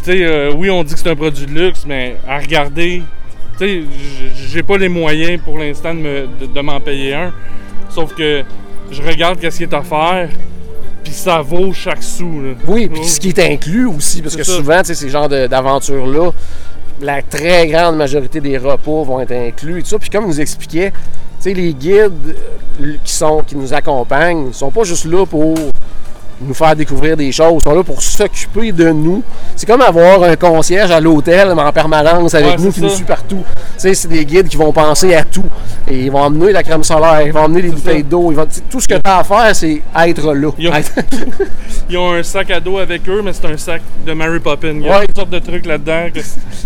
sais, 0.02 0.24
euh, 0.24 0.52
oui, 0.56 0.70
on 0.70 0.82
dit 0.84 0.94
que 0.94 1.00
c'est 1.00 1.10
un 1.10 1.16
produit 1.16 1.44
de 1.46 1.52
luxe, 1.52 1.84
mais 1.86 2.16
à 2.26 2.38
regarder, 2.38 3.02
tu 3.58 3.66
sais, 3.66 3.82
j'ai 4.48 4.62
pas 4.62 4.78
les 4.78 4.88
moyens 4.88 5.40
pour 5.44 5.58
l'instant 5.58 5.92
de 5.92 5.98
me- 6.00 6.26
de- 6.40 6.46
de 6.46 6.60
m'en 6.60 6.80
payer 6.80 7.12
un. 7.14 7.32
Sauf 7.90 8.14
que 8.14 8.42
je 8.90 9.02
regarde 9.02 9.38
qu'est-ce 9.38 9.58
qui 9.58 9.62
est 9.64 9.74
offert, 9.74 10.28
puis 11.04 11.12
ça 11.12 11.40
vaut 11.40 11.72
chaque 11.72 12.02
sou. 12.02 12.40
Là. 12.42 12.50
Oui, 12.66 12.88
puis 12.88 13.00
Oh. 13.02 13.06
ce 13.06 13.20
qui 13.20 13.28
est 13.28 13.38
inclus 13.38 13.86
aussi, 13.86 14.22
parce 14.22 14.36
que 14.36 14.44
ça. 14.44 14.56
souvent, 14.56 14.78
tu 14.80 14.86
sais, 14.86 14.94
ces 14.94 15.08
genres 15.08 15.28
d'aventures-là, 15.28 16.30
la 17.00 17.22
très 17.22 17.66
grande 17.66 17.96
majorité 17.96 18.40
des 18.40 18.56
repas 18.56 19.02
vont 19.02 19.20
être 19.20 19.32
inclus 19.32 19.80
et 19.80 19.82
tout 19.82 19.88
ça. 19.88 19.98
Puis 19.98 20.08
comme 20.08 20.24
il 20.24 20.28
nous 20.28 20.40
expliquait, 20.40 20.90
tu 20.92 20.96
sais, 21.40 21.52
les 21.54 21.74
guides 21.74 22.36
euh, 22.80 22.94
qui, 23.04 23.12
sont, 23.12 23.42
qui 23.46 23.54
nous 23.56 23.74
accompagnent 23.74 24.48
ne 24.48 24.52
sont 24.52 24.70
pas 24.70 24.84
juste 24.84 25.04
là 25.04 25.26
pour 25.26 25.54
nous 26.40 26.54
faire 26.54 26.76
découvrir 26.76 27.16
des 27.16 27.32
choses, 27.32 27.62
ils 27.64 27.68
sont 27.68 27.74
là 27.74 27.82
pour 27.82 28.02
s'occuper 28.02 28.70
de 28.72 28.90
nous. 28.90 29.22
C'est 29.54 29.66
comme 29.66 29.80
avoir 29.80 30.22
un 30.22 30.36
concierge 30.36 30.90
à 30.90 31.00
l'hôtel, 31.00 31.52
mais 31.56 31.62
en 31.62 31.72
permanence 31.72 32.34
avec 32.34 32.58
Ouais, 32.58 32.64
nous, 32.64 32.72
qui 32.72 32.80
nous 32.82 32.88
suit 32.90 33.04
partout. 33.04 33.42
Tu 33.56 33.62
sais, 33.78 33.94
c'est 33.94 34.08
des 34.08 34.24
guides 34.24 34.48
qui 34.48 34.56
vont 34.56 34.72
penser 34.72 35.14
à 35.14 35.24
tout. 35.24 35.44
Et 35.88 36.04
ils 36.04 36.10
vont 36.10 36.20
emmener 36.20 36.52
la 36.52 36.62
crème 36.62 36.84
solaire, 36.84 37.22
ils 37.24 37.32
vont 37.32 37.44
emmener 37.44 37.62
les 37.62 37.68
C'est 37.70 37.74
bouteilles 37.74 38.02
d'eau. 38.02 38.30
ils 38.32 38.36
vont- 38.36 38.46
tu 38.46 38.60
Tout 38.68 38.80
ce 38.80 38.88
que 38.88 38.94
tu 38.94 39.00
as 39.04 39.18
à 39.18 39.24
faire, 39.24 39.54
c'est 39.56 39.80
être 40.04 40.32
là. 40.34 40.50
Ils 40.58 40.68
ont- 40.68 40.74
Être- 40.74 40.92
Ils 41.88 41.96
ont 41.98 42.12
un 42.12 42.22
sac 42.22 42.50
à 42.50 42.58
dos 42.60 42.78
avec 42.78 43.08
eux, 43.08 43.22
mais 43.24 43.32
c'est 43.32 43.46
un 43.46 43.56
sac 43.56 43.80
de 44.04 44.12
Mary 44.12 44.40
Poppins. 44.40 44.68
Il 44.74 44.82
y 44.82 44.88
a 44.88 44.98
Ouais. 44.98 45.06
toutes 45.06 45.16
sortes 45.16 45.30
de 45.30 45.38
trucs 45.38 45.64
là-dedans 45.66 46.06
que, 46.12 46.20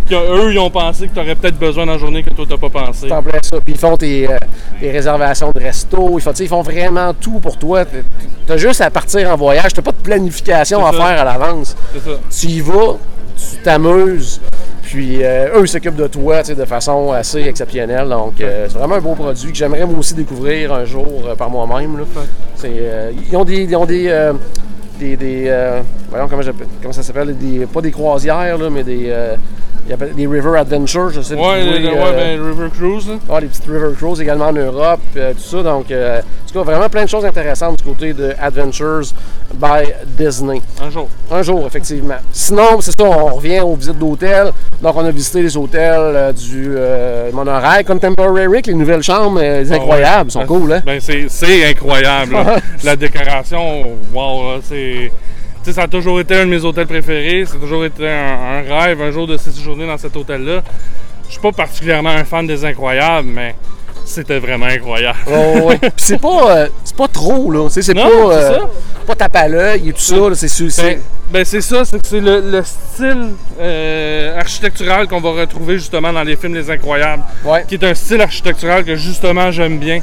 que 0.08 0.14
eux, 0.14 0.52
ils 0.52 0.58
ont 0.58 0.70
pensé 0.70 1.08
que 1.08 1.14
tu 1.14 1.20
aurais 1.20 1.34
peut-être 1.34 1.58
besoin 1.58 1.84
dans 1.86 1.92
la 1.92 1.98
journée 1.98 2.22
que 2.22 2.30
toi, 2.30 2.46
t'as 2.48 2.56
pas 2.56 2.70
pensé. 2.70 3.08
Ça. 3.08 3.20
Puis 3.64 3.74
ils 3.74 3.78
font 3.78 3.96
tes, 3.96 4.28
euh, 4.28 4.36
tes 4.80 4.90
réservations 4.90 5.50
de 5.54 5.60
resto. 5.60 6.18
Ils 6.18 6.22
font, 6.22 6.32
tu 6.32 6.42
ils 6.44 6.48
font 6.48 6.62
vraiment 6.62 7.12
tout 7.12 7.38
pour 7.38 7.58
toi. 7.58 7.84
Tu 7.84 8.52
as 8.52 8.56
juste 8.56 8.80
à 8.80 8.90
partir 8.90 9.30
en 9.30 9.36
voyage. 9.36 9.59
Tu 9.68 9.82
pas 9.82 9.92
de 9.92 9.96
planification 9.96 10.84
à 10.86 10.92
ça. 10.92 10.98
faire 10.98 11.20
à 11.20 11.24
l'avance. 11.24 11.76
Tu 12.30 12.46
y 12.46 12.60
vas, 12.60 12.96
tu 13.36 13.56
t'amuses. 13.62 14.40
Puis 14.82 15.22
euh, 15.22 15.60
eux, 15.60 15.66
s'occupent 15.66 15.96
de 15.96 16.08
toi 16.08 16.42
de 16.42 16.64
façon 16.64 17.12
assez 17.12 17.42
exceptionnelle. 17.42 18.08
Donc, 18.08 18.40
euh, 18.40 18.66
c'est 18.68 18.76
vraiment 18.76 18.96
un 18.96 19.00
beau 19.00 19.14
produit 19.14 19.52
que 19.52 19.56
j'aimerais 19.56 19.86
moi 19.86 20.00
aussi 20.00 20.14
découvrir 20.14 20.72
un 20.72 20.84
jour 20.84 21.26
euh, 21.26 21.36
par 21.36 21.48
moi-même. 21.48 22.04
ils 22.64 23.36
ont 23.36 23.44
des. 23.44 23.62
Ils 23.62 23.76
ont 23.76 23.86
des 23.86 24.32
des, 24.98 25.16
des, 25.16 25.44
voyons 26.10 26.28
comment, 26.28 26.42
comment 26.82 26.92
ça 26.92 27.02
s'appelle, 27.02 27.34
pas 27.72 27.80
des 27.80 27.90
croisières, 27.90 28.58
là, 28.58 28.68
mais 28.68 28.82
des, 28.82 29.10
euh, 29.90 29.94
ils 29.94 29.94
appellent 29.94 30.14
des 30.14 30.26
river 30.26 30.56
adventures, 30.58 31.10
je 31.10 31.20
sais 31.20 31.34
Ouais, 31.34 31.62
plus, 31.62 31.78
le- 31.82 31.88
euh, 31.88 31.92
ouais, 32.04 32.36
ben, 32.36 32.42
River 32.46 32.68
Cruise. 32.76 33.08
là. 33.08 33.14
ah, 33.30 33.40
les 33.40 33.46
petites 33.48 33.66
river 33.66 33.94
cruises 33.96 34.20
également 34.20 34.46
en 34.46 34.52
Europe, 34.52 35.00
euh, 35.16 35.32
tout 35.34 35.40
ça. 35.40 35.62
Donc, 35.62 35.90
euh, 35.90 36.20
en 36.20 36.48
tout 36.48 36.54
cas, 36.58 36.62
vraiment 36.64 36.88
plein 36.88 37.04
de 37.04 37.08
choses 37.08 37.24
intéressantes 37.24 37.76
du 37.78 37.84
côté 37.84 38.12
de 38.12 38.32
Adventures 38.40 39.12
by 39.54 39.92
Disney. 40.18 40.60
Un 40.82 40.90
jour. 40.90 41.08
Un 41.30 41.42
jour, 41.42 41.64
effectivement. 41.66 42.16
Sinon, 42.32 42.80
c'est 42.80 42.92
ça, 42.92 43.04
on 43.04 43.34
revient 43.34 43.60
aux 43.60 43.74
visites 43.74 43.98
d'hôtels. 43.98 44.52
Donc, 44.82 44.96
on 44.96 45.04
a 45.04 45.10
visité 45.10 45.42
les 45.42 45.56
hôtels 45.56 46.32
du 46.34 46.74
Monorail 47.32 47.84
Contemporary, 47.84 48.62
les 48.66 48.74
nouvelles 48.74 49.02
chambres, 49.02 49.38
c'est 49.40 49.72
Ah 49.72 49.74
incroyable, 49.76 50.30
ils 50.30 50.32
sont 50.32 50.40
ouais. 50.40 50.46
cool, 50.46 50.72
hein? 50.72 50.82
Ben, 50.84 51.00
c'est, 51.00 51.68
incroyable. 51.70 52.36
La 52.84 52.96
décoration, 52.96 53.82
wow, 54.14 54.60
c'est. 54.62 55.10
Ça 55.62 55.82
a 55.82 55.88
toujours 55.88 56.18
été 56.20 56.34
un 56.34 56.46
de 56.46 56.50
mes 56.50 56.64
hôtels 56.64 56.86
préférés. 56.86 57.44
Ça 57.46 57.54
a 57.56 57.58
toujours 57.60 57.84
été 57.84 58.08
un, 58.08 58.12
un 58.12 58.62
rêve, 58.62 59.00
un 59.02 59.10
jour 59.10 59.26
de 59.26 59.36
séjourner 59.36 59.86
dans 59.86 59.98
cet 59.98 60.16
hôtel-là. 60.16 60.62
Je 61.26 61.32
suis 61.32 61.40
pas 61.40 61.52
particulièrement 61.52 62.10
un 62.10 62.24
fan 62.24 62.46
des 62.46 62.64
incroyables, 62.64 63.28
mais 63.28 63.54
c'était 64.04 64.38
vraiment 64.40 64.66
incroyable. 64.66 65.18
Oh, 65.28 65.60
ouais. 65.68 65.76
Puis 65.80 65.90
c'est 65.96 66.20
pas, 66.20 66.56
euh, 66.56 66.68
c'est 66.82 66.96
pas 66.96 67.06
trop, 67.08 67.50
là. 67.52 67.68
C'est 67.70 67.94
pas, 67.94 68.00
c'est 68.02 68.54
euh, 68.54 68.58
pas 69.06 69.14
tape 69.14 69.36
à 69.36 69.46
l'œil 69.48 69.90
et 69.90 69.92
tout 69.92 70.00
ça. 70.00 70.16
C'est 70.34 70.48
sûr. 70.48 70.66
Ben, 70.66 70.70
c'est- 70.72 71.00
ben, 71.30 71.44
c'est 71.44 71.60
ça, 71.60 71.84
c'est 71.84 72.04
c'est 72.04 72.18
le, 72.20 72.40
le 72.50 72.62
style 72.64 73.34
euh, 73.60 74.36
architectural 74.40 75.06
qu'on 75.06 75.20
va 75.20 75.30
retrouver 75.42 75.74
justement 75.78 76.12
dans 76.12 76.24
les 76.24 76.34
films 76.34 76.54
Les 76.56 76.68
Incroyables, 76.68 77.22
Ouais. 77.44 77.64
qui 77.68 77.74
est 77.76 77.84
un 77.84 77.94
style 77.94 78.20
architectural 78.20 78.82
que 78.84 78.96
justement 78.96 79.52
j'aime 79.52 79.78
bien. 79.78 80.00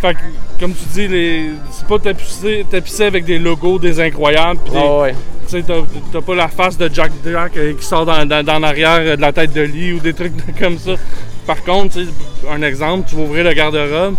Fait 0.00 0.14
que, 0.14 0.18
comme 0.60 0.72
tu 0.74 0.84
dis, 0.92 1.08
les, 1.08 1.50
c'est 1.70 1.86
pas 1.86 1.98
tapissé, 1.98 2.66
tapissé 2.70 3.04
avec 3.04 3.24
des 3.24 3.38
logos 3.38 3.78
des 3.78 3.98
Incroyables, 4.00 4.60
des- 4.70 4.78
Ah 4.78 4.98
ouais. 5.00 5.14
tu 5.48 5.52
sais, 5.60 5.64
t'as, 6.12 6.20
pas 6.20 6.34
la 6.34 6.48
face 6.48 6.76
de 6.76 6.90
Jack 6.92 7.12
Jack 7.24 7.56
euh, 7.56 7.72
qui 7.78 7.84
sort 7.84 8.04
dans, 8.04 8.26
dans, 8.26 8.44
dans 8.44 8.58
l'arrière 8.58 8.98
euh, 9.00 9.16
de 9.16 9.20
la 9.22 9.32
tête 9.32 9.52
de 9.52 9.62
lit 9.62 9.92
ou 9.94 10.00
des 10.00 10.12
trucs 10.12 10.34
comme 10.60 10.78
ça. 10.78 10.92
Par 11.46 11.62
contre, 11.62 11.98
un 12.50 12.62
exemple, 12.62 13.08
tu 13.08 13.16
vas 13.16 13.22
ouvrir 13.22 13.44
le 13.44 13.52
garde-robe, 13.54 14.16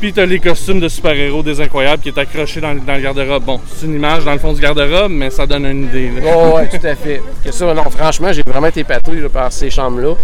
Puis 0.00 0.12
t'as 0.12 0.26
les 0.26 0.38
costumes 0.40 0.80
de 0.80 0.88
super-héros 0.88 1.42
des 1.42 1.60
incroyables 1.60 2.02
qui 2.02 2.08
est 2.10 2.18
accroché 2.18 2.60
dans, 2.60 2.74
dans 2.74 2.94
le 2.94 3.00
garde-robe. 3.00 3.44
Bon, 3.44 3.60
c'est 3.76 3.86
une 3.86 3.94
image 3.94 4.24
dans 4.24 4.32
le 4.32 4.38
fond 4.38 4.52
du 4.52 4.60
garde-robe, 4.60 5.12
mais 5.12 5.30
ça 5.30 5.46
donne 5.46 5.64
une 5.66 5.84
idée. 5.84 6.10
là. 6.20 6.32
Oh, 6.36 6.56
ouais, 6.56 6.68
tout 6.68 6.84
à 6.86 6.94
fait. 6.94 7.22
Que 7.44 7.52
ça, 7.52 7.72
non, 7.72 7.84
franchement, 7.88 8.32
j'ai 8.32 8.42
vraiment 8.46 8.66
été 8.66 8.80
épaté 8.80 9.12
là, 9.12 9.28
par 9.30 9.50
ces 9.52 9.70
chambres-là. 9.70 10.14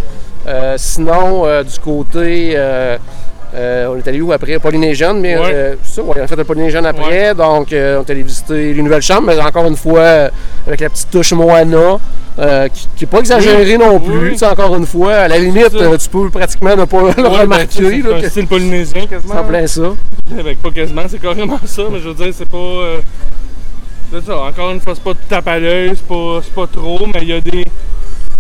Euh, 0.49 0.75
sinon, 0.77 1.47
euh, 1.47 1.63
du 1.63 1.79
côté. 1.79 2.53
euh, 2.57 2.99
euh, 3.55 3.87
on 3.89 3.97
est 3.97 4.07
allé 4.09 4.21
où 4.21 4.33
après? 4.33 4.59
Polynesian, 4.59 5.15
mais 5.15 5.37
Ouais. 5.37 5.51
euh, 5.53 5.75
ça, 5.83 6.03
ouais, 6.03 6.17
on 6.21 6.25
a 6.25 6.27
fait 6.27 6.37
le 6.37 6.45
Polynesian 6.45 6.85
après. 6.85 7.35
Donc, 7.35 7.73
euh, 7.73 7.99
on 8.01 8.05
est 8.05 8.11
allé 8.11 8.23
visiter 8.23 8.73
les 8.75 8.83
nouvelles 8.83 9.03
chambres, 9.03 9.29
mais 9.29 9.41
encore 9.41 9.67
une 9.67 9.77
fois, 9.77 9.99
euh, 10.01 10.29
avec 10.67 10.81
la 10.81 10.91
petite 10.91 11.11
touche 11.11 11.33
Moana, 11.33 11.99
qui 12.75 12.89
n'est 13.05 13.07
pas 13.11 13.19
exagérée 13.21 13.79
non 13.79 13.99
plus. 14.01 14.33
Oui. 14.33 14.45
Encore 14.45 14.77
une 14.77 14.87
fois, 14.87 15.15
à 15.15 15.29
la 15.29 15.39
limite, 15.39 15.71
tu 15.71 16.09
peux 16.11 16.29
pratiquement 16.31 16.77
ne 16.77 16.85
pas 16.85 17.01
le 17.03 17.23
ben, 17.23 17.29
remarquer. 17.29 18.03
c'est 18.03 18.27
un 18.27 18.29
style 18.29 18.47
polynésien 18.47 19.07
quasiment. 19.07 19.35
en 19.41 19.45
plein 19.45 19.67
ça. 19.67 19.93
Avec 20.39 20.61
pas 20.61 20.71
quasiment, 20.71 21.03
c'est 21.09 21.21
carrément 21.23 21.59
ça, 21.65 21.83
mais 21.91 22.01
je 22.01 22.09
veux 22.09 22.15
dire, 22.15 22.35
c'est 22.37 22.49
pas. 22.49 22.97
c'est 24.13 24.25
ça, 24.27 24.37
encore 24.39 24.71
une 24.73 24.81
fois, 24.81 24.95
c'est 24.95 25.05
pas 25.05 25.13
tout 25.13 25.21
tape 25.29 25.49
à 25.49 25.59
l'œil, 25.59 25.93
c'est 25.95 26.07
pas, 26.07 26.41
c'est 26.43 26.53
pas 26.55 26.67
trop, 26.67 27.07
mais 27.07 27.21
il 27.23 27.29
y 27.29 27.33
a 27.33 27.41
des. 27.41 27.65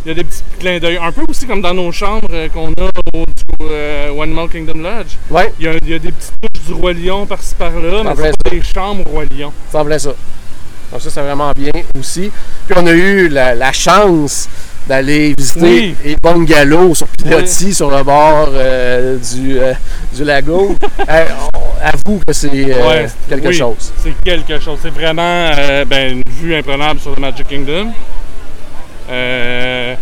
Il 0.07 0.11
y 0.11 0.12
a 0.12 0.14
des 0.14 0.23
petits 0.23 0.42
clins 0.61 0.79
d'œil. 0.79 0.99
Un 1.03 1.11
peu 1.11 1.23
aussi 1.29 1.47
comme 1.49 1.61
dans 1.61 1.75
nos 1.75 1.90
chambres 1.90 2.29
euh, 2.31 2.49
qu'on 2.49 2.69
a 2.69 2.85
au 3.12 3.25
du, 3.27 3.42
euh, 3.69 4.23
Animal 4.23 4.49
Kingdom 4.49 4.79
Lodge. 4.79 5.16
Ouais, 5.29 5.53
Il 5.59 5.66
y, 5.66 5.69
a, 5.69 5.73
il 5.83 5.88
y 5.90 5.95
a 5.95 5.99
des 5.99 6.12
petites 6.12 6.33
touches 6.40 6.62
du 6.64 6.73
Roi 6.75 6.92
Lion 6.92 7.27
par-ci 7.27 7.57
par-là, 7.57 8.05
mais 8.05 8.11
c'est 8.14 8.42
pas 8.45 8.51
des 8.51 8.62
chambres 8.62 9.03
Roi 9.11 9.25
Lion. 9.25 9.53
ça 9.73 9.85
plein 9.85 9.99
ça. 9.99 10.11
Donc 10.92 11.01
ça, 11.01 11.11
c'est 11.11 11.21
vraiment 11.21 11.51
bien 11.57 11.73
aussi. 11.99 12.31
Puis 12.69 12.77
on 12.81 12.87
a 12.87 12.92
eu 12.92 13.29
la, 13.29 13.57
la 13.57 13.73
chance 13.73 14.49
d'aller 14.87 15.35
visiter 15.37 15.61
Oui. 15.66 15.95
les 16.05 16.14
bungalows 16.23 16.95
sur 16.95 17.09
Pilotis, 17.09 17.75
sur 17.75 17.90
le 17.90 18.05
bord 18.05 18.51
euh, 18.53 19.19
du, 19.19 19.59
euh, 19.59 19.73
du 20.14 20.23
lago. 20.23 20.77
Euh, 21.09 21.25
avoue 21.83 22.21
que 22.27 22.33
c'est 22.33 22.49
Ouais, 22.51 23.07
quelque 23.29 23.49
oui. 23.49 23.55
chose. 23.55 23.92
C'est 24.03 24.14
quelque 24.25 24.59
chose. 24.61 24.79
C'est 24.83 24.90
vraiment 24.90 25.51
ben, 25.87 26.12
une 26.19 26.23
vue 26.40 26.55
imprenable 26.55 26.99
sur 27.01 27.14
le 27.14 27.21
Magic 27.21 27.47
Kingdom. 27.49 27.92
Euh, 29.09 29.95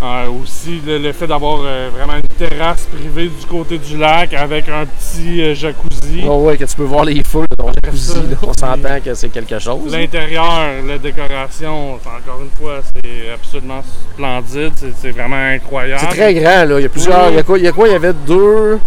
euh, 0.00 0.26
aussi 0.28 0.80
le, 0.86 0.98
le 0.98 1.12
fait 1.12 1.26
d'avoir 1.26 1.58
euh, 1.64 1.90
vraiment 1.92 2.14
une 2.14 2.36
terrasse 2.48 2.86
privée 2.86 3.24
du 3.28 3.46
côté 3.46 3.78
du 3.78 3.96
lac 3.96 4.32
avec 4.32 4.68
un 4.68 4.86
petit 4.86 5.54
jacuzzi. 5.56 6.22
Oh, 6.24 6.44
ouais, 6.44 6.56
que 6.56 6.64
tu 6.64 6.76
peux 6.76 6.84
voir 6.84 7.04
les 7.04 7.22
feux 7.24 7.44
dans 7.58 7.66
ton 7.66 7.72
jacuzzi. 7.84 8.12
ça. 8.12 8.18
là. 8.18 8.36
On 8.42 8.52
s'entend 8.52 9.00
que 9.04 9.12
c'est 9.14 9.28
quelque 9.30 9.58
chose. 9.58 9.92
L'intérieur, 9.92 10.46
la 10.86 10.98
décoration, 10.98 11.94
encore 11.94 12.40
une 12.42 12.50
fois, 12.56 12.80
c'est 12.94 13.30
absolument 13.32 13.82
splendide. 14.14 14.72
C'est, 15.00 15.10
vraiment 15.10 15.34
incroyable. 15.36 16.00
C'est 16.08 16.16
très 16.16 16.32
grand, 16.34 16.64
là. 16.64 16.78
Il 16.78 16.82
y 16.82 16.86
a 16.86 16.88
plusieurs. 16.88 17.26
Oui. 17.26 17.32
Il 17.32 17.36
y 17.36 17.38
a 17.38 17.42
quoi? 17.42 17.58
Il 17.58 17.64
y, 17.64 17.68
a 17.68 17.72
quoi? 17.72 17.88
Il 17.88 17.92
y 17.92 17.96
avait 17.96 18.12
deux, 18.12 18.78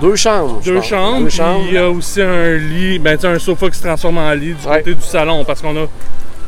deux 0.00 0.14
chambres. 0.14 0.60
Deux 0.64 0.80
chambres, 0.80 1.24
Deux 1.24 1.30
chambres. 1.30 1.64
il 1.66 1.74
y 1.74 1.78
a 1.78 1.90
aussi 1.90 2.22
un 2.22 2.54
lit, 2.56 3.00
ben, 3.00 3.16
tu 3.16 3.22
sais, 3.22 3.26
un 3.28 3.38
sofa 3.40 3.68
qui 3.68 3.78
se 3.78 3.82
transforme 3.82 4.18
en 4.18 4.30
lit 4.32 4.54
du 4.54 4.64
Ouais. 4.68 4.78
côté 4.78 4.94
du 4.94 5.02
salon 5.02 5.44
parce 5.44 5.60
qu'on 5.60 5.76
a. 5.76 5.86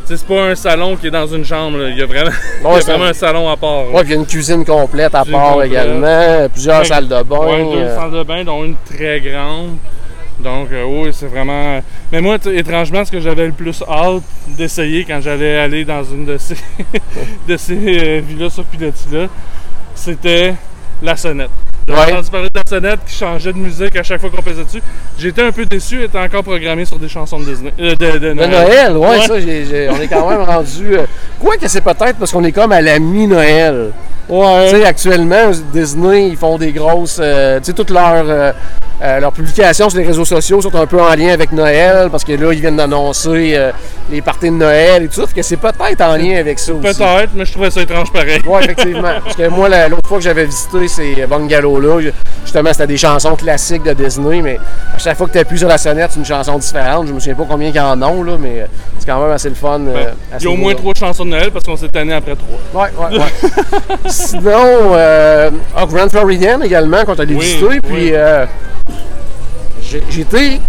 C'est 0.09 0.27
pas 0.27 0.43
un 0.43 0.55
salon 0.55 0.97
qui 0.97 1.09
est 1.09 1.11
dans 1.11 1.27
une 1.27 1.45
chambre, 1.45 1.77
là. 1.79 1.91
il 1.91 1.99
y 1.99 2.03
a 2.03 2.07
vraiment, 2.07 2.31
il 2.61 2.65
y 2.65 2.67
a 2.67 2.81
vraiment 2.81 3.05
un 3.05 3.13
salon 3.13 3.49
à 3.51 3.57
part. 3.59 3.93
Ouais, 3.93 4.01
puis 4.05 4.09
il 4.09 4.15
y 4.15 4.17
a 4.17 4.21
une 4.21 4.27
cuisine 4.27 4.65
complète 4.65 5.15
à 5.15 5.23
part 5.25 5.53
complète. 5.53 5.71
également. 5.71 6.49
Plusieurs 6.51 6.79
Ouais. 6.81 6.85
salles 6.87 7.09
de 7.09 7.23
bain. 7.23 7.39
Ouais, 7.39 7.63
deux 7.65 7.79
euh, 7.83 7.95
salles 7.97 8.11
de 8.13 8.23
bain, 8.23 8.43
dont 8.45 8.65
une 8.65 8.77
très 8.87 9.21
grande. 9.21 9.77
Donc, 10.41 10.69
euh, 10.73 10.85
oui, 10.85 11.11
c'est 11.13 11.27
vraiment. 11.27 11.81
Mais 12.11 12.21
moi, 12.23 12.37
étrangement, 12.55 13.05
ce 13.05 13.11
que 13.13 13.21
j'avais 13.21 13.47
le 13.47 13.53
plus 13.53 13.83
hâte 13.87 14.23
d'essayer 14.47 15.05
quand 15.05 15.21
j'allais 15.21 15.59
aller 15.59 15.85
dans 15.85 16.03
une 16.05 16.25
de 16.25 16.39
ces, 16.39 16.57
de 17.49 17.57
ces 17.59 17.75
euh, 17.77 18.21
villas 18.27 18.51
sur 18.55 18.65
pilotis-là, 18.65 19.27
c'était 19.95 20.55
la 21.03 21.17
sonnette. 21.17 21.51
J'avais 21.89 22.01
Ouais. 22.01 22.13
entendu 22.13 22.31
parler 22.31 22.49
de 22.49 22.55
la 22.59 22.63
sonnette 22.69 23.01
qui 23.07 23.15
changeait 23.17 23.53
de 23.53 23.59
musique 23.59 23.97
à 23.97 24.03
chaque 24.03 24.21
fois 24.21 24.29
qu'on 24.31 24.43
pesait 24.43 24.63
dessus. 24.65 24.83
J'étais 25.19 25.43
un 25.43 25.53
peu 25.53 25.65
déçu, 25.65 26.03
était 26.05 26.19
encore 26.19 26.43
programmée 26.45 26.85
sur 26.85 26.99
des 26.99 27.09
chansons 27.09 27.41
de 27.41 27.47
Disney. 27.47 27.73
euh, 27.81 27.95
de, 27.95 28.11
de 28.13 28.19
De 28.19 28.33
Noël. 28.35 28.51
Noël, 28.51 28.97
ouais, 28.97 29.09
Ouais. 29.09 29.27
ça, 29.27 29.41
j'ai- 29.41 29.65
j'ai- 29.65 29.89
on 29.91 29.99
est 30.01 30.07
quand 30.09 30.29
même 30.29 30.43
rendu. 30.43 30.97
euh, 30.99 31.07
quoi 31.41 31.57
que 31.57 31.67
c'est 31.67 31.81
peut-être 31.81 32.17
parce 32.19 32.31
qu'on 32.33 32.45
est 32.45 32.53
comme 32.53 32.73
à 32.73 32.83
la 32.83 32.99
mi-Noël. 32.99 33.93
Ouais. 34.29 34.69
Tu 34.71 34.77
sais, 34.77 34.85
actuellement, 34.85 35.51
Disney, 35.73 36.29
ils 36.29 36.37
font 36.37 36.59
des 36.59 36.73
grosses. 36.73 37.19
euh, 37.23 37.59
tu 37.61 37.65
sais, 37.67 37.73
toutes 37.73 37.89
leurs, 37.91 38.55
euh, 39.01 39.05
euh, 39.05 39.21
leurs 39.21 39.33
publications 39.33 39.89
sur 39.89 39.99
les 39.99 40.07
réseaux 40.07 40.25
sociaux 40.25 40.61
sont 40.61 40.75
un 40.75 40.87
peu 40.87 41.01
en 41.01 41.15
lien 41.15 41.29
avec 41.33 41.53
Noël 41.53 42.09
parce 42.11 42.25
que 42.25 42.33
là, 42.33 42.53
ils 42.53 42.61
viennent 42.61 42.77
d'annoncer 42.77 43.53
euh, 43.55 43.71
les 44.11 44.21
parties 44.21 44.47
de 44.51 44.55
Noël 44.57 45.05
et 45.05 45.09
tout 45.09 45.21
ça. 45.21 45.27
Fait 45.27 45.35
que 45.37 45.43
c'est 45.43 45.57
peut-être 45.57 46.01
en 46.01 46.17
lien 46.17 46.37
avec 46.39 46.59
ça 46.59 46.73
aussi. 46.73 46.83
Peut-être, 46.83 47.31
mais 47.35 47.45
je 47.45 47.53
trouvais 47.53 47.71
ça 47.71 47.81
étrange 47.83 48.13
pareil. 48.13 48.41
Oui, 48.47 48.61
effectivement. 48.63 49.09
Parce 49.25 49.37
que 49.37 49.49
moi, 49.49 49.69
la- 49.69 49.89
l'autre 49.89 50.09
fois 50.09 50.19
que 50.19 50.25
j'avais 50.25 50.45
visité 50.47 50.89
ces 50.89 51.27
bungalows-là, 51.27 52.11
justement, 52.45 52.73
c'était 52.73 52.87
des 52.89 52.97
chansons 52.97 53.37
classiques 53.37 53.83
de 53.85 53.93
Disney, 53.93 54.43
mais 54.43 54.59
à 54.95 54.99
chaque 54.99 55.17
fois 55.17 55.27
que 55.29 55.33
tu 55.33 55.39
appuies 55.39 55.59
sur 55.59 55.69
la 55.69 55.79
sonnette, 55.79 56.11
c'est 56.13 56.19
une 56.19 56.27
chanson 56.27 56.59
différente. 56.59 57.07
Je 57.07 57.13
me 57.13 57.21
souviens 57.21 57.35
pas 57.37 57.47
combien 57.49 57.69
il 57.69 57.75
y 57.77 57.81
en 57.81 58.03
ont, 58.03 58.23
là, 58.25 58.33
mais 58.39 58.63
euh, 58.63 58.67
c'est 58.99 59.07
quand 59.07 59.21
même 59.23 59.31
assez 59.31 59.49
le 59.49 59.55
fun. 59.55 59.81
euh, 59.81 59.93
Ben, 59.95 60.07
à 60.35 60.39
Il 60.41 60.45
y 60.45 60.47
a 60.47 60.51
au 60.51 60.57
moins 60.57 60.75
trois 60.75 60.93
chansons 60.99 61.25
de 61.25 61.31
Noël 61.31 61.51
parce 61.53 61.65
qu'on 61.65 61.77
s'est 61.77 61.89
tanné 61.89 62.15
après 62.15 62.35
trois. 62.35 62.83
Ouais, 62.85 62.91
ouais, 62.99 63.19
ouais. 63.19 63.99
Sinon, 64.09 64.93
euh, 64.95 65.51
ah, 65.77 65.87
Grand 65.87 66.09
Floridian 66.09 66.61
également, 66.63 67.05
qu'on 67.05 67.15
allé 67.15 67.35
Oui, 67.35 67.45
visiter, 67.45 67.81
puis 67.81 67.93
oui. 67.95 68.11
euh, 68.15 68.47
été 70.19 70.61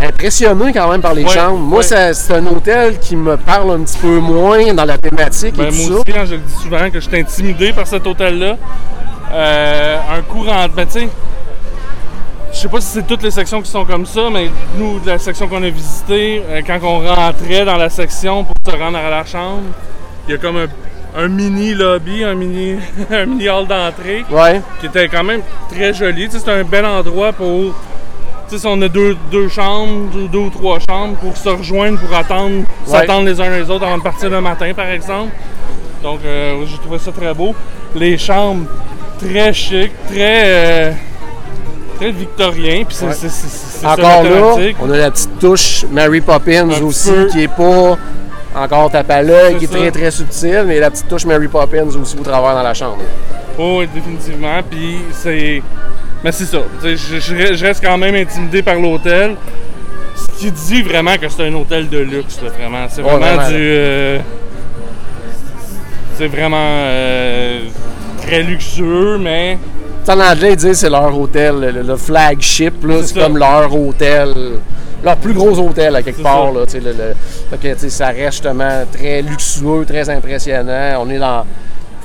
impressionné 0.00 0.72
quand 0.72 0.90
même 0.90 1.00
par 1.00 1.14
les 1.14 1.24
Ouais, 1.24 1.30
chambres. 1.30 1.58
Moi, 1.58 1.80
ouais. 1.80 2.12
c'est 2.14 2.34
un 2.34 2.46
hôtel 2.46 2.98
qui 2.98 3.16
me 3.16 3.36
parle 3.36 3.70
un 3.72 3.80
petit 3.82 3.98
peu 3.98 4.18
moins 4.18 4.72
dans 4.74 4.84
la 4.84 4.98
thématique 4.98 5.56
Ben, 5.56 5.66
et 5.66 5.68
tout 5.68 5.74
moi 5.76 5.86
ça. 5.86 5.94
aussi, 5.94 6.18
hein, 6.18 6.24
je 6.26 6.34
le 6.34 6.40
dis 6.40 6.54
souvent, 6.62 6.90
que 6.90 7.00
je 7.00 7.08
suis 7.08 7.18
intimidé 7.20 7.72
par 7.72 7.86
cet 7.86 8.06
hôtel-là. 8.06 8.56
Euh, 9.32 9.98
un 10.18 10.22
courant. 10.22 10.66
Ben, 10.74 10.86
tu 10.86 11.00
sais, 11.00 11.08
je 12.52 12.58
sais 12.58 12.68
pas 12.68 12.80
si 12.80 12.88
c'est 12.88 13.06
toutes 13.06 13.22
les 13.22 13.30
sections 13.30 13.60
qui 13.62 13.70
sont 13.70 13.84
comme 13.84 14.06
ça, 14.06 14.22
mais 14.32 14.50
nous, 14.76 14.98
de 15.00 15.06
la 15.06 15.18
section 15.18 15.46
qu'on 15.48 15.62
a 15.62 15.68
visitée, 15.70 16.42
euh, 16.48 16.62
quand 16.66 16.78
on 16.82 16.98
rentrait 17.14 17.64
dans 17.64 17.76
la 17.76 17.90
section 17.90 18.44
pour 18.44 18.54
se 18.66 18.76
rendre 18.76 18.98
à 18.98 19.10
la 19.10 19.24
chambre, 19.24 19.62
il 20.26 20.32
y 20.32 20.34
a 20.34 20.38
comme 20.38 20.56
un, 20.56 20.66
un 21.16 21.28
mini 21.28 21.74
lobby, 21.74 22.22
un 22.24 22.34
mini, 22.34 22.76
un 23.10 23.26
mini 23.26 23.48
hall 23.48 23.66
d'entrée 23.66 24.24
Ouais, 24.30 24.60
qui 24.80 24.86
était 24.86 25.08
quand 25.08 25.24
même 25.24 25.40
très 25.70 25.92
joli. 25.94 26.26
Tu 26.28 26.32
sais, 26.32 26.42
C'est 26.44 26.50
un 26.50 26.64
bel 26.64 26.84
endroit 26.86 27.32
pour. 27.32 27.74
Tu 28.48 28.56
sais, 28.56 28.58
si 28.58 28.66
on 28.66 28.80
a 28.82 28.88
deux, 28.88 29.16
deux 29.30 29.48
chambres, 29.48 30.10
deux, 30.12 30.28
deux 30.28 30.38
ou 30.38 30.50
trois 30.50 30.78
chambres, 30.88 31.16
pour 31.16 31.36
se 31.36 31.48
rejoindre, 31.48 31.98
pour 32.00 32.16
attendre, 32.16 32.64
s'attendre 32.84 33.26
les 33.26 33.40
uns 33.40 33.50
les 33.50 33.70
autres 33.70 33.84
avant 33.84 33.98
de 33.98 34.02
partir 34.02 34.28
le 34.30 34.40
matin, 34.40 34.72
par 34.74 34.88
exemple. 34.88 35.30
Donc, 36.02 36.20
euh, 36.24 36.64
j'ai 36.66 36.78
trouvé 36.78 36.98
ça 36.98 37.12
très 37.12 37.32
beau. 37.34 37.54
Les 37.94 38.16
chambres, 38.18 38.66
très 39.20 39.52
chic, 39.52 39.92
très. 40.08 40.42
euh, 40.46 40.92
très 41.98 42.10
victorien. 42.12 42.84
Puis 42.84 42.96
c'est 42.96 43.06
Ouais. 43.06 43.12
ça, 43.14 43.92
Encore 43.92 44.22
là, 44.24 44.54
on 44.80 44.90
a 44.90 44.96
la 44.96 45.10
petite 45.10 45.38
touche 45.38 45.84
Mary 45.90 46.20
Poppins 46.20 46.70
Un 46.70 46.82
aussi, 46.82 47.10
peu. 47.10 47.26
qui 47.26 47.42
est 47.42 47.48
pas 47.48 47.96
encore 48.60 48.90
tape 48.90 49.10
à 49.10 49.22
l'œil, 49.22 49.56
qui 49.56 49.64
est 49.64 49.68
ça. 49.68 49.76
très 49.78 49.90
très 49.90 50.10
subtile, 50.10 50.64
mais 50.66 50.78
la 50.80 50.90
petite 50.90 51.08
touche 51.08 51.24
Mary 51.24 51.48
Poppins 51.48 51.84
aussi 52.00 52.16
au 52.18 52.22
travers 52.22 52.54
dans 52.54 52.62
la 52.62 52.74
chambre. 52.74 52.98
Oh, 53.58 53.76
oui, 53.80 53.88
définitivement. 53.94 54.60
Puis 54.68 54.98
c'est. 55.12 55.62
Mais 56.22 56.32
c'est 56.32 56.44
ça. 56.44 56.58
Je, 56.82 56.96
je- 56.96 57.54
je 57.54 57.64
reste 57.66 57.82
quand 57.84 57.96
même 57.98 58.14
intimidé 58.14 58.62
par 58.62 58.74
l'hôtel. 58.76 59.36
Ce 60.14 60.38
qui 60.38 60.50
dit 60.50 60.82
vraiment 60.82 61.16
que 61.16 61.28
c'est 61.28 61.46
un 61.46 61.54
hôtel 61.54 61.88
de 61.88 61.98
luxe, 61.98 62.40
là, 62.42 62.50
vraiment. 62.50 62.86
C'est 62.90 63.02
Ouais, 63.02 63.10
vraiment, 63.16 63.48
du. 63.48 63.54
euh, 63.56 64.18
c'est 66.16 66.26
vraiment 66.26 66.56
euh, 66.58 67.60
très 68.22 68.42
luxueux, 68.42 69.18
mais. 69.18 69.58
Tu 70.04 70.06
sais, 70.06 70.12
En 70.12 70.20
anglais, 70.20 70.50
ils 70.52 70.56
disent 70.56 70.68
que 70.70 70.74
c'est 70.74 70.90
leur 70.90 71.18
hôtel, 71.18 71.56
le, 71.60 71.82
le 71.82 71.96
flagship, 71.96 72.74
C'est 73.04 73.18
comme 73.18 73.36
leur 73.38 73.74
hôtel, 73.74 74.34
leur 75.04 75.16
plus 75.16 75.32
gros 75.32 75.58
hôtel 75.58 75.94
à 75.96 76.02
quelque 76.02 76.22
part. 76.22 76.52
ça. 76.68 76.78
Là, 76.78 76.92
le- 76.92 76.92
le- 76.92 77.14
fait 77.58 77.74
que, 77.74 77.88
ça 77.88 78.08
reste 78.08 78.32
justement 78.42 78.84
très 78.92 79.22
luxueux, 79.22 79.84
très 79.86 80.08
impressionnant. 80.10 80.98
On 81.00 81.10
est 81.10 81.18
dans 81.18 81.44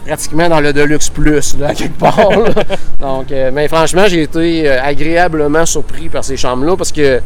pratiquement 0.06 0.48
dans 0.50 0.60
le 0.60 0.72
Deluxe 0.72 1.10
Plus, 1.10 1.58
là, 1.58 1.70
à 1.70 1.74
quelque 1.74 1.98
part. 2.00 2.30
là. 2.30 2.50
Donc, 3.00 3.32
euh, 3.32 3.50
mais 3.54 3.68
franchement, 3.68 4.04
j'ai 4.08 4.22
été 4.24 4.70
euh, 4.70 4.80
agréablement 4.84 5.66
surpris 5.66 6.10
par 6.10 6.24
ces 6.24 6.38
chambres-là 6.38 6.78
parce 6.78 6.92
que 6.92 7.20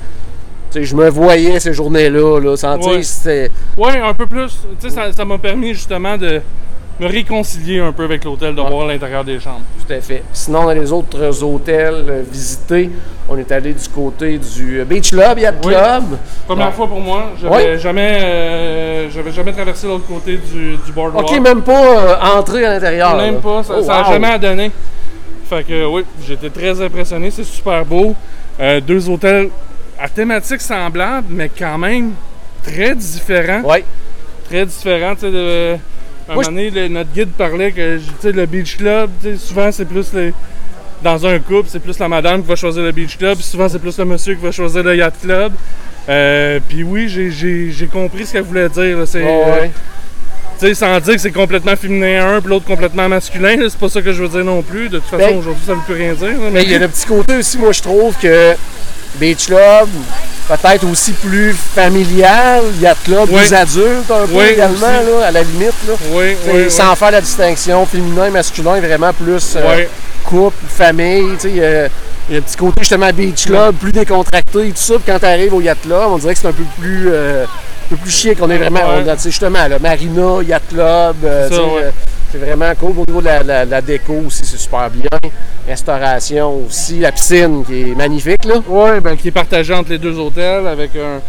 je 0.75 0.95
me 0.95 1.10
voyais 1.10 1.60
ces 1.60 1.73
journées-là. 1.73 2.39
Là, 2.39 2.55
Ouais. 2.89 2.99
Ouais, 3.77 3.99
un 3.99 4.13
peu 4.13 4.25
plus. 4.27 4.60
Tu 4.79 4.89
sais, 4.89 4.95
ça- 4.95 5.12
ça 5.12 5.25
m'a 5.25 5.38
permis 5.38 5.73
justement 5.73 6.15
de 6.17 6.41
me 6.99 7.07
réconcilier 7.07 7.79
un 7.79 7.91
peu 7.91 8.03
avec 8.03 8.23
l'hôtel, 8.25 8.53
de 8.55 8.62
voir 8.62 8.85
l'intérieur 8.88 9.23
des 9.23 9.39
chambres. 9.39 9.62
Tout 9.88 9.93
à 9.93 10.01
fait. 10.01 10.23
Sinon, 10.33 10.63
dans 10.65 10.71
les 10.73 10.91
autres 10.91 11.43
hôtels 11.43 12.05
euh, 12.09 12.23
visités, 12.29 12.89
on 13.29 13.38
est 13.38 13.51
allé 13.51 13.73
du 13.73 13.88
côté 13.89 14.38
du 14.38 14.83
Beach 14.85 15.12
Club, 15.12 15.39
Yacht 15.39 15.65
Oui. 15.65 15.73
Club. 15.73 16.03
Première 16.47 16.73
fois 16.73 16.88
pour 16.88 16.99
moi, 16.99 17.31
j'avais 17.41 17.79
jamais, 17.79 18.19
euh, 18.21 19.09
j'avais 19.12 19.31
jamais 19.31 19.53
traversé 19.53 19.88
l'autre 19.88 20.07
côté 20.07 20.38
du, 20.38 20.77
du 20.77 20.91
boardwalk. 20.91 21.29
OK, 21.31 21.39
même 21.39 21.62
pas 21.62 21.99
euh, 21.99 22.38
entrer 22.38 22.65
à 22.65 22.73
l'intérieur. 22.73 23.15
Même 23.15 23.35
là. 23.35 23.39
pas, 23.41 23.63
ça 23.63 23.73
Oh, 23.77 23.85
n'a 23.85 24.01
wow. 24.07 24.12
jamais 24.13 24.39
donné. 24.39 24.71
Fait 25.49 25.63
que 25.63 25.85
oui, 25.85 26.03
j'étais 26.27 26.49
très 26.49 26.79
impressionné, 26.81 27.31
c'est 27.31 27.43
super 27.43 27.83
beau. 27.85 28.13
Euh, 28.59 28.81
deux 28.81 29.07
hôtels 29.09 29.49
à 29.99 30.09
thématique 30.09 30.62
semblable, 30.62 31.27
mais 31.29 31.49
quand 31.49 31.77
même 31.77 32.12
très 32.63 32.93
différents. 32.93 33.62
Ouais. 33.62 33.83
Très 34.50 34.65
différents. 34.65 35.13
tu 35.15 35.21
sais, 35.21 35.31
de- 35.31 35.77
un 36.30 36.34
Moi, 36.36 36.44
moment 36.44 36.56
donné, 36.58 36.69
le- 36.69 36.88
notre 36.88 37.12
guide 37.12 37.30
parlait 37.38 37.71
que 37.71 37.98
tu 37.98 38.04
sais, 38.21 38.32
le 38.32 38.46
Beach 38.46 38.77
Club, 38.77 39.10
tu 39.21 39.32
sais, 39.32 39.38
souvent 39.38 39.71
c'est 39.71 39.86
plus 39.86 40.13
les, 40.13 40.34
dans 41.04 41.25
un 41.25 41.40
couple, 41.40 41.65
c'est 41.69 41.80
plus 41.80 41.98
la 42.00 42.08
madame 42.08 42.42
qui 42.42 42.48
va 42.50 42.56
choisir 42.56 42.84
le 42.84 42.92
beach 42.92 43.17
club, 43.17 43.36
puis 43.38 43.46
souvent 43.46 43.69
c'est 43.69 43.80
plus 43.80 43.98
le 43.98 44.04
monsieur 44.06 44.36
qui 44.36 44.42
va 44.44 44.52
choisir 44.52 44.84
le 44.84 44.96
yacht 44.98 45.13
club. 45.21 45.54
Euh, 46.10 46.60
puis 46.67 46.84
oui, 46.84 47.08
j'ai- 47.08 47.32
j'ai 47.32 47.71
j'ai 47.71 47.88
compris 47.88 48.25
ce 48.25 48.34
qu'elle 48.34 48.42
voulait 48.44 48.67
dire. 48.69 48.98
là. 48.98 49.06
C'est, 49.06 49.23
Ouais, 49.23 49.27
ouais. 49.27 49.62
euh, 49.62 49.67
tu 50.60 50.67
sais, 50.67 50.73
sans 50.73 51.00
dire 51.00 51.13
que 51.15 51.21
c'est 51.21 51.32
complètement 51.32 51.75
féminin 51.77 52.36
un, 52.36 52.42
puis 52.42 52.50
l'autre 52.50 52.65
complètement 52.65 53.08
masculin, 53.08 53.56
là, 53.56 53.67
c'est 53.69 53.80
pas 53.80 53.88
ça 53.90 54.02
que 54.02 54.12
je 54.12 54.21
veux 54.23 54.27
dire 54.27 54.44
non 54.44 54.62
plus. 54.62 54.90
De 54.90 55.00
toute 55.00 55.08
façon, 55.08 55.25
Ben- 55.30 55.38
aujourd'hui, 55.38 55.63
ça 55.65 55.73
veut 55.73 55.80
plus 55.86 55.94
rien 55.96 56.13
dire. 56.13 56.27
là, 56.27 56.50
Mais 56.52 56.63
il 56.63 56.71
y 56.71 56.75
a 56.75 56.80
le 56.80 56.88
petit 56.90 57.06
côté 57.06 57.38
aussi, 57.38 57.58
moi 57.58 57.71
je 57.71 57.82
trouve 57.82 58.13
que 58.21 58.56
Beach 59.19 59.46
Club, 59.48 59.88
peut-être 60.50 60.83
aussi 60.91 61.13
plus 61.13 61.54
familial, 61.54 62.63
Yacht 62.81 62.97
Club, 63.06 63.29
Oui. 63.31 63.41
plus 63.41 63.54
adulte 63.54 64.10
un 64.12 64.25
peu 64.25 64.33
Oui, 64.33 64.45
également, 64.54 64.87
là, 64.87 65.27
à 65.27 65.31
la 65.31 65.43
limite. 65.43 65.73
Là. 65.87 65.93
Oui, 66.12 66.35
oui, 66.52 66.71
sans 66.71 66.95
faire 66.95 67.12
la 67.12 67.21
distinction 67.21 67.85
féminin, 67.85 68.29
masculin, 68.31 68.79
vraiment 68.81 69.13
plus 69.13 69.54
euh, 69.56 69.85
couple, 70.25 70.58
famille. 70.67 71.35
sais, 71.37 71.50
Il 71.50 71.56
y, 71.58 71.63
a 71.63 71.85
il 72.29 72.33
y 72.33 72.35
a 72.35 72.39
un 72.39 72.41
petit 72.41 72.58
côté 72.58 72.81
justement 72.81 73.10
beach 73.12 73.45
club, 73.45 73.75
plus 73.75 73.91
décontracté 73.91 74.67
et 74.67 74.71
tout 74.71 74.77
ça. 74.77 74.95
Puis 74.95 75.04
quand 75.12 75.19
tu 75.19 75.25
arrives 75.25 75.54
au 75.54 75.62
yacht 75.62 75.81
club, 75.81 76.04
on 76.10 76.17
dirait 76.17 76.33
que 76.33 76.39
c'est 76.39 76.47
un 76.47 76.52
peu 76.54 76.63
plus, 76.79 77.10
euh, 77.12 77.45
un 77.45 77.89
peu 77.89 77.95
plus 77.95 78.12
chic. 78.12 78.37
On 78.41 78.50
est 78.52 78.58
vraiment, 78.58 78.81
on 78.85 79.17
justement, 79.23 79.67
là, 79.67 79.79
marina, 79.79 80.43
yacht 80.47 80.63
club. 80.69 81.15
C'est 82.32 82.38
vraiment 82.38 82.71
cool. 82.80 82.92
Au 82.98 83.04
niveau 83.08 83.21
de 83.21 83.25
la, 83.25 83.44
la- 83.44 83.65
la 83.65 83.82
déco 83.82 84.13
aussi, 84.27 84.46
c'est 84.46 84.58
super 84.58 84.90
bien. 84.90 85.10
Restauration 85.67 86.65
aussi, 86.65 87.00
la 87.00 87.12
piscine 87.12 87.63
qui 87.65 87.92
est 87.92 87.96
magnifique. 87.96 88.46
Là. 88.46 88.56
Ouais, 88.67 89.00
ben, 89.02 89.15
qui 89.15 89.27
est 89.27 89.32
partagé 89.32 89.73
entre 89.73 89.90
les 89.92 89.98
deux 89.98 90.17
hôtels 90.17 90.67
avec 90.67 90.92
un- 90.96 91.21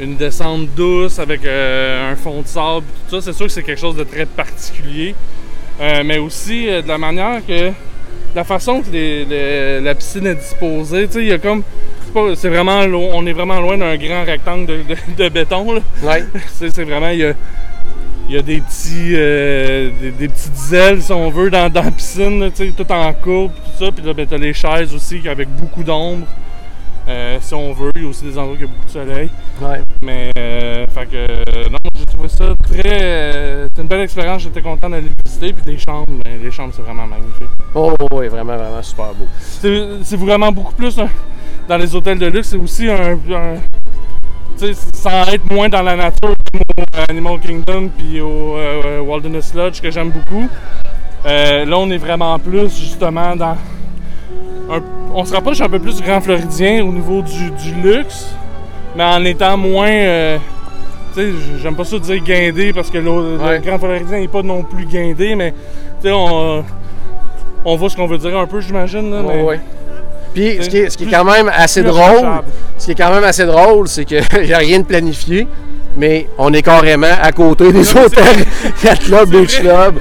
une 0.00 0.16
descente 0.16 0.68
douce, 0.76 1.18
avec 1.18 1.44
euh, 1.44 2.12
un 2.12 2.16
fond 2.16 2.42
de 2.42 2.46
sable, 2.46 2.86
tout 3.08 3.20
ça. 3.20 3.22
C'est 3.22 3.36
sûr 3.36 3.46
que 3.46 3.52
c'est 3.52 3.62
quelque 3.62 3.80
chose 3.80 3.96
de 3.96 4.04
très 4.04 4.26
particulier. 4.26 5.14
Euh, 5.80 6.02
mais 6.04 6.18
aussi 6.18 6.68
euh, 6.68 6.82
de 6.82 6.88
la 6.88 6.98
manière 6.98 7.40
que. 7.46 7.72
La 8.34 8.44
façon 8.44 8.82
que 8.82 8.90
les- 8.90 9.24
les- 9.24 9.80
la 9.80 9.94
piscine 9.94 10.26
est 10.26 10.34
disposée, 10.34 11.06
tu 11.06 11.14
sais, 11.14 11.18
il 11.20 11.28
y 11.28 11.32
a 11.32 11.38
comme. 11.38 11.62
c'est 12.34 12.48
vraiment 12.50 12.80
on 12.80 13.26
est 13.26 13.32
vraiment 13.32 13.58
loin 13.60 13.78
d'un 13.78 13.96
grand 13.96 14.24
rectangle 14.24 14.66
de, 14.66 14.76
de- 14.82 15.24
de 15.24 15.28
béton. 15.30 15.72
Là. 15.72 15.80
Ouais. 16.02 16.24
C'est 16.54 16.84
vraiment. 16.84 17.08
Il 17.08 17.18
y 17.20 17.24
a, 17.24 17.32
il 18.28 18.34
y 18.34 18.38
a 18.38 18.42
des 18.42 18.60
petits 18.60 19.12
euh, 19.14 19.90
des, 20.00 20.10
des 20.10 20.28
petites 20.28 20.72
ailes, 20.72 21.00
si 21.02 21.12
on 21.12 21.30
veut, 21.30 21.50
dans, 21.50 21.70
dans 21.70 21.82
la 21.82 21.90
piscine, 21.90 22.40
là, 22.40 22.50
tu 22.50 22.66
sais, 22.66 22.72
tout 22.76 22.90
en 22.92 23.12
courbe, 23.12 23.52
tout 23.54 23.84
ça. 23.84 23.92
Puis 23.92 24.04
là, 24.04 24.12
ben, 24.14 24.26
t'as 24.26 24.38
les 24.38 24.52
chaises 24.52 24.94
aussi 24.94 25.26
avec 25.28 25.48
beaucoup 25.48 25.84
d'ombre. 25.84 26.26
euh, 27.08 27.38
si 27.40 27.54
on 27.54 27.72
veut, 27.72 27.92
il 27.94 28.02
y 28.02 28.04
a 28.04 28.08
aussi 28.08 28.24
des 28.24 28.36
endroits 28.36 28.54
où 28.54 28.56
il 28.56 28.62
y 28.62 28.64
a 28.64 28.66
beaucoup 28.66 28.86
de 28.86 28.90
soleil. 28.90 29.30
Ouais. 29.62 29.80
Mais, 30.02 30.30
euh, 30.38 30.86
fait 30.88 31.06
que, 31.06 31.16
euh, 31.16 31.68
non, 31.70 31.78
j'ai 31.96 32.04
trouvé 32.04 32.28
ça 32.28 32.46
très. 32.62 32.82
euh, 33.02 33.68
C'était 33.68 33.82
une 33.82 33.88
belle 33.88 34.00
expérience, 34.00 34.42
j'étais 34.42 34.62
content 34.62 34.90
d'aller 34.90 35.08
le 35.08 35.14
visiter. 35.24 35.52
Puis 35.52 35.72
les 35.74 35.78
chambres, 35.78 36.06
ben, 36.24 36.42
les 36.42 36.50
chambres, 36.50 36.72
c'est 36.74 36.82
vraiment 36.82 37.06
magnifique. 37.06 37.46
Oh, 37.76 37.94
oui, 38.10 38.26
vraiment, 38.26 38.56
vraiment 38.56 38.82
super 38.82 39.14
beau. 39.14 39.26
C'est 39.40 39.88
c'est 40.02 40.16
vraiment 40.18 40.50
beaucoup 40.50 40.74
plus 40.74 40.98
un- 40.98 41.08
dans 41.68 41.76
les 41.76 41.94
hôtels 41.94 42.18
de 42.18 42.26
luxe, 42.26 42.48
c'est 42.48 42.56
aussi 42.56 42.88
un. 42.88 43.12
un- 43.12 43.60
tu 44.58 44.72
sais, 44.72 44.80
sans 44.94 45.24
être 45.32 45.48
moins 45.52 45.68
dans 45.68 45.82
la 45.82 45.94
nature 45.96 46.34
au 46.78 47.10
Animal 47.10 47.38
Kingdom 47.40 47.88
puis 47.96 48.20
au 48.20 48.56
euh, 48.56 49.00
Wilderness 49.00 49.54
Lodge 49.54 49.80
que 49.80 49.90
j'aime 49.90 50.10
beaucoup. 50.10 50.48
Euh, 51.26 51.64
là, 51.64 51.78
on 51.78 51.90
est 51.90 51.96
vraiment 51.98 52.38
plus 52.38 52.68
justement 52.78 53.34
dans. 53.36 53.56
un- 54.70 54.82
on 55.14 55.24
se 55.24 55.32
rapproche 55.32 55.60
un 55.60 55.68
peu 55.68 55.78
plus 55.78 55.96
du 55.96 56.02
Grand 56.02 56.20
Floridien 56.20 56.84
au 56.84 56.92
niveau 56.92 57.22
du, 57.22 57.50
du 57.50 57.74
luxe, 57.82 58.26
mais 58.96 59.04
en 59.04 59.24
étant 59.24 59.56
moins. 59.56 59.88
euh, 59.90 60.38
tu 61.14 61.20
sais, 61.22 61.28
j'aime 61.62 61.74
pas 61.74 61.84
ça 61.84 61.98
dire 61.98 62.22
guindé 62.22 62.72
parce 62.72 62.90
que 62.90 62.98
Ouais. 62.98 63.58
le 63.58 63.64
Grand 63.64 63.78
Floridien 63.78 64.18
n'est 64.20 64.28
pas 64.28 64.42
non 64.42 64.62
plus 64.62 64.84
guindé, 64.84 65.34
mais 65.34 65.52
tu 66.02 66.08
sais, 66.08 66.12
on, 66.12 66.62
on 67.64 67.76
voit 67.76 67.88
ce 67.88 67.96
qu'on 67.96 68.06
veut 68.06 68.18
dire 68.18 68.36
un 68.36 68.46
peu, 68.46 68.60
j'imagine. 68.60 69.10
là, 69.10 69.22
mais- 69.22 69.36
Ouais, 69.36 69.42
ouais. 69.42 69.60
Puis, 70.34 70.58
ce 70.60 70.68
qui 70.68 70.76
est, 70.76 70.90
ce 70.90 70.98
qui 70.98 71.04
est 71.04 71.10
quand 71.10 71.24
même 71.24 71.48
assez 71.52 71.82
drôle, 71.82 72.28
ce 72.76 72.84
qui 72.84 72.90
est 72.92 72.94
quand 72.94 73.10
même 73.10 73.24
assez 73.24 73.46
drôle, 73.46 73.88
c'est 73.88 74.04
n'y 74.10 74.52
a 74.52 74.58
rien 74.58 74.80
de 74.80 74.84
planifié, 74.84 75.48
mais 75.96 76.28
on 76.38 76.52
est 76.52 76.62
carrément 76.62 77.06
à 77.20 77.32
côté 77.32 77.72
des 77.72 77.90
hôtels. 77.96 78.44
Yacht 78.84 79.04
Club, 79.04 79.30
Beach 79.30 79.60
Club. 79.60 79.98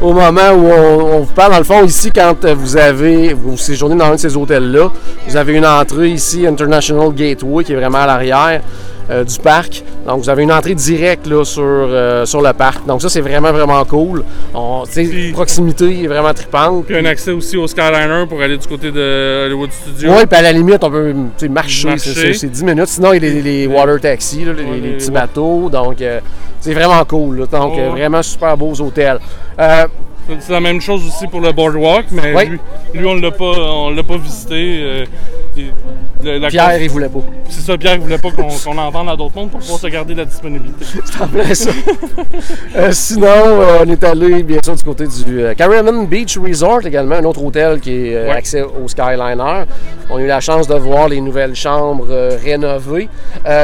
Au 0.00 0.12
moment 0.14 0.50
où 0.54 0.66
on, 0.66 1.16
on 1.16 1.20
vous 1.20 1.32
parle, 1.34 1.52
dans 1.52 1.58
le 1.58 1.64
fond, 1.64 1.84
ici, 1.84 2.10
quand 2.14 2.44
euh, 2.44 2.54
vous 2.54 2.76
avez, 2.78 3.34
vous 3.34 3.58
séjournez 3.58 3.96
dans 3.96 4.06
un 4.06 4.12
de 4.14 4.16
ces 4.16 4.34
hôtels-là, 4.34 4.90
vous 5.28 5.36
avez 5.36 5.54
une 5.54 5.66
entrée 5.66 6.08
ici, 6.08 6.46
International 6.46 7.12
Gateway, 7.12 7.64
qui 7.64 7.72
est 7.72 7.76
vraiment 7.76 7.98
à 7.98 8.06
l'arrière 8.06 8.62
euh, 9.10 9.24
du 9.24 9.38
parc. 9.38 9.82
Donc, 10.06 10.22
vous 10.22 10.30
avez 10.30 10.44
une 10.44 10.52
entrée 10.52 10.74
directe 10.74 11.26
là, 11.26 11.44
sur, 11.44 11.62
euh, 11.62 12.24
sur 12.24 12.40
le 12.40 12.52
parc. 12.54 12.86
Donc, 12.86 13.02
ça, 13.02 13.10
c'est 13.10 13.20
vraiment, 13.20 13.52
vraiment 13.52 13.84
cool. 13.84 14.24
On, 14.54 14.84
Puis- 14.90 15.32
proximité 15.32 16.04
est 16.04 16.06
vraiment 16.06 16.32
trippante. 16.32 16.86
Puis 16.86 16.96
un 16.96 17.04
accès 17.04 17.32
aussi 17.32 17.58
au 17.58 17.66
Skyliner 17.66 18.24
pour 18.26 18.40
aller 18.40 18.56
du 18.56 18.66
côté 18.66 18.90
de 18.90 19.44
Hollywood 19.46 19.70
Studios. 19.70 20.12
Oui, 20.16 20.24
puis 20.26 20.38
à 20.38 20.42
la 20.42 20.52
limite, 20.52 20.82
on 20.82 20.90
peut 20.90 21.12
marcher, 21.50 21.88
Marcher. 21.88 21.98
c'est- 22.14 22.14
c'est 22.14 22.32
c'est 22.32 22.48
10 22.48 22.64
minutes. 22.64 22.86
Sinon, 22.86 23.12
il 23.12 23.22
y 23.22 23.26
a 23.28 23.30
les, 23.32 23.42
les 23.42 23.66
water 23.66 24.00
taxis, 24.00 24.46
là, 24.46 24.52
les, 24.54 24.62
Ouais, 24.64 24.70
les 24.76 24.80
les- 24.80 24.92
petits 24.96 25.08
ouais. 25.08 25.12
bateaux. 25.14 25.68
Donc, 25.70 26.00
euh, 26.00 26.20
c'est 26.60 26.74
vraiment 26.74 27.04
cool. 27.04 27.40
là. 27.40 27.46
Donc, 27.46 27.78
euh, 27.78 27.90
vraiment 27.90 28.22
super 28.22 28.56
beaux 28.56 28.78
hôtels. 28.80 29.18
Euh, 29.58 29.86
C'est 30.38 30.52
la 30.52 30.60
même 30.60 30.80
chose 30.80 31.04
aussi 31.06 31.26
pour 31.26 31.40
le 31.40 31.50
Boardwalk, 31.52 32.06
mais 32.12 32.34
Oui. 32.36 32.46
lui, 32.46 32.60
lui, 32.94 33.06
on 33.06 33.14
l'a 33.16 33.30
pas, 33.32 33.44
on 33.44 33.90
l'a 33.90 34.02
pas 34.04 34.16
visité. 34.16 35.04
La 36.22 36.48
Pierre, 36.48 36.70
cause- 36.72 36.82
il 36.82 36.90
voulait 36.90 37.08
pas. 37.08 37.20
c'est 37.48 37.60
ça, 37.62 37.78
Pierre, 37.78 37.94
il 37.94 38.00
voulait 38.00 38.18
pas 38.18 38.30
qu'on 38.30 38.48
qu'on 38.48 38.78
en 38.78 38.90
vende 38.90 39.08
à 39.08 39.16
d'autres 39.16 39.34
mondes 39.36 39.50
pour 39.50 39.60
pouvoir 39.60 39.78
se 39.80 39.86
garder 39.86 40.14
la 40.14 40.24
disponibilité. 40.24 40.84
C'est 41.04 41.22
en 41.22 41.28
plein 41.28 41.54
ça. 41.54 41.70
Euh, 42.76 42.88
sinon, 42.92 43.26
euh, 43.28 43.78
on 43.84 43.88
est 43.90 44.04
allé, 44.04 44.42
bien 44.42 44.58
sûr, 44.64 44.74
du 44.76 44.82
côté 44.82 45.04
du 45.06 45.40
euh, 45.42 45.54
Caravan 45.54 46.04
Beach 46.04 46.38
Resort 46.38 46.86
également, 46.86 47.16
un 47.16 47.24
autre 47.24 47.42
hôtel 47.42 47.80
qui 47.80 47.90
est 48.08 48.14
euh, 48.16 48.28
Ouais. 48.28 48.36
accès 48.36 48.62
au 48.62 48.86
Skyliner. 48.86 49.64
On 50.10 50.16
a 50.16 50.20
eu 50.20 50.26
la 50.26 50.40
chance 50.40 50.66
de 50.68 50.74
voir 50.74 51.08
les 51.08 51.20
nouvelles 51.20 51.54
chambres 51.54 52.06
rénovées. 52.42 53.08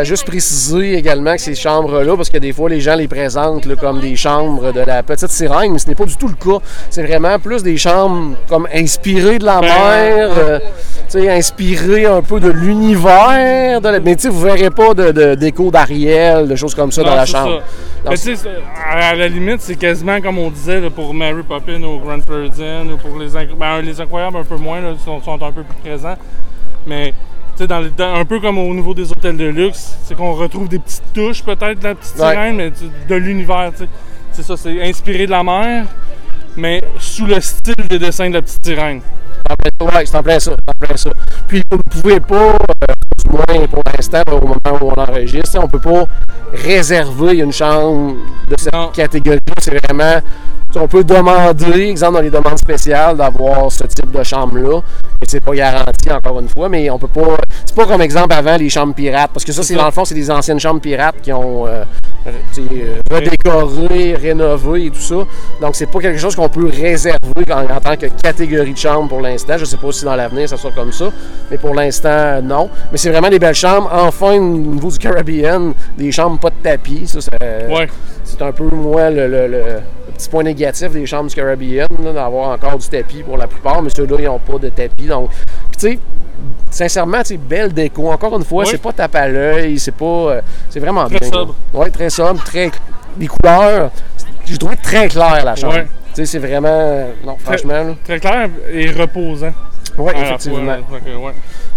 Juste 0.05 0.27
préciser 0.27 0.95
également 0.95 1.35
que 1.35 1.41
ces 1.41 1.55
chambres-là, 1.55 2.17
parce 2.17 2.31
que 2.31 2.39
des 2.39 2.53
fois, 2.53 2.69
les 2.71 2.81
gens 2.81 2.95
les 2.97 3.09
présentent 3.09 3.67
là, 3.67 3.77
comme 3.77 4.01
des 4.01 4.17
chambres 4.17 4.73
de 4.73 4.81
la 4.81 5.03
petite 5.03 5.31
sirène, 5.31 5.73
mais 5.73 5.79
ce 5.79 5.89
n'est 5.89 5.95
pas 5.95 6.05
du 6.05 6.17
tout 6.17 6.29
le 6.29 6.35
cas. 6.35 6.59
C'est 6.91 7.03
vraiment 7.03 7.39
plus 7.39 7.63
des 7.63 7.77
chambres 7.77 8.37
comme 8.49 8.67
inspirées 8.75 9.39
de 9.39 9.45
la 9.45 9.61
Ben, 9.61 9.67
mer, 9.69 10.31
euh, 10.39 10.59
un 12.07 12.23
peu 12.23 12.41
de 12.41 12.51
l'univers. 12.51 13.81
de 13.81 13.89
la- 13.89 14.01
Mais 14.01 14.17
tu 14.17 14.23
sais, 14.23 14.29
vous 14.29 14.41
verrez 14.41 14.71
pas 14.71 14.95
de, 14.95 15.35
d'écho 15.35 15.71
d'Ariel, 15.71 16.49
de 16.49 16.57
choses 16.57 16.75
comme 16.75 16.91
ça 16.93 17.03
dans 17.03 17.15
la 17.15 17.27
chambre. 17.27 17.61
ça. 18.05 18.11
Mais 18.11 18.17
tu 18.17 18.23
sais, 18.23 18.37
c'est- 18.37 18.49
à 18.91 19.15
la 19.15 19.29
limite, 19.29 19.61
c'est 19.61 19.77
quasiment 19.77 20.21
comme 20.21 20.39
on 20.39 20.51
disait 20.51 20.81
là, 20.81 20.91
pour 20.91 21.13
Mary 21.15 21.43
Poppins 21.47 21.83
au 21.83 21.99
Grand 21.99 22.21
Floridian 22.25 22.87
ou 22.93 22.97
pour 22.97 23.19
les, 23.19 23.29
ben, 23.59 23.81
les 23.83 24.01
Incroyables 24.01 24.37
un 24.39 24.45
peu 24.45 24.57
moins, 24.57 24.81
là, 24.81 24.91
ils 24.99 25.05
sont, 25.05 25.21
sont 25.21 25.35
un 25.35 25.53
peu 25.53 25.63
plus 25.63 25.81
présents. 25.83 26.17
Mais 26.87 27.13
tu 27.57 27.63
sais, 27.63 27.67
dans 27.67 27.81
les- 27.81 27.91
dans- 27.91 28.15
un 28.15 28.25
peu 28.25 28.39
comme 28.41 28.59
au 28.59 28.75
niveau 28.75 28.95
des 28.95 29.11
hôtels 29.11 29.37
de 29.37 29.47
luxe, 29.47 29.97
c'est 30.05 30.15
qu'on 30.17 30.33
retrouve 30.35 30.69
des 30.69 30.79
petites 30.79 31.13
touches 31.15 31.43
peut-être 31.43 31.79
de 31.81 31.85
la 31.85 31.95
petite 31.95 32.19
Ouais. 32.19 32.31
sirène, 32.31 32.57
mais 32.57 32.71
de 33.09 33.15
l'univers. 33.15 33.73
tu 33.77 33.85
sais. 33.85 33.89
C'est 34.33 34.43
ça, 34.43 34.57
c'est 34.57 34.83
inspiré 34.83 35.25
de 35.27 35.31
la 35.31 35.43
mer, 35.43 35.87
mais 36.57 36.83
sous 36.99 37.25
le 37.27 37.41
style 37.41 37.75
des 37.89 37.99
dessins 37.99 38.29
de 38.29 38.35
la 38.35 38.43
petite 38.43 38.65
sirène. 38.65 39.01
En 39.49 39.55
plein- 39.55 39.97
Ouais, 39.99 40.07
c'est 40.07 40.17
en 40.17 40.23
plein 40.23 40.39
ça. 40.41 40.53
c'est 40.57 40.71
en 40.71 40.87
plein 40.87 40.97
ça. 40.97 41.11
Puis 41.49 41.63
vous 41.71 41.77
ne 41.79 41.83
pouvez 42.01 42.21
pas, 42.21 42.35
euh, 42.37 42.95
du 43.25 43.31
moins 43.31 43.67
pour 43.69 43.83
l'instant, 43.95 44.23
au 44.33 44.41
moment 44.41 44.79
où 44.81 44.91
on 44.97 45.01
enregistre, 45.01 45.59
on 45.59 45.63
ne 45.63 45.69
peut 45.69 45.79
pas 45.81 46.07
réserver 46.53 47.39
une 47.39 47.53
chambre 47.53 48.15
de 48.49 48.55
cette 48.59 48.73
Non. 48.73 48.89
catégorie-là. 48.89 49.55
C'est 49.61 49.79
vraiment. 49.85 50.21
On 50.75 50.89
peut 50.89 51.05
demander, 51.05 51.89
exemple 51.89 52.15
dans 52.15 52.21
les 52.21 52.31
demandes 52.31 52.59
spéciales, 52.59 53.17
d'avoir 53.17 53.73
ce 53.73 53.85
type 53.85 54.11
de 54.11 54.23
chambre-là. 54.23 54.81
Mais 55.21 55.27
c'est 55.27 55.41
pas 55.43 55.55
garanti 55.55 56.11
encore 56.13 56.39
une 56.41 56.49
fois. 56.49 56.69
Mais 56.69 56.91
on 56.91 56.99
peut 56.99 57.09
pas. 57.09 57.37
C'est 57.65 57.75
pas 57.75 57.87
comme 57.87 58.03
exemple 58.03 58.35
avant 58.35 58.57
les 58.57 58.69
chambres 58.69 58.95
pirates. 58.95 59.31
Parce 59.33 59.45
que 59.45 59.53
ça, 59.53 59.63
c'est 59.63 59.75
dans 59.75 59.87
le 59.87 59.91
fond, 59.91 60.05
c'est 60.05 60.15
des 60.15 60.31
anciennes 60.31 60.61
chambres 60.61 60.81
pirates 60.83 61.15
qui 61.23 61.33
ont 61.33 61.67
euh, 61.67 61.83
euh, 62.27 62.31
tu 62.53 62.63
sais, 62.63 62.69
euh, 62.75 63.01
redécoré, 63.11 64.17
rénové 64.17 64.87
et 64.87 64.91
tout 64.91 65.01
ça. 65.01 65.15
Donc 65.63 65.75
c'est 65.77 65.87
pas 65.91 66.01
quelque 66.01 66.19
chose 66.19 66.37
qu'on 66.37 66.49
peut 66.51 66.67
réserver 66.71 67.19
en, 67.51 67.75
en 67.75 67.81
tant 67.81 67.97
que 67.97 68.07
catégorie 68.23 68.73
de 68.75 68.79
chambre 68.79 69.09
pour 69.09 69.23
l'instant. 69.23 69.55
Je 69.57 69.65
sais 69.65 69.79
pas 69.79 69.93
si 69.93 70.05
dans 70.05 70.17
l'avenir 70.17 70.47
ça 70.47 70.59
sera 70.59 70.73
comme 70.75 70.93
ça. 70.93 71.07
Mais 71.51 71.57
pour 71.57 71.75
l'instant, 71.75 72.43
non. 72.43 72.69
Mais 72.93 72.99
c'est 72.99 73.11
vraiment 73.11 73.31
des 73.31 73.39
belles 73.39 73.55
chambres. 73.55 73.89
Enfin, 73.91 74.35
au 74.35 74.41
niveau 74.41 74.91
du 74.91 74.99
Caribbean, 74.99 75.73
des 75.97 76.13
chambres 76.13 76.39
pas 76.39 76.51
de 76.51 76.57
tapis. 76.63 77.07
Ça, 77.07 77.21
ça- 77.23 77.31
Ouais. 77.71 77.89
c'est 78.25 78.43
un 78.43 78.53
peu, 78.53 78.65
moi, 78.65 79.09
le, 79.09 79.27
le- 79.29 79.47
le- 79.47 79.59
le 80.06 80.06
petit 80.17 80.29
point 80.29 80.43
négatif 80.43 80.91
des 80.93 81.07
chambres 81.07 81.29
du 81.29 81.35
Caribbean, 81.35 81.87
d'avoir 82.15 82.51
encore 82.51 82.79
du 82.79 82.89
tapis 82.89 83.23
pour 83.23 83.37
la 83.37 83.47
plupart, 83.47 83.83
mais 83.83 83.91
ceux-là, 83.95 84.17
ils 84.19 84.25
n'ont 84.25 84.39
pas 84.39 84.59
de 84.59 84.69
tapis. 84.71 85.07
Donc, 85.07 85.31
tu 85.73 85.79
sais, 85.79 85.99
sincèrement, 86.71 87.19
c'est 87.25 87.37
belle 87.37 87.73
déco. 87.73 88.11
Encore 88.11 88.37
une 88.37 88.45
fois, 88.45 88.65
Oui. 88.65 88.69
c'est 88.71 88.81
pas 88.83 88.93
tape 88.93 89.15
à 89.15 89.29
l'œil, 89.29 89.79
c'est 89.79 89.95
pas. 89.95 90.05
euh, 90.05 90.41
c'est 90.71 90.81
vraiment 90.81 91.07
Très 91.07 91.19
bien. 91.19 91.31
sobre. 91.31 91.55
Oui, 91.75 91.91
très 91.91 92.11
sobre, 92.11 92.43
très. 92.45 92.71
Les 93.19 93.27
couleurs, 93.29 93.91
j'ai 94.45 94.59
trouvé 94.59 94.77
très 94.77 95.09
clair 95.09 95.43
la 95.45 95.57
chambre. 95.57 95.75
Ouais. 95.75 95.87
Tu 96.15 96.17
sais, 96.17 96.27
c'est 96.27 96.39
vraiment. 96.39 97.07
Non, 97.25 97.37
franchement, 97.39 97.73
là. 97.73 97.95
Très 98.05 98.21
clair 98.21 98.49
et 98.71 98.91
reposant. 98.91 99.53
Oui, 99.99 100.13
effectivement. 100.15 100.77
fois, 100.89 100.99
ouais. 101.17 101.33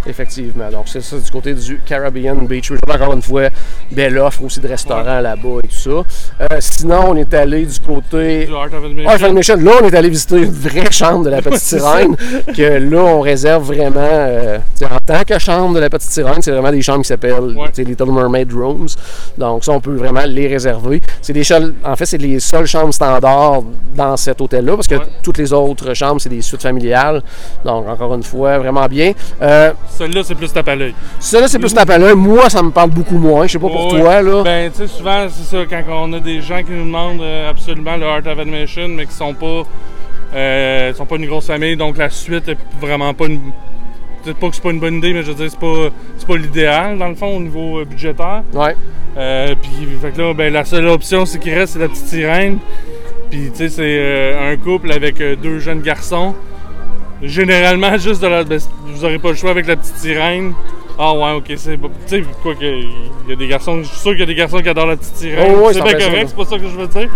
Effectivement. 0.05 0.69
Donc, 0.71 0.83
c'est 0.87 1.01
ça 1.01 1.17
du 1.17 1.29
côté 1.29 1.53
du 1.53 1.79
Caribbean 1.85 2.45
Beach 2.47 2.71
Resort. 2.71 2.95
Encore 2.95 3.13
une 3.13 3.21
fois, 3.21 3.49
belle 3.91 4.17
offre 4.17 4.43
aussi 4.43 4.59
de 4.59 4.67
restaurants 4.67 5.19
là-bas 5.19 5.59
et 5.63 5.67
tout 5.67 5.75
ça. 5.75 5.89
Euh, 5.89 6.57
sinon, 6.59 7.09
on 7.09 7.15
est 7.15 7.33
allé 7.33 7.65
du 7.65 7.79
côté. 7.79 8.45
Du 8.45 8.55
Art 8.55 8.67
of 8.73 9.23
Admission. 9.23 9.55
Là, 9.57 9.71
on 9.81 9.85
est 9.87 9.93
allé 9.95 10.09
visiter 10.09 10.37
une 10.37 10.51
vraie 10.51 10.91
chambre 10.91 11.25
de 11.25 11.29
la 11.29 11.41
Petite 11.41 11.59
Sirène. 11.59 12.15
que 12.55 12.61
là, 12.91 12.97
on 13.03 13.21
réserve 13.21 13.63
vraiment. 13.65 13.99
euh, 14.01 14.57
en 14.83 14.97
tant 15.05 15.23
que 15.27 15.37
chambre 15.39 15.75
de 15.75 15.79
la 15.79 15.89
Petite 15.89 16.09
Sirène, 16.11 16.41
c'est 16.41 16.51
vraiment 16.51 16.71
des 16.71 16.81
chambres 16.81 17.01
qui 17.01 17.07
s'appellent 17.09 17.55
Ouais. 17.57 17.69
Little 17.77 18.11
Mermaid 18.11 18.51
Rooms. 18.53 18.89
Donc, 19.37 19.63
ça, 19.63 19.71
on 19.73 19.79
peut 19.81 19.95
vraiment 19.95 20.23
les 20.25 20.47
réserver. 20.47 21.01
C'est 21.21 21.33
des 21.33 21.43
en 21.83 21.95
fait, 21.95 22.05
c'est 22.05 22.17
les 22.17 22.39
seules 22.39 22.67
chambres 22.67 22.93
standards 22.93 23.63
dans 23.95 24.15
cet 24.17 24.39
hôtel-là, 24.39 24.75
parce 24.75 24.87
que 24.87 24.95
Ouais. 24.95 25.05
toutes 25.23 25.37
les 25.39 25.51
autres 25.51 25.93
chambres, 25.93 26.21
c'est 26.21 26.29
des 26.29 26.41
suites 26.41 26.61
familiales. 26.61 27.21
Donc, 27.65 27.87
encore 27.87 28.13
une 28.13 28.23
fois, 28.23 28.57
vraiment 28.59 28.85
bien. 28.87 29.13
Euh, 29.41 29.71
Celle-là, 29.89 30.21
c'est 30.23 30.35
plus 30.35 30.51
tape 30.51 30.67
à 30.67 30.75
l'œil. 30.75 30.93
ça, 31.19 31.41
là, 31.41 31.47
c'est 31.47 31.59
plus 31.59 31.73
tape 31.73 31.89
à 31.89 31.97
l'œil. 31.97 32.15
Moi, 32.15 32.49
ça 32.49 32.63
me 32.63 32.71
parle 32.71 32.91
beaucoup 32.91 33.17
moins. 33.17 33.47
Je 33.47 33.53
sais 33.53 33.59
pas 33.59 33.67
pour 33.67 33.89
toi, 33.89 34.21
là. 34.21 34.43
Ben, 34.43 34.71
tu 34.71 34.77
sais, 34.77 34.87
souvent, 34.87 35.27
c'est 35.29 35.55
ça, 35.55 35.65
quand 35.69 35.83
on 35.89 36.13
a 36.13 36.19
des 36.19 36.41
gens 36.41 36.63
qui 36.63 36.71
nous 36.71 36.85
demandent 36.85 37.21
euh, 37.21 37.49
absolument 37.49 37.97
le 37.97 38.05
Art 38.05 38.25
of 38.25 38.39
Admission, 38.39 38.87
mais 38.89 39.05
qui 39.05 39.13
sont 39.13 39.33
pas, 39.33 39.63
euh, 40.35 40.93
sont 40.93 41.05
pas 41.05 41.15
une 41.15 41.25
grosse 41.25 41.47
famille, 41.47 41.75
donc 41.75 41.97
la 41.97 42.09
suite 42.09 42.47
est 42.47 42.57
vraiment 42.79 43.13
pas 43.13 43.25
une. 43.25 43.39
Dis 44.25 44.33
pas 44.33 44.49
que 44.49 44.55
c'est 44.55 44.61
pas 44.61 44.71
une 44.71 44.79
bonne 44.79 44.95
idée, 44.95 45.13
mais 45.13 45.23
je 45.23 45.27
veux 45.31 45.35
dire, 45.35 45.49
c'est 45.49 45.59
pas, 45.59 45.89
c'est 46.17 46.27
pas 46.27 46.35
l'idéal, 46.37 46.97
dans 46.97 47.07
le 47.07 47.15
fond, 47.15 47.37
au 47.37 47.39
niveau 47.39 47.79
euh, 47.79 47.85
budgétaire. 47.85 48.43
Ouais. 48.53 48.75
Euh, 49.17 49.55
puis, 49.61 49.87
fait 50.01 50.11
que 50.11 50.21
là, 50.21 50.33
ben, 50.33 50.51
la 50.51 50.65
seule 50.65 50.87
option, 50.87 51.25
c'est 51.25 51.39
qu'il 51.39 51.53
reste, 51.53 51.73
c'est 51.73 51.79
la 51.79 51.87
petite 51.87 52.05
sirène. 52.07 52.59
Puis, 53.29 53.49
tu 53.51 53.57
sais, 53.57 53.69
c'est 53.69 53.97
euh, 53.99 54.51
un 54.51 54.57
couple 54.57 54.91
avec 54.91 55.21
deux 55.41 55.59
jeunes 55.59 55.81
garçons. 55.81 56.35
Généralement, 57.21 57.97
juste 57.97 58.21
de 58.21 58.27
la. 58.27 58.43
ben, 58.43 58.59
vous 58.85 59.05
aurez 59.05 59.19
pas 59.19 59.29
le 59.29 59.35
choix 59.35 59.51
avec 59.51 59.67
la 59.67 59.75
petite 59.75 59.97
sirène. 59.97 60.53
Ah 60.97 61.13
ouais, 61.13 61.31
ok, 61.33 61.45
c'est. 61.57 61.77
Tu 61.77 61.87
sais, 62.07 62.23
quoi 62.41 62.55
que. 62.55 62.65
Il 62.65 63.29
y 63.29 63.33
a 63.33 63.35
des 63.35 63.47
garçons. 63.47 63.81
Je 63.83 63.87
suis 63.87 63.97
sûr 63.97 64.11
qu'il 64.11 64.21
y 64.21 64.23
a 64.23 64.27
des 64.27 64.35
garçons 64.35 64.59
qui 64.59 64.69
adorent 64.69 64.87
la 64.87 64.97
petite 64.97 65.15
sirène. 65.15 65.53
Oh, 65.55 65.67
ouais, 65.67 65.73
c'est 65.73 65.81
bien 65.81 65.99
ça, 65.99 66.05
correct, 66.05 66.25
c'est 66.29 66.35
pas 66.35 66.45
ça 66.45 66.57
que 66.57 66.63
je 66.67 66.75
veux 66.75 66.87
dire. 66.87 67.09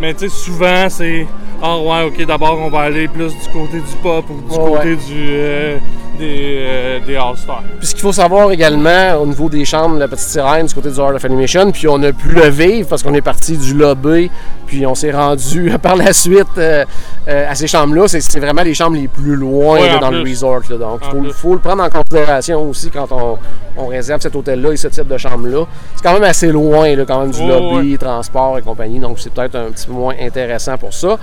Mais 0.00 0.12
tu 0.14 0.20
sais, 0.20 0.28
souvent, 0.28 0.88
c'est. 0.88 1.26
Ah 1.62 1.78
ouais, 1.78 2.02
ok, 2.04 2.26
d'abord, 2.26 2.58
on 2.58 2.68
va 2.68 2.80
aller 2.80 3.08
plus 3.08 3.32
du 3.32 3.48
côté 3.52 3.78
du 3.78 3.96
pop 4.02 4.24
ou 4.28 4.50
du 4.50 4.56
côté 4.58 4.88
ouais. 4.88 4.96
du. 4.96 5.26
euh, 5.30 5.78
des, 6.18 6.58
euh, 6.60 7.00
des 7.06 7.16
All-Stars. 7.16 7.62
Puis 7.78 7.88
ce 7.88 7.94
qu'il 7.94 8.02
faut 8.02 8.12
savoir 8.12 8.50
également 8.50 9.14
au 9.20 9.26
niveau 9.26 9.48
des 9.48 9.64
chambres 9.64 9.96
de 9.96 10.00
la 10.00 10.08
petite 10.08 10.28
sirène 10.28 10.66
du 10.66 10.74
côté 10.74 10.90
du 10.90 11.00
Art 11.00 11.14
of 11.14 11.24
Animation, 11.24 11.70
puis 11.70 11.88
on 11.88 12.02
a 12.02 12.12
pu 12.12 12.28
le 12.28 12.48
vivre 12.48 12.88
parce 12.88 13.02
qu'on 13.02 13.14
est 13.14 13.20
parti 13.20 13.56
du 13.56 13.74
lobby, 13.74 14.30
puis 14.66 14.86
on 14.86 14.94
s'est 14.94 15.12
rendu 15.12 15.72
par 15.82 15.96
la 15.96 16.12
suite 16.12 16.46
euh, 16.58 16.84
euh, 17.28 17.50
à 17.50 17.54
ces 17.54 17.66
chambres-là. 17.66 18.08
C'est, 18.08 18.20
c'est 18.20 18.40
vraiment 18.40 18.62
les 18.62 18.74
chambres 18.74 18.96
les 18.96 19.08
plus 19.08 19.36
loin 19.36 19.80
là, 19.80 19.98
dans 19.98 20.10
le 20.10 20.20
resort. 20.20 20.62
là. 20.68 20.76
donc 20.76 21.00
il 21.24 21.32
faut, 21.32 21.54
le 21.54 21.60
prendre 21.60 21.82
en 21.82 21.90
considération 21.90 22.62
aussi 22.68 22.90
quand 22.90 23.10
on, 23.10 23.38
on 23.76 23.86
réserve 23.86 24.20
cet 24.20 24.36
hôtel-là 24.36 24.72
et 24.72 24.76
ce 24.76 24.88
type 24.88 25.08
de 25.08 25.18
chambre-là. 25.18 25.66
C'est 25.96 26.02
quand 26.02 26.12
même 26.12 26.24
assez 26.24 26.48
loin 26.48 26.94
là, 26.94 27.04
quand 27.04 27.20
même 27.20 27.30
du 27.30 27.46
lobby, 27.46 27.98
transport 27.98 28.58
et 28.58 28.62
compagnie, 28.62 28.98
donc 28.98 29.18
c'est 29.18 29.32
peut-être 29.32 29.56
un 29.56 29.70
petit 29.70 29.86
peu 29.86 29.92
moins 29.92 30.14
intéressant 30.20 30.78
pour 30.78 30.92
ça. 30.92 31.18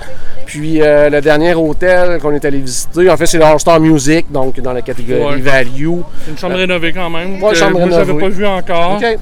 Puis 0.46 0.82
euh, 0.82 1.10
le 1.10 1.22
dernier 1.22 1.54
hôtel 1.54 2.20
qu'on 2.20 2.32
est 2.32 2.46
allé 2.46 2.60
visiter, 2.60 3.10
en 3.10 3.18
fait 3.18 3.26
c'est 3.26 3.38
le 3.38 3.46
All-Star 3.46 3.80
Music, 3.80 4.32
donc 4.32 4.60
dans 4.60 4.74
la 4.88 4.94
catégorie 4.94 5.36
Ouais. 5.36 5.42
Value. 5.42 6.00
Une 6.28 6.38
chambre 6.38 6.56
rénovée 6.56 6.94
quand 6.94 7.10
même. 7.10 7.42
Ouais, 7.42 7.52
que 7.52 7.58
chambre 7.58 7.80
moi, 7.80 7.90
j'avais 7.90 8.04
rénovée. 8.14 8.22
pas 8.22 8.30
vu 8.30 8.46
encore. 8.46 8.98
OK. 8.98 9.18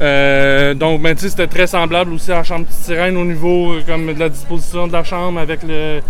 Euh, 0.00 0.74
donc, 0.74 1.02
ben, 1.02 1.14
c'était 1.16 1.46
très 1.46 1.66
semblable 1.66 2.12
aussi 2.14 2.32
à 2.32 2.36
la 2.36 2.42
chambre 2.44 2.64
petite 2.66 2.80
sirène 2.82 3.16
au 3.16 3.24
niveau 3.24 3.72
euh, 3.74 3.80
comme 3.86 4.12
de 4.12 4.18
la 4.18 4.28
disposition 4.28 4.86
de 4.86 4.92
la 4.92 5.04
chambre 5.04 5.38
avec 5.38 5.60
le 5.62 6.00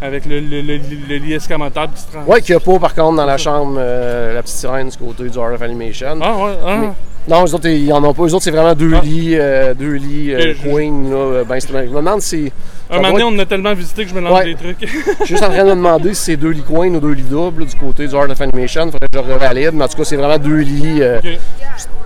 avec 0.00 0.26
le, 0.26 0.40
le, 0.40 0.62
le- 0.62 0.80
le 1.08 1.16
lit 1.16 1.34
escamotable 1.34 1.92
qui 1.94 2.00
se 2.02 2.06
trans- 2.10 2.24
Oui, 2.26 2.42
qu'il 2.42 2.56
n'y 2.56 2.60
a 2.60 2.64
pas 2.64 2.78
par 2.80 2.94
contre 2.94 3.16
dans 3.18 3.24
la 3.26 3.36
chambre 3.38 3.76
euh, 3.78 4.34
la 4.34 4.42
petite 4.42 4.56
sirène 4.56 4.88
du 4.88 4.96
côté 4.96 5.28
du 5.28 5.38
of 5.38 5.62
Animation. 5.62 6.18
Ah 6.20 6.36
ouais, 6.38 6.52
ah. 6.66 6.76
Mais- 6.80 6.88
Non, 7.28 7.44
les 7.44 7.54
autres, 7.54 7.68
ils 7.68 7.86
n'en 7.86 8.02
ont 8.02 8.12
pas. 8.12 8.24
Les 8.26 8.34
autres, 8.34 8.42
c'est 8.42 8.50
vraiment 8.50 8.74
deux 8.74 8.94
Ah. 8.96 9.00
lits, 9.04 9.36
euh, 9.38 9.74
deux 9.74 9.92
lits 9.92 10.34
euh, 10.34 10.54
queen. 10.60 11.08
Là, 11.08 11.16
euh, 11.16 11.44
ben, 11.44 11.58
je 11.60 11.72
me 11.72 11.86
demande 11.94 12.20
si. 12.20 12.50
Un 12.92 12.96
moment 12.96 13.12
donné, 13.12 13.24
on 13.24 13.28
en 13.28 13.38
a 13.38 13.46
tellement 13.46 13.72
visité 13.74 14.04
que 14.04 14.10
je 14.10 14.14
me 14.14 14.20
lance 14.20 14.32
Ouais. 14.38 14.44
des 14.44 14.54
trucs. 14.54 14.76
Je 14.80 14.86
suis 14.86 15.26
juste 15.26 15.42
en 15.42 15.48
train 15.48 15.64
de 15.64 15.70
me 15.70 15.74
demander 15.76 16.12
si 16.14 16.24
c'est 16.24 16.36
deux 16.36 16.50
lits 16.50 16.62
queen 16.62 16.94
ou 16.96 17.00
deux 17.00 17.12
lits 17.12 17.22
doubles 17.22 17.64
du 17.64 17.74
côté 17.76 18.06
du 18.06 18.14
Art 18.14 18.28
of 18.30 18.40
Animation. 18.40 18.86
Il 18.86 18.92
faudrait 18.92 19.08
que 19.10 19.18
je 19.28 19.32
revalide. 19.32 19.70
Mais 19.72 19.84
en 19.84 19.88
tout 19.88 19.96
cas, 19.96 20.04
c'est 20.04 20.16
vraiment 20.16 20.38
deux 20.38 20.56
lits. 20.58 21.00
euh, 21.02 21.18
Ok. 21.18 21.38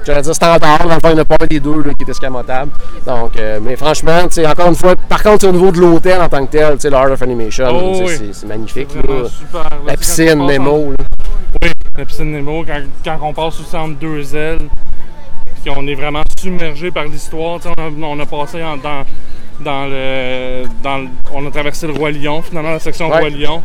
J'allais 0.07 0.23
dire 0.23 0.35
standard. 0.37 0.79
Dans 0.87 0.95
le 0.95 1.01
fond, 1.01 1.01
il 1.07 1.15
n'y 1.15 1.19
en 1.19 1.23
a 1.23 1.25
pas 1.25 1.47
des 1.49 1.59
deux 1.59 1.83
là, 1.83 1.93
qui 1.99 2.05
est 2.07 2.11
escamotable. 2.11 2.71
Donc, 3.05 3.37
euh, 3.37 3.59
mais 3.61 3.75
franchement, 3.75 4.21
encore 4.47 4.69
une 4.69 4.77
fois, 4.77 4.95
par 5.09 5.21
contre, 5.25 5.49
au 5.49 5.53
niveau 5.53 5.73
de 5.73 5.81
l'hôtel 5.81 6.21
en 6.23 6.29
tant 6.29 6.47
que 6.47 6.53
tel, 6.53 6.77
le 6.81 6.95
Art 6.97 7.11
of 7.11 7.21
Animation, 7.23 7.67
Oh, 7.73 8.03
oui. 8.07 8.31
c'est- 8.33 8.47
magnifique. 8.47 8.95
Là. 8.95 9.29
super. 9.29 9.63
là, 9.65 9.69
La 9.89 9.97
piscine, 9.97 10.47
Nemo. 10.47 10.71
en- 10.71 10.95
Oui, 11.63 11.71
la 11.99 12.05
piscine 12.05 12.31
Nemo, 12.31 12.65
quand, 12.65 12.83
quand 13.05 13.19
on 13.27 13.33
passe 13.33 13.59
aussi 13.61 13.75
entre 13.77 13.99
deux 13.99 14.37
ailes, 14.37 14.59
puis 15.67 15.75
qu'on 15.75 15.87
est 15.87 15.95
vraiment 15.95 16.23
submergé 16.39 16.91
par 16.91 17.05
l'histoire. 17.05 17.59
On 17.79 18.03
a, 18.03 18.07
on 18.07 18.21
a 18.21 18.27
passé 18.27 18.63
en- 18.63 18.77
dans, 18.77 19.05
dans 19.61 19.87
le. 19.87 20.65
Dans 20.83 20.99
le- 20.99 21.09
on 21.33 21.47
a 21.47 21.51
traversé 21.51 21.87
le 21.87 21.93
Roi 21.95 22.13
Lion, 22.13 22.43
finalement, 22.43 22.71
la 22.71 22.79
section 22.79 23.09
Ouais. 23.11 23.19
Roi 23.19 23.31
Lion. 23.31 23.63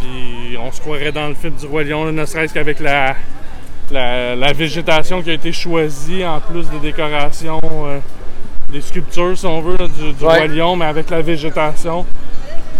Puis 0.00 0.56
on 0.58 0.70
se 0.72 0.80
croirait 0.80 1.12
dans 1.12 1.28
le 1.28 1.34
film 1.34 1.54
du 1.54 1.66
Roi 1.66 1.84
Lion, 1.84 2.04
là, 2.04 2.12
ne 2.12 2.24
serait-ce 2.24 2.54
qu'avec 2.54 2.80
la, 2.80 3.14
la, 3.90 4.36
la 4.36 4.52
végétation 4.52 5.22
qui 5.22 5.30
a 5.30 5.34
été 5.34 5.52
choisie, 5.52 6.24
en 6.24 6.40
plus 6.40 6.68
des 6.70 6.78
décorations, 6.78 7.60
euh, 7.64 7.98
des 8.72 8.80
sculptures, 8.80 9.36
si 9.36 9.46
on 9.46 9.60
veut, 9.60 9.76
là, 9.76 9.88
du, 9.88 10.12
du 10.12 10.24
Ouais. 10.24 10.36
Roi 10.38 10.46
Lion, 10.46 10.76
mais 10.76 10.86
avec 10.86 11.10
la 11.10 11.20
végétation. 11.20 12.06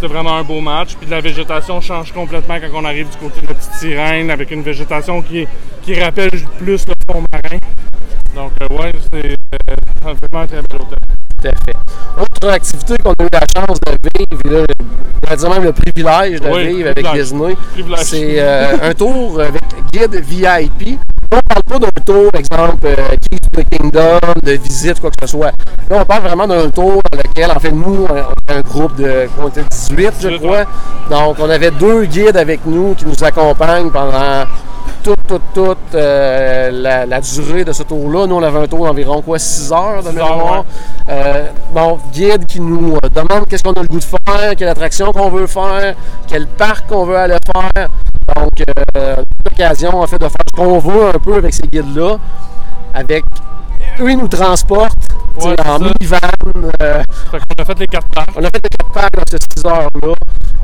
C'est 0.01 0.07
vraiment 0.07 0.37
un 0.37 0.45
beau 0.45 0.61
match. 0.61 0.95
Puis 0.95 1.11
la 1.11 1.21
végétation 1.21 1.81
change 1.81 2.13
complètement 2.13 2.55
quand 2.61 2.69
on 2.81 2.85
arrive 2.85 3.11
du 3.11 3.17
côté 3.17 3.41
de 3.41 3.49
la 3.49 3.55
petite 3.55 3.73
sirène, 3.75 4.31
avec 4.31 4.53
une 4.53 4.63
végétation 4.63 5.21
qui 5.23 5.47
rappelle 6.01 6.31
plus 6.59 6.85
le 6.87 7.03
fond 7.11 7.23
marin. 7.33 7.59
Donc, 8.35 8.53
euh, 8.63 8.77
ouais, 8.77 8.93
c'est 9.13 9.35
vraiment 10.03 10.43
un 10.43 10.47
très 10.47 10.57
bel 10.57 10.81
hôtel. 10.81 10.99
Tout 11.41 11.49
à 11.49 11.51
fait. 11.51 11.77
Autre 12.21 12.49
activité 12.53 12.95
qu'on 13.05 13.11
a 13.13 13.25
eu 13.25 13.29
la 13.33 13.41
chance 13.57 13.79
de 13.87 13.93
vivre, 14.19 14.41
et 14.45 14.51
là, 14.51 14.67
je 15.25 15.31
vais 15.31 15.37
dire 15.37 15.51
même 15.51 15.65
le 15.65 15.73
privilège 15.73 16.41
de 16.41 16.49
Oui, 16.49 16.69
vivre 16.69 16.91
avec. 16.97 17.13
Disney, 17.13 17.57
c'est 17.99 18.41
euh, 18.41 18.77
un 18.83 18.95
tour 18.95 19.41
avec 19.41 19.63
guide 19.93 20.15
VIP. 20.17 20.99
On 21.31 21.37
ne 21.37 21.41
parle 21.43 21.63
pas 21.65 21.79
d'un 21.79 22.03
tour, 22.07 22.31
exemple, 22.39 22.87
euh, 22.87 22.97
Keys 23.31 23.39
to 23.53 23.63
the 23.63 23.69
Kingdom, 23.71 24.19
de 24.43 24.53
visite, 24.53 24.99
quoi 24.99 25.11
que 25.11 25.17
ce 25.21 25.27
soit. 25.27 25.53
Là, 25.91 25.99
on 26.01 26.05
parle 26.05 26.23
vraiment 26.23 26.47
d'un 26.47 26.71
tour 26.71 27.01
dans 27.13 27.19
lequel, 27.19 27.51
en 27.51 27.61
fait, 27.61 27.71
nous, 27.71 28.07
on 28.09 28.17
était 28.17 28.55
un 28.55 28.61
groupe 28.63 28.97
de 28.97 29.29
on 29.39 29.49
était 29.49 29.63
18, 29.71 30.13
je 30.23 30.29
18, 30.29 30.39
crois. 30.39 30.65
Donc, 31.11 31.37
on 31.39 31.51
avait 31.51 31.71
deux 31.71 32.07
guides 32.07 32.37
avec 32.37 32.65
nous 32.65 32.95
qui 32.95 33.05
nous 33.05 33.23
accompagnent 33.23 33.91
pendant 33.91 34.45
toute, 35.03 35.17
toute, 35.27 35.43
toute 35.55 35.95
euh, 35.95 36.71
la, 36.71 37.07
la 37.07 37.21
durée 37.21 37.65
de 37.65 37.73
ce 37.73 37.83
tour-là. 37.83 38.27
Nous, 38.27 38.35
on 38.35 38.43
avait 38.43 38.59
un 38.59 38.67
tour 38.67 38.87
d'environ 38.87 39.23
quoi, 39.23 39.39
6 39.39 39.73
heures 39.73 40.03
de 40.03 40.11
mémoire. 40.11 40.65
Euh, 41.09 41.47
bon, 41.73 41.99
guide 42.13 42.47
qui 42.47 42.61
nous 42.61 42.97
euh, 42.97 43.09
demande 43.09 43.45
qu'est-ce 43.49 43.63
qu'on 43.63 43.73
a 43.73 43.83
le 43.83 43.89
goût 43.89 43.99
de 43.99 44.05
faire, 44.05 44.57
quelle 44.57 44.69
attraction 44.69 45.13
qu'on 45.13 45.31
veut 45.31 45.47
faire, 45.47 45.95
quel 46.27 46.47
parc 46.47 46.89
qu'on 46.89 47.05
veut 47.05 47.17
aller 47.17 47.37
faire. 47.55 47.89
Donc, 48.37 48.65
euh, 48.97 49.17
l'occasion 49.45 50.01
en 50.01 50.07
fait 50.07 50.19
de 50.19 50.29
faire 50.29 50.45
ce 50.51 50.57
qu'on 50.57 50.79
veut 50.79 51.09
un 51.09 51.19
peu 51.19 51.37
avec 51.37 51.55
ces 51.55 51.67
guides-là. 51.67 52.19
Avec 52.95 53.25
eux, 54.01 54.11
ils 54.11 54.19
nous 54.19 54.29
transportent 54.29 55.09
Ouais, 55.45 55.55
en 55.67 55.79
minivan. 55.79 56.19
euh, 56.83 57.03
qu'on 57.31 57.63
a 57.63 57.65
fait 57.65 57.79
les 57.79 57.87
quatre 57.87 58.09
parcs. 58.09 58.31
on 58.37 58.41
a 58.41 58.45
fait 58.47 58.61
des 58.63 58.69
quatre 58.77 58.93
packs 58.93 59.13
dans 59.15 59.23
ces 59.31 59.39
6 59.57 59.65
heures-là. 59.67 60.15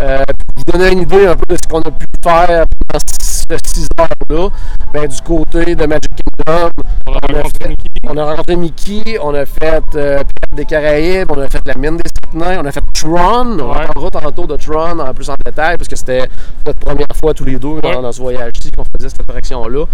Euh, 0.00 0.24
pour 0.26 0.64
vous 0.66 0.78
donner 0.78 0.92
une 0.92 1.00
idée 1.02 1.26
un 1.28 1.36
peu 1.36 1.44
de 1.54 1.56
ce 1.56 1.68
qu'on 1.68 1.80
a 1.80 1.90
pu 1.90 2.06
faire 2.22 2.64
dans 2.92 2.98
ces 2.98 3.56
6 3.74 3.86
heures-là, 4.00 4.48
ben, 4.92 5.06
du 5.06 5.20
côté 5.22 5.74
de 5.76 5.86
Magic 5.86 6.10
Kingdom, 6.10 6.70
On 7.06 7.12
a 7.12 7.18
On 7.30 7.34
a 7.34 7.36
rencontré 7.36 7.50
fait- 7.62 7.68
Mickey. 7.68 7.90
on 8.08 8.16
a 8.16 8.24
rencontré 8.24 8.56
Mickey, 8.56 9.18
on 9.22 9.34
a 9.34 9.46
fait 9.46 9.82
euh, 9.94 10.16
Pirates 10.24 10.26
des 10.54 10.64
Caraïbes, 10.64 11.30
on 11.30 11.40
a 11.40 11.48
fait 11.48 11.60
la 11.66 11.74
mine 11.74 11.98
des 11.98 12.38
nains, 12.38 12.58
on 12.62 12.66
a 12.66 12.72
fait 12.72 12.82
Tron. 12.94 13.58
On 13.60 13.72
Ouais. 13.72 13.86
parlera 13.94 14.10
tantôt 14.10 14.46
de 14.46 14.56
Tron 14.56 14.98
en 14.98 15.14
plus 15.14 15.28
en 15.30 15.34
détail 15.44 15.76
parce 15.76 15.86
que 15.88 15.94
c'était 15.96 16.28
notre 16.66 16.78
première 16.80 17.06
fois 17.20 17.32
tous 17.34 17.44
les 17.44 17.58
deux 17.58 17.80
dans, 17.80 17.88
Ouais. 17.90 18.02
dans 18.02 18.10
ce 18.12 18.20
voyage-ci 18.20 18.70
qu'on 18.72 18.84
faisait 18.84 19.08
cette 19.10 19.20
attraction-là. 19.20 19.84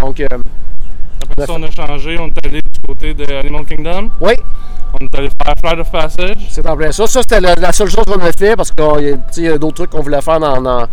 Donc, 0.00 0.18
euh, 0.20 0.26
Après 1.22 1.46
ça, 1.46 1.52
on 1.56 1.62
a 1.62 1.70
changé. 1.70 2.18
On 2.20 2.26
est 2.28 2.46
allé 2.46 2.60
côté 2.86 3.14
de 3.14 3.24
Animal 3.34 3.64
Kingdom. 3.64 4.10
oui, 4.20 4.34
On 5.00 5.04
est 5.04 5.18
allé 5.18 5.28
faire 5.44 5.54
Flight 5.60 5.78
of 5.80 5.90
Passage. 5.90 6.36
c'est 6.50 6.66
en 6.66 6.76
plein 6.76 6.92
ça. 6.92 7.06
Ça, 7.06 7.20
c'était 7.20 7.40
la, 7.40 7.54
la 7.54 7.72
seule 7.72 7.88
chose 7.90 8.04
qu'on 8.06 8.20
a 8.20 8.32
fait 8.32 8.56
parce 8.56 8.70
qu'il 8.70 9.44
y 9.44 9.48
a, 9.48 9.58
d'autres 9.58 9.74
trucs 9.76 9.90
qu'on 9.90 10.00
voulait 10.02 10.20
faire 10.22 10.40
dans, 10.40 10.60
dans- 10.60 10.86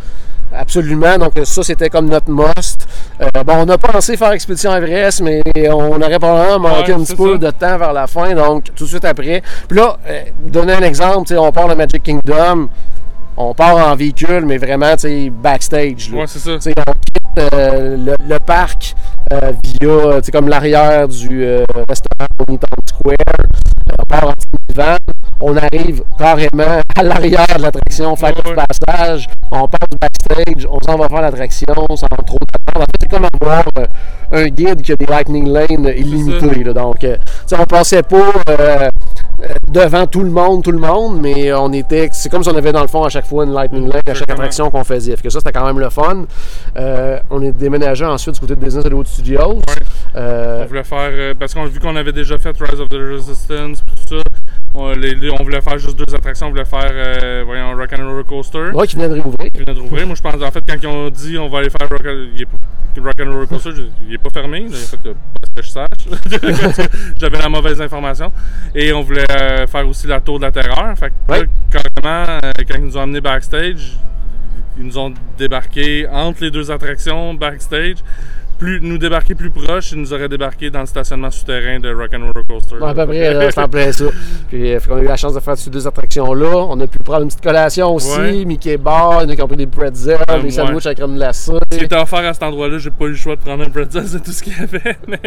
Absolument, 0.56 1.18
donc 1.18 1.32
ça 1.46 1.64
c'était 1.64 1.90
comme 1.90 2.08
notre 2.08 2.30
must. 2.30 2.88
Euh, 3.20 3.26
bon, 3.44 3.66
on 3.66 3.70
a 3.70 3.78
pensé 3.80 4.16
faire 4.16 4.34
Expédition 4.34 4.72
Everest, 4.76 5.22
mais 5.22 5.42
on 5.72 6.00
aurait 6.00 6.20
probablement 6.20 6.60
manqué 6.70 6.94
Ouais, 6.94 7.00
un 7.02 7.04
petit 7.04 7.16
peu 7.16 7.32
ça. 7.34 7.38
de 7.40 7.50
temps 7.50 7.78
vers 7.80 7.92
la 7.94 8.06
fin, 8.06 8.36
donc 8.36 8.66
tout 8.76 8.84
de 8.84 8.90
suite 8.90 9.04
après. 9.06 9.42
Puis 9.68 9.78
là, 9.80 9.98
euh, 10.08 10.22
donner 10.46 10.74
un 10.74 10.82
exemple, 10.84 11.34
on 11.36 11.52
part 11.52 11.70
de 11.70 11.74
Magic 11.74 12.04
Kingdom, 12.04 12.70
on 13.36 13.54
part 13.56 13.78
en 13.78 13.96
véhicule, 13.96 14.46
mais 14.46 14.60
vraiment, 14.60 14.92
tu 14.92 15.00
sais, 15.08 15.32
backstage. 15.32 16.12
là. 16.12 16.20
Ouais, 16.20 16.28
c'est 16.28 16.38
ça. 16.38 16.52
On 16.52 16.58
quitte 16.60 17.52
euh, 17.54 17.98
le, 17.98 18.14
le 18.30 18.38
parc 18.38 18.94
via, 19.32 20.20
tu 20.20 20.26
sais, 20.26 20.32
comme 20.32 20.48
l'arrière 20.48 21.08
du 21.08 21.44
euh, 21.44 21.64
restaurant 21.88 22.28
Town 22.46 22.58
Square. 22.86 23.53
Part 24.08 24.28
en 24.28 24.34
on 25.46 25.58
arrive 25.58 26.04
carrément 26.18 26.82
à 26.96 27.04
l'arrière 27.04 27.46
de 27.58 27.62
l'attraction, 27.64 28.16
faire 28.16 28.30
Ouais, 28.30 28.52
le 28.52 28.56
passage, 28.56 29.28
on 29.52 29.68
passe 29.68 29.90
backstage, 30.00 30.68
on 30.70 30.80
s'en 30.82 30.98
va 30.98 31.10
faire 31.10 31.22
l'attraction 31.22 31.74
sans 31.96 32.08
trop 32.08 32.38
d'attendre. 32.40 32.78
En 32.78 32.80
fait, 32.80 32.86
c'est 33.02 33.10
comme 33.10 33.28
avoir 33.42 33.66
euh, 33.78 33.86
un 34.32 34.48
guide 34.48 34.82
qui 34.82 34.94
a 34.94 34.96
des 34.96 35.06
lightning 35.06 35.48
lanes 35.48 35.94
illimités. 35.98 36.64
là. 36.64 36.74
donc, 36.74 37.04
euh, 37.04 37.18
on 37.52 37.66
passait 37.66 38.04
pas 38.04 38.32
euh, 38.50 38.90
devant 39.68 40.08
tout 40.08 40.24
le 40.24 40.30
monde, 40.32 40.64
tout 40.64 40.72
le 40.72 40.80
monde, 40.80 41.20
mais 41.22 41.52
on 41.54 41.72
était. 41.74 42.10
C'est 42.14 42.30
comme 42.30 42.44
si 42.44 42.50
on 42.50 42.56
avait 42.56 42.72
dans 42.72 42.82
le 42.82 42.88
fond 42.88 43.04
à 43.04 43.10
chaque 43.10 43.26
fois 43.26 43.44
une 43.44 43.54
lightning 43.54 43.88
lane 43.88 44.02
à 44.08 44.14
chaque 44.14 44.30
attraction 44.30 44.70
qu'on 44.70 44.84
faisait. 44.84 45.16
Fait 45.16 45.24
que 45.24 45.30
ça, 45.30 45.40
c'était 45.40 45.52
quand 45.52 45.66
même 45.66 45.80
le 45.80 45.90
fun. 45.90 46.26
Euh, 46.78 47.20
on 47.30 47.42
est 47.42 47.52
déménagé 47.52 48.06
ensuite 48.06 48.36
du 48.36 48.40
côté 48.40 48.56
de 48.56 48.62
Business 48.62 48.86
Hollywood 48.86 49.08
Studios. 49.08 49.62
On 50.64 50.66
voulait 50.66 50.84
faire, 50.84 51.10
euh, 51.12 51.34
parce 51.38 51.54
qu'on 51.54 51.66
vu 51.66 51.80
qu'on 51.80 51.96
avait 51.96 52.12
déjà 52.12 52.38
fait 52.38 52.56
Rise 52.60 52.80
of 52.80 52.90
the 52.90 52.94
Resistance, 52.94 53.82
tout 53.86 54.16
ça, 54.18 54.22
on, 54.76 54.92
les- 54.92 55.16
les- 55.16 55.32
on 55.32 55.44
voulait 55.44 55.62
faire 55.62 55.78
juste 55.78 55.98
deux 55.98 56.14
attractions, 56.16 56.48
on 56.48 56.50
voulait 56.52 56.66
faire, 56.66 56.92
euh, 56.92 57.44
voyons, 57.46 57.76
Rock 57.76 57.94
and 57.98 58.08
Roller 58.08 58.26
Coaster. 58.26 58.70
ouais, 58.74 58.88
qui 58.88 58.96
venait 58.96 59.08
de 59.10 59.14
réouvrir. 59.14 59.50
qui 59.52 59.60
venait 59.62 59.74
de 59.74 59.80
rouvrir. 59.80 60.06
Moi, 60.08 60.16
je 60.16 60.22
pense, 60.22 60.36
en 60.42 60.52
fait, 60.52 60.64
quand 60.68 60.76
ils 60.82 60.88
ont 60.88 61.10
dit 61.10 61.38
on 61.38 61.50
va 61.50 61.60
aller 61.60 61.70
faire 61.70 61.88
Rock, 61.90 62.02
il 62.06 62.46
and 63.02 63.32
Roller 63.34 63.48
Coaster, 63.48 63.72
il 64.08 64.14
est 64.14 64.18
pas 64.20 64.30
fermé. 64.34 64.62
là. 64.62 64.68
En 64.68 64.72
fait, 64.72 65.10
euh, 65.10 65.14
pas 65.14 65.62
que 65.62 65.66
je 65.66 65.70
sache. 65.70 66.88
J'avais 67.20 67.38
la 67.40 67.50
mauvaise 67.50 67.82
information. 67.82 68.32
Et 68.76 68.94
on 68.94 69.02
voulait 69.02 69.26
euh, 69.32 69.66
faire 69.68 69.88
aussi 69.88 70.06
la 70.08 70.22
Tour 70.22 70.38
de 70.40 70.46
la 70.46 70.52
Terreur. 70.52 70.96
Fait 70.98 71.10
que, 71.10 71.14
là, 71.32 71.44
carrément, 71.72 72.40
euh, 72.44 72.52
quand 72.68 72.76
ils 72.78 72.86
nous 72.86 72.98
ont 72.98 73.02
amenés 73.02 73.22
backstage, 73.22 73.98
ils 74.78 74.86
nous 74.86 74.98
ont 74.98 75.14
débarqué 75.38 76.08
entre 76.12 76.44
les 76.44 76.52
deux 76.52 76.70
attractions 76.72 77.34
backstage. 77.34 77.98
Plus, 78.58 78.80
nous 78.82 78.98
débarquer 78.98 79.36
plus 79.36 79.50
proche, 79.50 79.92
ils 79.92 80.00
nous 80.00 80.14
auraient 80.14 80.30
débarqué 80.30 80.70
dans 80.70 80.80
le 80.82 80.86
stationnement 80.86 81.32
souterrain 81.32 81.80
de 81.80 81.94
Rock 81.94 82.12
and 82.14 82.20
Roller 82.28 82.46
Coaster. 82.48 82.76
Ouais, 82.76 82.90
à 82.90 82.94
peu 82.94 83.06
près, 83.08 83.52
c'est 83.52 83.60
en 83.62 83.68
plein 83.68 83.92
ça. 83.92 84.06
Puis, 84.48 84.72
euh, 84.74 84.80
qu'on 84.80 84.96
a 84.98 85.02
eu 85.02 85.06
la 85.08 85.18
chance 85.18 85.34
de 85.34 85.40
faire 85.40 85.58
ces 85.58 85.70
deux 85.70 85.86
attractions-là. 85.88 86.66
On 86.70 86.80
a 86.80 86.88
pu 86.88 86.98
prendre 87.00 87.24
une 87.24 87.28
petite 87.28 87.42
collation 87.44 87.94
aussi. 87.96 88.18
Ouais. 88.20 88.46
Mickey 88.46 88.78
Bar, 88.78 89.22
il 89.22 89.26
y 89.26 89.28
en 89.28 89.30
a 89.30 89.36
qui 89.36 89.42
ont 89.42 89.48
pris 89.48 89.58
des 89.58 89.68
pretzels, 89.68 90.20
Euh, 90.30 90.38
des 90.38 90.44
ouais. 90.46 90.52
sandwichs 90.52 90.86
avec 90.86 90.98
crème 91.00 91.16
glacée. 91.16 91.52
Ce 91.72 91.78
qui 91.78 91.84
était 91.86 91.96
offert 91.98 92.20
à 92.20 92.34
cet 92.34 92.44
endroit-là, 92.44 92.78
j'ai 92.78 92.92
pas 92.92 93.06
eu 93.06 93.10
le 93.10 93.16
choix 93.16 93.36
de 93.36 93.42
prendre 93.42 93.64
un 93.66 93.70
pretzel, 93.70 94.04
c'est 94.08 94.24
tout 94.24 94.32
ce 94.32 94.44
qu'il 94.44 94.54
y 94.54 94.62
avait. 94.62 94.98
mais- 95.08 95.20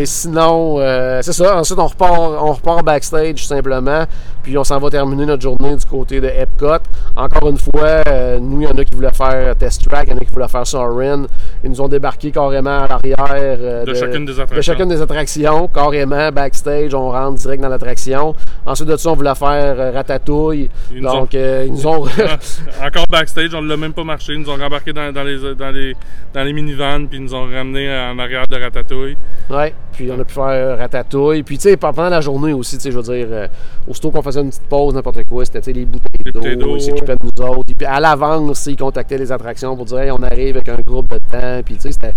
Et 0.00 0.06
sinon, 0.06 0.76
euh, 0.78 1.20
c'est 1.22 1.32
ça. 1.32 1.56
Ensuite, 1.58 1.78
on 1.78 1.86
repart, 1.86 2.12
on 2.18 2.52
repart 2.52 2.84
backstage 2.84 3.46
simplement. 3.46 4.04
Puis 4.42 4.56
on 4.56 4.64
s'en 4.64 4.78
va 4.78 4.88
terminer 4.90 5.26
notre 5.26 5.42
journée 5.42 5.76
du 5.76 5.84
côté 5.84 6.20
de 6.20 6.26
Epcot. 6.28 6.78
Encore 7.16 7.48
une 7.50 7.58
fois, 7.58 8.02
euh, 8.08 8.38
nous, 8.38 8.62
il 8.62 8.68
y 8.68 8.70
en 8.70 8.76
a 8.78 8.84
qui 8.84 8.94
voulaient 8.94 9.12
faire 9.12 9.54
Test 9.56 9.86
Track, 9.88 10.06
il 10.08 10.10
y 10.12 10.14
en 10.14 10.18
a 10.18 10.20
qui 10.20 10.32
voulaient 10.32 10.48
faire 10.48 10.66
Soarin'. 10.66 11.26
Ils 11.64 11.70
nous 11.70 11.80
ont 11.80 11.87
débarqué 11.88 12.30
carrément 12.30 12.78
à 12.78 12.88
l'arrière 12.88 13.16
euh, 13.60 13.84
De 13.84 13.94
chacune 13.94 14.24
des 14.24 14.34
de 14.34 14.40
attractions. 14.40 14.62
chacune 14.62 14.88
des 14.88 15.00
attractions, 15.00 15.68
carrément 15.68 16.30
backstage. 16.30 16.94
On 16.94 17.10
rentre 17.10 17.34
direct 17.40 17.62
dans 17.62 17.68
l'attraction. 17.68 18.34
Ensuite 18.66 18.88
de 18.88 18.96
ça, 18.96 19.10
on 19.10 19.14
voulait 19.14 19.34
faire 19.34 19.76
euh, 19.78 19.90
Ratatouille. 19.92 20.70
Ils 20.90 21.02
nous 21.02 21.08
Donc, 21.08 21.34
euh, 21.34 21.64
ils 21.66 21.72
nous 21.72 21.86
ont. 21.86 22.04
Encore 22.84 23.06
backstage, 23.10 23.54
on 23.54 23.62
l'a 23.62 23.76
même 23.76 23.92
pas 23.92 24.04
marché. 24.04 24.34
Ils 24.34 24.40
nous 24.40 24.50
ont 24.50 24.56
rembarqué 24.56 24.92
dans, 24.92 25.12
dans 25.12 25.22
les, 25.22 25.54
dans, 25.54 25.70
les, 25.70 25.94
dans 26.34 26.42
les 26.44 26.52
minivans, 26.52 27.06
puis 27.06 27.18
ils 27.18 27.24
nous 27.24 27.34
ont 27.34 27.44
ramené 27.44 27.90
en 27.90 28.18
arrière 28.18 28.44
de 28.48 28.56
Ratatouille. 28.56 29.16
Ouais, 29.50 29.74
puis 29.92 30.10
on 30.10 30.20
a 30.20 30.24
pu 30.24 30.34
faire 30.34 30.78
ratatouille. 30.78 31.42
Puis, 31.42 31.56
tu 31.56 31.62
sais, 31.62 31.76
pendant 31.76 32.08
la 32.08 32.20
journée 32.20 32.52
aussi, 32.52 32.76
tu 32.76 32.82
sais, 32.82 32.90
je 32.90 32.98
veux 32.98 33.14
dire, 33.14 33.48
aussitôt 33.86 34.10
qu'on 34.10 34.22
faisait 34.22 34.40
une 34.40 34.50
petite 34.50 34.68
pause, 34.68 34.94
n'importe 34.94 35.24
quoi, 35.24 35.44
c'était, 35.44 35.72
les 35.72 35.84
bouteilles 35.84 36.08
Les 36.24 36.32
d'eau, 36.32 36.40
bouteilles 36.40 36.56
d'eau, 36.56 36.76
ils 36.76 36.82
s'occupaient 36.82 37.16
de 37.16 37.24
nous 37.24 37.44
autres. 37.46 37.70
Et 37.70 37.74
puis, 37.74 37.86
à 37.86 37.98
l'avance, 38.00 38.66
ils 38.66 38.76
contactaient 38.76 39.18
les 39.18 39.32
attractions 39.32 39.76
pour 39.76 39.86
dire, 39.86 39.98
hey, 40.00 40.10
on 40.10 40.22
arrive 40.22 40.56
avec 40.56 40.68
un 40.68 40.80
groupe 40.84 41.08
de 41.08 41.18
temps. 41.18 41.60
Puis, 41.64 41.77
c'était, 41.78 42.12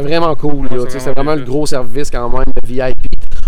vraiment 0.00 0.34
cool, 0.34 0.66
Ouais, 0.66 0.68
vraiment 0.68 0.90
C'était 0.90 1.10
vraiment 1.12 1.34
bien 1.34 1.36
le 1.36 1.44
gros 1.44 1.66
service, 1.66 2.10
quand 2.10 2.28
même, 2.28 2.44
de 2.62 2.66
VIP. 2.66 3.06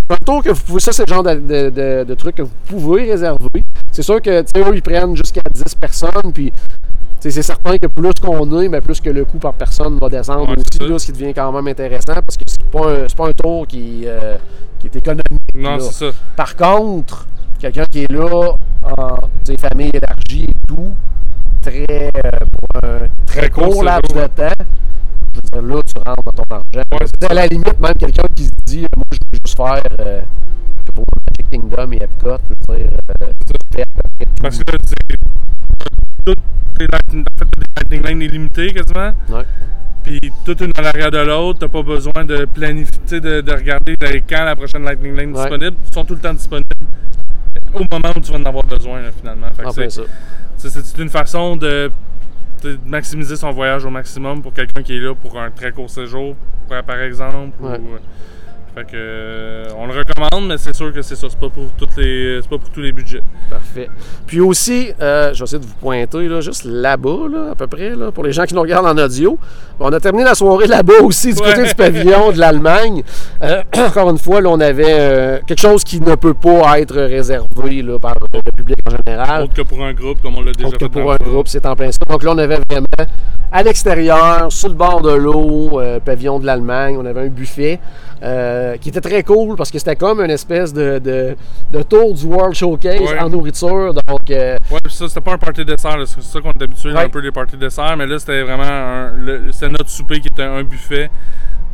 Un 0.08 0.16
tour 0.24 0.42
que 0.42 0.50
vous 0.50 0.62
pouvez, 0.62 0.80
ça, 0.80 0.92
c'est 0.92 1.08
le 1.08 1.12
genre 1.14 1.22
de, 1.22 1.34
de, 1.34 1.70
de, 1.70 2.04
de 2.04 2.14
truc 2.14 2.36
que 2.36 2.42
vous 2.42 2.54
pouvez 2.66 3.10
réserver. 3.10 3.62
C'est 3.90 4.02
sûr 4.02 4.20
que, 4.20 4.42
tu 4.42 4.46
sais, 4.54 4.68
eux, 4.68 4.74
ils 4.74 4.82
prennent 4.82 5.16
jusqu'à 5.16 5.42
10 5.52 5.74
personnes, 5.76 6.32
puis. 6.32 6.52
C'est 7.18 7.42
certain 7.42 7.76
que 7.76 7.88
plus 7.88 8.12
qu'on 8.22 8.60
est, 8.60 8.68
mais 8.68 8.80
plus 8.80 9.00
que 9.00 9.10
le 9.10 9.24
coût 9.24 9.38
par 9.38 9.54
personne 9.54 9.98
va 9.98 10.08
descendre 10.08 10.48
Ouais, 10.48 10.54
c'est 10.58 10.80
aussi, 10.80 10.92
là, 10.92 10.98
ce 10.98 11.06
qui 11.06 11.12
devient 11.12 11.34
quand 11.34 11.50
même 11.50 11.66
intéressant 11.66 12.12
parce 12.14 12.36
que 12.36 12.44
c'est 12.46 12.62
pas 12.70 12.92
un, 12.92 13.06
pas 13.16 13.28
un 13.28 13.32
tour 13.32 13.66
qui, 13.66 14.02
euh, 14.06 14.36
qui 14.78 14.86
est 14.86 14.96
économique. 14.96 15.24
Non, 15.54 15.80
c'est 15.80 16.10
ça. 16.10 16.16
Par 16.36 16.54
contre, 16.54 17.26
quelqu'un 17.58 17.84
qui 17.90 18.04
est 18.04 18.12
là 18.12 18.54
en 18.82 19.16
famille 19.58 19.90
élargie 19.92 20.44
et 20.44 20.66
tout, 20.68 20.94
très 21.62 21.84
euh, 21.88 22.30
pour 22.52 22.88
un 22.88 22.98
très 23.24 23.40
Très 23.40 23.50
court 23.50 23.70
court 23.70 23.84
laps 23.84 24.14
de 24.14 24.26
temps, 24.26 24.64
je 25.36 25.56
veux 25.58 25.62
dire, 25.62 25.74
là, 25.76 25.80
tu 25.86 25.94
rentres 26.04 26.22
dans 26.24 26.42
ton 26.42 26.54
argent. 26.56 26.88
Ouais, 26.92 27.06
c'est 27.20 27.30
à 27.30 27.34
la 27.34 27.46
limite, 27.46 27.78
même 27.80 27.94
quelqu'un 27.98 28.22
qui 28.34 28.44
se 28.44 28.50
dit, 28.64 28.86
moi, 28.96 29.04
je 29.12 29.18
veux 29.32 29.38
juste 29.44 29.56
faire 29.56 29.82
euh, 30.00 30.20
pour 30.94 31.04
Magic 31.28 31.50
Kingdom 31.50 31.92
et 31.92 32.02
Epcot, 32.02 32.36
je 32.68 32.72
veux 32.72 32.78
dire, 32.78 32.90
euh, 33.22 33.26
tout. 33.46 33.82
Parce 34.42 34.58
que 34.58 34.64
c'est 34.84 35.16
toutes 36.24 36.38
les 36.80 36.86
lightning, 36.92 37.24
lightning 37.76 38.02
lanes 38.02 38.22
illimitées 38.22 38.72
quasiment. 38.72 39.12
Ouais. 39.28 39.44
Puis 40.02 40.20
toute 40.44 40.60
une 40.60 40.70
à 40.76 40.82
l'arrière 40.82 41.10
de 41.10 41.18
l'autre, 41.18 41.58
t'as 41.60 41.68
pas 41.68 41.82
besoin 41.82 42.24
de 42.24 42.44
planifier, 42.44 43.20
de, 43.20 43.40
de 43.40 43.52
regarder 43.52 43.96
quand 44.28 44.44
la 44.44 44.54
prochaine 44.56 44.84
lightning 44.84 45.14
lane 45.16 45.30
est 45.30 45.36
Ouais. 45.38 45.42
disponible. 45.50 45.76
Ils 45.88 45.94
sont 45.94 46.04
tout 46.04 46.14
le 46.14 46.20
temps 46.20 46.34
disponibles 46.34 46.68
au 47.74 47.78
moment 47.90 48.14
où 48.16 48.20
tu 48.20 48.30
vas 48.32 48.38
en 48.38 48.44
avoir 48.44 48.64
besoin 48.64 49.00
là, 49.02 49.10
finalement. 49.12 49.48
Fait 49.56 49.62
que 49.62 49.68
En 49.68 49.72
plein 49.72 49.88
c'est- 49.88 50.02
ça. 50.02 50.08
c'est 50.56 50.70
c'est 50.70 50.98
une 51.02 51.08
façon 51.10 51.56
de 51.56 51.90
maximiser 52.84 53.36
son 53.36 53.50
voyage 53.50 53.84
au 53.84 53.90
maximum 53.90 54.42
pour 54.42 54.52
quelqu'un 54.52 54.82
qui 54.82 54.96
est 54.96 55.00
là 55.00 55.14
pour 55.14 55.38
un 55.38 55.50
très 55.50 55.72
court 55.72 55.90
séjour, 55.90 56.34
par, 56.68 57.00
exemple. 57.00 57.56
ou- 57.60 57.66
Ouais. 57.66 58.00
Fait 58.76 58.84
que 58.84 58.90
euh, 58.94 59.64
on 59.78 59.86
le 59.86 59.94
recommande, 59.94 60.48
mais 60.48 60.58
c'est 60.58 60.76
sûr 60.76 60.92
que 60.92 61.00
c'est 61.00 61.16
ça, 61.16 61.28
c'est 61.30 61.38
pas 61.38 61.48
pour 61.48 61.72
toutes 61.78 61.96
les, 61.96 62.40
c'est 62.42 62.50
pas 62.50 62.58
pour 62.58 62.68
tous 62.68 62.82
les 62.82 62.92
budgets. 62.92 63.22
Parfait. 63.48 63.88
Puis 64.26 64.38
aussi, 64.38 64.92
euh, 65.00 65.32
je 65.32 65.38
vais 65.38 65.44
essayer 65.44 65.58
de 65.58 65.64
vous 65.64 65.74
pointer 65.80 66.28
là, 66.28 66.42
juste 66.42 66.64
là-bas, 66.64 67.26
là, 67.32 67.52
à 67.52 67.54
peu 67.54 67.68
près, 67.68 67.96
là, 67.96 68.12
pour 68.12 68.22
les 68.22 68.32
gens 68.32 68.44
qui 68.44 68.54
nous 68.54 68.60
regardent 68.60 68.86
en 68.98 69.02
audio. 69.02 69.38
On 69.80 69.90
a 69.90 69.98
terminé 69.98 70.24
la 70.24 70.34
soirée 70.34 70.66
là-bas 70.66 71.00
aussi, 71.02 71.32
du 71.32 71.40
Ouais. 71.40 71.54
côté 71.54 71.66
du 71.66 71.74
pavillon 71.74 72.32
de 72.32 72.38
l'Allemagne. 72.38 73.02
Euh, 73.42 73.62
encore 73.78 74.10
une 74.10 74.18
fois, 74.18 74.42
là, 74.42 74.50
on 74.50 74.60
avait 74.60 74.84
euh, 74.86 75.38
quelque 75.46 75.60
chose 75.60 75.82
qui 75.82 75.98
ne 75.98 76.14
peut 76.14 76.34
pas 76.34 76.78
être 76.78 76.96
réservé 76.96 77.80
là, 77.80 77.98
par 77.98 78.12
le 78.30 78.52
public 78.52 78.76
en 78.86 78.90
général. 78.90 79.44
Autre 79.44 79.54
que 79.54 79.62
pour 79.62 79.82
un 79.82 79.94
groupe, 79.94 80.20
comme 80.20 80.36
on 80.36 80.42
l'a 80.42 80.52
déjà 80.52 80.68
Autre 80.68 80.76
que 80.76 80.84
fait 80.84 80.90
pour 80.90 81.02
dans 81.02 81.12
un 81.12 81.16
groupe, 81.30 81.48
c'est 81.48 81.64
en 81.64 81.74
plein 81.76 81.90
ça. 81.90 81.98
Donc 82.10 82.22
là, 82.22 82.32
on 82.34 82.38
avait 82.38 82.58
vraiment 82.68 82.86
à 83.50 83.62
l'extérieur, 83.62 84.52
sur 84.52 84.68
le 84.68 84.74
bord 84.74 85.00
de 85.00 85.12
l'eau, 85.12 85.80
pavillon 86.04 86.38
de 86.40 86.44
l'Allemagne, 86.44 86.98
on 87.00 87.06
avait 87.06 87.22
un 87.22 87.28
buffet 87.28 87.80
euh, 88.22 88.76
qui 88.78 88.88
était 88.88 89.00
très 89.00 89.22
cool 89.22 89.56
parce 89.56 89.70
que 89.70 89.78
c'était 89.78 89.96
comme 89.96 90.20
une 90.20 90.30
espèce 90.30 90.72
de, 90.72 90.98
de- 90.98 91.36
de 91.72 91.82
tour 91.82 92.14
du 92.14 92.24
World 92.26 92.54
Showcase 92.54 93.00
Ouais. 93.00 93.18
en 93.18 93.28
nourriture. 93.28 93.92
Donc, 93.92 94.30
euh, 94.30 94.56
Ouais, 94.70 94.78
puis 94.82 94.92
ça, 94.92 95.06
c'était 95.08 95.20
pas 95.20 95.32
un 95.34 95.38
party 95.38 95.64
dessert, 95.64 95.96
c'est 96.06 96.22
ça 96.22 96.40
qu'on 96.40 96.50
est 96.52 96.62
habitué 96.62 96.92
Ouais. 96.92 97.04
un 97.04 97.08
peu 97.08 97.20
des 97.22 97.30
parties 97.32 97.56
dessert, 97.56 97.94
mais 97.96 98.06
là, 98.06 98.18
c'était 98.18 98.42
vraiment 98.42 98.62
un, 98.62 99.10
le- 99.16 99.52
c'était 99.52 99.68
notre 99.68 99.90
souper 99.90 100.20
qui 100.20 100.28
était 100.28 100.42
un 100.42 100.62
buffet 100.62 101.10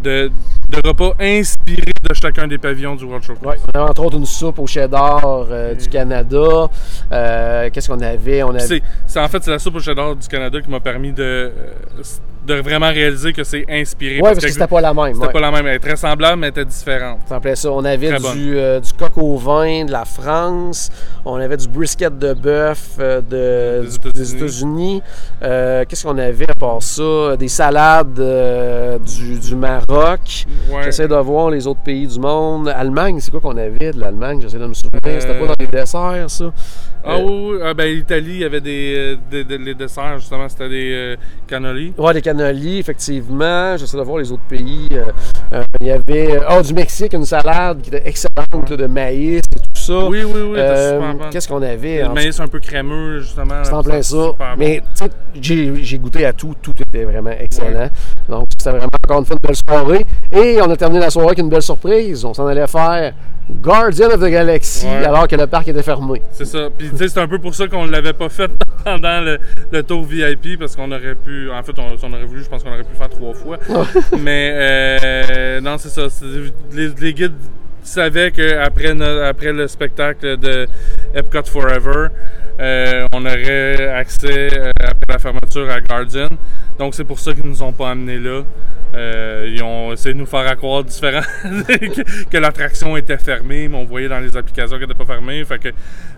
de, 0.02 0.32
de 0.68 0.88
repas 0.88 1.12
inspirés 1.20 1.92
de 2.02 2.12
chacun 2.14 2.48
des 2.48 2.58
pavillons 2.58 2.96
du 2.96 3.04
World 3.04 3.22
Showcase. 3.24 3.46
Ouais, 3.46 3.56
on 3.76 3.80
entre 3.82 4.04
autres 4.04 4.16
une 4.18 4.26
soupe 4.26 4.58
au 4.58 4.66
cheddar 4.66 5.46
euh, 5.48 5.74
du 5.74 5.88
Canada. 5.88 6.68
Euh, 7.12 7.70
Qu'est-ce 7.72 7.88
qu'on 7.88 8.00
avait? 8.00 8.42
On 8.42 8.50
avait... 8.50 8.58
C'est, 8.60 8.82
c'est- 9.06 9.20
en 9.20 9.28
fait, 9.28 9.44
c'est 9.44 9.52
la 9.52 9.60
soupe 9.60 9.76
au 9.76 9.80
cheddar 9.80 10.16
du 10.16 10.26
Canada 10.26 10.60
qui 10.60 10.68
m'a 10.70 10.80
permis 10.80 11.12
de, 11.12 11.22
euh, 11.22 11.52
de 12.46 12.54
vraiment 12.54 12.88
réaliser 12.88 13.32
que 13.32 13.44
c'est 13.44 13.64
inspiré. 13.68 14.16
Ouais, 14.16 14.30
parce 14.30 14.38
que 14.38 14.46
que 14.46 14.52
c'était 14.52 14.66
pas 14.66 14.80
la 14.80 14.92
même. 14.92 15.14
c'était 15.14 15.26
ouais. 15.26 15.32
pas 15.32 15.40
la 15.40 15.50
même. 15.50 15.66
Elle 15.66 15.76
est 15.76 15.78
très 15.78 15.96
semblable, 15.96 16.40
mais 16.40 16.48
elle 16.48 16.52
était 16.52 16.64
différente. 16.64 17.20
Ça. 17.26 17.40
On 17.70 17.84
avait 17.84 18.18
du, 18.18 18.56
euh, 18.56 18.80
du 18.80 18.92
coq 18.92 19.16
au 19.16 19.36
vin 19.36 19.84
de 19.84 19.92
la 19.92 20.04
France. 20.04 20.90
On 21.24 21.36
avait 21.36 21.56
du 21.56 21.68
brisket 21.68 22.18
de 22.18 22.34
bœuf 22.34 22.96
euh, 22.98 23.20
de, 23.20 24.10
Des 24.10 24.34
États-Unis. 24.34 25.02
Euh, 25.42 25.84
Qu'est-ce 25.88 26.04
qu'on 26.04 26.18
avait 26.18 26.50
à 26.50 26.54
part 26.54 26.82
ça? 26.82 27.36
Des 27.38 27.48
salades 27.48 28.18
euh, 28.18 28.98
du, 28.98 29.38
du 29.38 29.54
Maroc. 29.54 30.46
Ouais. 30.70 30.82
J'essaie 30.84 31.08
de 31.08 31.14
voir 31.14 31.50
les 31.50 31.66
autres 31.66 31.82
pays 31.82 32.06
du 32.06 32.18
monde. 32.18 32.68
Allemagne, 32.68 33.18
c'est 33.20 33.30
quoi 33.30 33.40
qu'on 33.40 33.56
avait 33.56 33.92
de 33.92 34.00
l'Allemagne? 34.00 34.40
J'essaie 34.42 34.58
de 34.58 34.66
me 34.66 34.74
souvenir. 34.74 35.20
C'était 35.20 35.38
pas 35.38 35.46
dans 35.46 35.54
les 35.58 35.66
desserts, 35.66 36.30
ça? 36.30 36.52
Ah 37.04 37.16
Euh, 37.16 37.22
oui, 37.22 37.52
oui. 37.56 37.58
Ah, 37.64 37.74
ben, 37.74 37.86
l'Italie, 37.94 38.30
il 38.34 38.38
y 38.40 38.44
avait 38.44 38.60
des, 38.60 38.94
euh, 38.96 39.16
des- 39.30 39.44
des- 39.44 39.58
les 39.58 39.74
desserts, 39.74 40.18
justement, 40.18 40.48
c'était 40.48 40.68
des 40.68 40.92
euh, 40.92 41.16
cannolis. 41.48 41.92
Ouais, 41.98 42.14
des 42.14 42.22
cannolis, 42.22 42.78
effectivement. 42.78 43.76
J'essaie 43.76 43.96
de 43.96 44.02
voir 44.02 44.18
les 44.18 44.30
autres 44.30 44.42
pays. 44.48 44.88
Euh, 44.92 45.04
euh, 45.52 45.62
il 45.80 45.88
y 45.88 45.90
avait 45.90 46.38
oh, 46.50 46.62
du 46.62 46.72
Mexique, 46.74 47.12
une 47.14 47.24
salade 47.24 47.80
qui 47.82 47.88
était 47.90 48.08
excellente 48.08 48.70
là, 48.70 48.76
de 48.76 48.86
maïs 48.86 49.38
et 49.38 49.58
tout 49.58 49.80
ça. 49.80 50.06
Oui, 50.06 50.22
oui, 50.24 50.40
oui. 50.52 50.58
Qu'est-ce 51.30 51.48
qu'on 51.48 51.60
avait? 51.62 52.02
Le 52.02 52.08
maïs 52.10 52.38
un 52.38 52.46
peu 52.48 52.60
crémeux, 52.60 53.20
justement. 53.20 53.64
C'est 53.64 53.72
en 53.72 53.82
plein 53.82 54.00
ça. 54.02 54.16
bon. 54.16 54.34
Mais 54.56 54.80
j'ai 55.40 55.98
goûté 55.98 56.24
à 56.24 56.32
tout. 56.32 56.54
Tout 56.62 56.72
était 56.80 57.04
vraiment 57.04 57.32
excellent. 57.38 57.88
Donc, 58.28 58.46
c'était 58.62 58.76
vraiment 58.76 58.88
encore 59.04 59.18
une 59.20 59.26
fois 59.26 59.36
une 59.42 59.46
belle 59.48 59.56
soirée. 59.68 60.06
Et 60.32 60.60
on 60.62 60.70
a 60.70 60.76
terminé 60.76 61.00
la 61.00 61.10
soirée 61.10 61.28
avec 61.28 61.38
une 61.38 61.48
belle 61.48 61.62
surprise. 61.62 62.24
On 62.24 62.32
s'en 62.34 62.46
allait 62.46 62.66
faire 62.66 63.12
Guardian 63.50 64.06
of 64.08 64.20
the 64.20 64.30
Galaxy 64.30 64.86
Ouais. 64.86 65.04
alors 65.04 65.26
que 65.26 65.34
le 65.36 65.46
parc 65.46 65.68
était 65.68 65.82
fermé. 65.82 66.22
C'est 66.32 66.44
ça. 66.44 66.68
Puis, 66.76 66.88
tu 66.90 66.96
sais, 66.96 67.08
c'est 67.08 67.20
un 67.20 67.26
peu 67.28 67.38
pour 67.38 67.54
ça 67.54 67.66
qu'on 67.66 67.86
l'avait 67.86 68.12
pas 68.12 68.28
fait 68.28 68.50
pendant 68.84 69.20
le, 69.20 69.38
le 69.70 69.82
tour 69.82 70.04
VIP, 70.04 70.58
parce 70.58 70.76
qu'on 70.76 70.90
aurait 70.92 71.14
pu. 71.16 71.50
En 71.50 71.62
fait, 71.62 71.72
on, 71.78 71.98
si 71.98 72.04
on 72.04 72.12
aurait 72.12 72.24
voulu, 72.24 72.42
je 72.44 72.48
pense 72.48 72.62
qu'on 72.62 72.70
aurait 72.70 72.84
pu 72.84 72.92
le 72.92 72.98
faire 72.98 73.08
trois 73.10 73.34
fois. 73.34 73.58
Mais, 74.18 74.52
euh, 74.54 75.60
non, 75.60 75.76
c'est 75.78 75.88
ça. 75.88 76.02
Les, 76.72 76.88
les 77.00 77.12
guides 77.14 77.34
savais 77.82 78.30
qu'après 78.30 78.94
après 79.26 79.52
le 79.52 79.66
spectacle 79.66 80.36
de 80.36 80.68
Epcot 81.14 81.42
Forever, 81.46 82.08
euh, 82.60 83.06
on 83.12 83.24
aurait 83.26 83.88
accès 83.88 84.50
euh, 84.56 84.70
après 84.80 85.06
la 85.08 85.18
fermeture 85.18 85.68
à 85.70 85.80
Guardian. 85.80 86.28
Donc 86.78 86.94
c'est 86.94 87.04
pour 87.04 87.18
ça 87.18 87.32
qu'ils 87.32 87.46
nous 87.46 87.62
ont 87.62 87.72
pas 87.72 87.90
amenés 87.90 88.18
là. 88.18 88.42
Euh, 88.94 89.48
ils 89.50 89.62
ont 89.62 89.92
essayé 89.92 90.12
de 90.12 90.18
nous 90.18 90.26
faire 90.26 90.54
croire 90.56 90.84
différent 90.84 91.22
que, 92.30 92.36
l'attraction 92.36 92.96
était 92.96 93.16
fermée, 93.16 93.66
mais 93.68 93.76
on 93.78 93.84
voyait 93.84 94.08
dans 94.08 94.20
les 94.20 94.36
applications 94.36 94.78
qu'elle 94.78 94.86
n'était 94.86 94.98
pas 94.98 95.06
fermée. 95.06 95.42
Fait 95.44 95.58
que, 95.58 95.68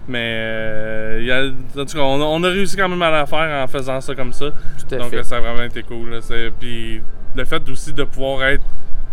mais 0.09 1.23
y 1.23 1.31
a, 1.31 1.47
en 1.47 1.85
tout 1.85 1.97
cas, 1.97 2.03
on, 2.03 2.43
a 2.43 2.49
réussi 2.49 2.77
quand 2.77 2.89
même 2.89 3.03
à 3.03 3.11
la 3.11 3.27
faire 3.27 3.63
en 3.63 3.69
faisant 3.69 4.01
ça 4.01 4.15
comme 4.15 4.33
ça. 4.33 4.47
Donc 4.91 5.15
ça 5.23 5.37
a 5.37 5.41
vraiment 5.41 5.63
été 5.63 5.83
cool. 5.83 6.19
Puis 6.59 7.01
le 7.37 7.45
fait 7.45 7.69
aussi 7.69 7.93
de 7.93 8.05
pouvoir 8.05 8.45
être 8.45 8.65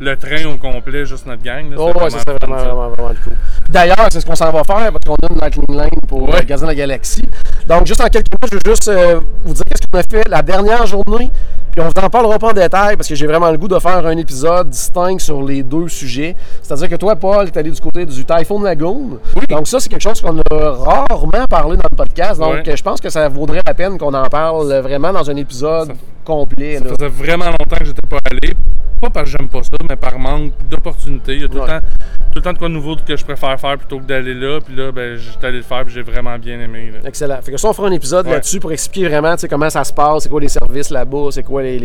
le 0.02 0.18
train 0.18 0.44
au 0.46 0.58
complet, 0.58 1.06
juste 1.06 1.28
notre 1.28 1.44
gang. 1.44 1.66
oh, 1.78 1.92
ouais, 1.94 2.10
c'est 2.10 2.28
vraiment, 2.28 2.56
vraiment, 2.56 2.90
vraiment, 2.90 3.14
cool. 3.24 3.34
D'ailleurs, 3.70 4.08
c'est 4.12 4.20
ce 4.20 4.26
qu'on 4.26 4.36
s'en 4.36 4.52
va 4.52 4.64
faire 4.64 4.92
parce 4.92 5.06
qu'on 5.06 5.14
a 5.14 5.32
une 5.32 5.40
Lightning 5.40 5.78
Lane 5.78 5.90
pour 6.08 6.28
ouais. 6.28 6.44
de 6.44 6.66
la 6.66 6.76
Galaxie. 6.76 7.22
Donc, 7.68 7.86
juste 7.86 8.02
en 8.02 8.08
quelques 8.08 8.32
mots, 8.32 8.50
je 8.52 8.56
veux 8.56 8.62
juste 8.66 8.88
euh, 8.88 9.20
vous 9.44 9.54
dire 9.54 9.64
qu'est-ce 9.70 9.88
qu'on 9.88 10.00
a 10.00 10.04
fait 10.04 10.28
la 10.28 10.42
dernière 10.42 10.88
journée. 10.88 11.32
Puis 11.72 11.80
on 11.80 11.86
vous 11.86 12.04
en 12.04 12.10
parlera 12.10 12.38
pas 12.38 12.50
en 12.50 12.54
détail 12.54 12.98
parce 12.98 13.08
que 13.08 13.16
j'ai 13.16 13.28
vraiment 13.28 13.50
le 13.50 13.58
goût 13.58 13.68
de 13.70 13.80
faire 13.80 14.06
un 14.06 14.18
épisode 14.18 14.70
distinct 14.70 15.20
sur 15.20 15.42
les 15.42 15.64
deux 15.64 15.88
sujets. 15.88 16.36
C'est-à-dire 16.62 16.90
que 16.90 16.96
toi, 16.96 17.16
Paul, 17.16 17.50
tu 17.50 17.56
es 17.56 17.60
allé 17.60 17.72
du 17.72 17.80
côté 17.80 18.06
du 18.06 18.26
Typhoon 18.26 18.62
Lagoon. 18.62 19.20
Oui. 19.38 19.44
Donc 19.48 19.68
ça, 19.68 19.80
c'est 19.80 19.88
quelque 19.88 20.02
chose 20.02 20.20
qu'on 20.20 20.38
a 20.38 20.72
rarement 20.72 21.46
parlé 21.50 21.78
dans 21.78 21.88
le 21.90 21.96
podcast. 21.96 22.42
Donc 22.42 22.70
je 22.76 22.84
pense 22.84 23.00
que 23.00 23.10
ça 23.10 23.30
vaudrait 23.30 23.62
la 23.66 23.74
peine 23.74 23.98
qu'on 23.98 24.14
en 24.14 24.28
parle 24.28 24.74
vraiment 24.82 25.14
dans 25.14 25.30
un 25.30 25.36
épisode 25.38 25.94
complet. 26.26 26.80
Ça 26.80 26.90
faisait 26.90 27.08
vraiment 27.08 27.46
longtemps 27.46 27.78
que 27.78 27.86
j'étais 27.86 28.08
pas 28.10 28.18
allé 28.30 28.54
pas 29.02 29.10
parce 29.10 29.32
que 29.32 29.38
j'aime 29.38 29.50
pas 29.50 29.64
ça, 29.64 29.70
mais 29.90 29.96
par 29.96 30.18
manque 30.20 30.54
d'opportunités. 30.70 31.36
Il 31.36 31.42
y 31.42 31.46
a 31.46 31.48
tout, 31.48 31.60
le 31.60 31.66
temps, 31.66 31.80
tout 31.80 32.36
le 32.36 32.42
temps 32.42 32.54
de 32.54 32.58
quoi 32.58 32.70
de 32.70 32.74
nouveau 32.74 32.96
que 32.96 33.16
je 33.16 33.26
préfère 33.26 33.60
faire 33.60 33.78
plutôt 33.78 34.00
que 34.00 34.04
d'aller 34.06 34.34
là. 34.34 34.60
Puis 34.64 34.76
là, 34.76 34.92
ben, 34.92 35.18
j'étais 35.18 35.48
allé 35.48 35.58
le 35.58 35.64
faire 35.64 35.82
et 35.82 35.90
j'ai 35.90 36.04
vraiment 36.04 36.38
bien 36.38 36.60
aimé. 36.60 36.92
Excellent. 37.04 37.40
Fait 37.42 37.52
que 37.52 37.58
ça, 37.58 37.70
on 37.70 37.74
fera 37.74 37.88
un 37.88 37.92
épisode 37.92 38.28
là-dessus 38.28 38.60
pour 38.60 38.72
expliquer 38.72 39.08
vraiment 39.08 39.36
comment 39.50 39.70
ça 39.70 39.84
se 39.84 39.94
passe, 39.94 40.24
c'est 40.24 40.30
quoi 40.30 40.40
les 40.40 40.50
services 40.50 40.90
là-bas, 40.90 41.30
c'est 41.32 41.44
quoi 41.44 41.64
les, 41.64 41.80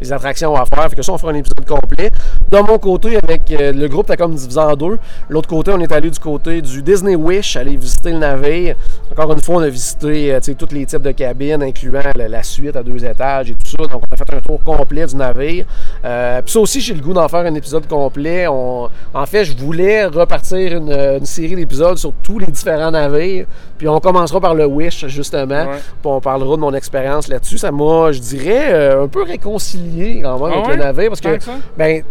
les, 0.00 0.12
attractions 0.12 0.54
à 0.54 0.64
faire. 0.64 0.88
Fait 0.88 0.96
que 0.96 1.02
ça, 1.02 1.12
on 1.12 1.18
fera 1.18 1.32
un 1.32 1.36
épisode 1.36 1.66
complet. 1.66 2.08
De 2.50 2.58
mon 2.58 2.78
côté, 2.78 3.18
avec 3.22 3.50
euh, 3.50 3.72
le 3.72 3.88
groupe, 3.88 4.06
t'as 4.06 4.16
comme 4.16 4.34
divisé 4.34 4.60
en 4.60 4.74
deux. 4.74 4.98
L'autre 5.28 5.48
côté, 5.48 5.70
on 5.72 5.80
est 5.80 5.92
allé 5.92 6.10
du 6.10 6.18
côté 6.18 6.62
du 6.62 6.82
Disney 6.82 7.14
Wish, 7.14 7.56
aller 7.56 7.76
visiter 7.76 8.12
le 8.12 8.18
navire. 8.18 8.76
Encore 9.10 9.32
une 9.32 9.40
fois, 9.40 9.56
on 9.56 9.62
a 9.62 9.68
visité 9.68 10.34
euh, 10.34 10.40
tous 10.40 10.72
les 10.72 10.86
types 10.86 11.02
de 11.02 11.12
cabines, 11.12 11.62
incluant 11.62 12.00
la, 12.14 12.42
suite 12.42 12.76
à 12.76 12.82
deux 12.82 13.04
étages 13.04 13.50
et 13.50 13.54
tout 13.54 13.66
ça. 13.66 13.86
Donc, 13.86 14.02
on 14.10 14.14
a 14.14 14.16
fait 14.16 14.34
un 14.34 14.40
tour 14.40 14.60
complet 14.64 15.06
du 15.06 15.16
navire. 15.16 15.66
Euh, 16.04 16.40
ça 16.54 16.60
aussi, 16.60 16.80
j'ai 16.80 16.94
le 16.94 17.00
goût 17.00 17.12
d'en 17.12 17.26
faire 17.28 17.40
un 17.40 17.54
épisode 17.54 17.88
complet. 17.88 18.46
en 18.46 18.88
fait, 19.26 19.44
je 19.44 19.56
voulais 19.56 20.06
repartir 20.06 20.76
une, 20.76 21.24
série 21.24 21.56
d'épisodes 21.56 21.98
sur 21.98 22.12
tous 22.22 22.38
les 22.38 22.46
différents 22.46 22.92
navires. 22.92 23.46
Puis 23.76 23.88
on 23.88 23.98
commencera 23.98 24.40
par 24.40 24.54
le 24.54 24.64
Wish, 24.64 25.06
justement. 25.08 25.66
Puis 25.66 25.80
on 26.04 26.20
parlera 26.20 26.54
de 26.54 26.60
mon 26.60 26.72
expérience 26.72 27.26
là-dessus. 27.26 27.58
Ça 27.58 27.72
m'a, 27.72 28.12
je 28.12 28.20
dirais, 28.20 28.72
euh, 28.72 29.04
un 29.04 29.08
peu 29.08 29.24
réconcilié 29.24 30.20
quand 30.22 30.38
même 30.38 30.54
ah 30.54 30.58
avec 30.58 30.76
le 30.76 30.82
navire. 30.82 31.08
Parce 31.08 31.20
que, 31.20 31.38
ben, 31.76 32.04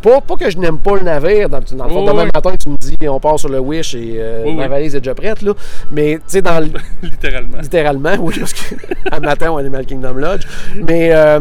pas, 0.00 0.22
pas, 0.22 0.36
que 0.36 0.48
je 0.48 0.56
n'aime 0.56 0.78
pas 0.78 0.96
le 0.96 1.02
navire. 1.02 1.50
Dans, 1.50 1.58
le 1.58 1.90
fond, 1.90 2.06
demain 2.06 2.26
matin, 2.34 2.54
tu 2.58 2.70
me 2.70 2.76
dis 2.78 2.96
on 3.06 3.20
part 3.20 3.38
sur 3.38 3.50
le 3.50 3.58
Wish 3.58 3.94
et 3.94 4.14
euh, 4.16 4.50
ma 4.54 4.66
valise 4.66 4.96
est 4.96 5.00
déjà 5.00 5.14
prête. 5.14 5.42
Là. 5.42 5.52
Mais 5.92 6.14
tu 6.14 6.22
sais, 6.26 6.42
dans 6.42 6.58
littéralement. 7.02 7.58
Littéralement, 7.60 8.14
oui, 8.20 8.34
parce 8.38 8.54
qu'à 8.54 9.20
matin, 9.20 9.50
on 9.52 9.58
est 9.58 9.76
à 9.76 9.84
Kingdom 9.84 10.14
Lodge. 10.14 10.46
Mais 10.86 11.10
euh, 11.12 11.40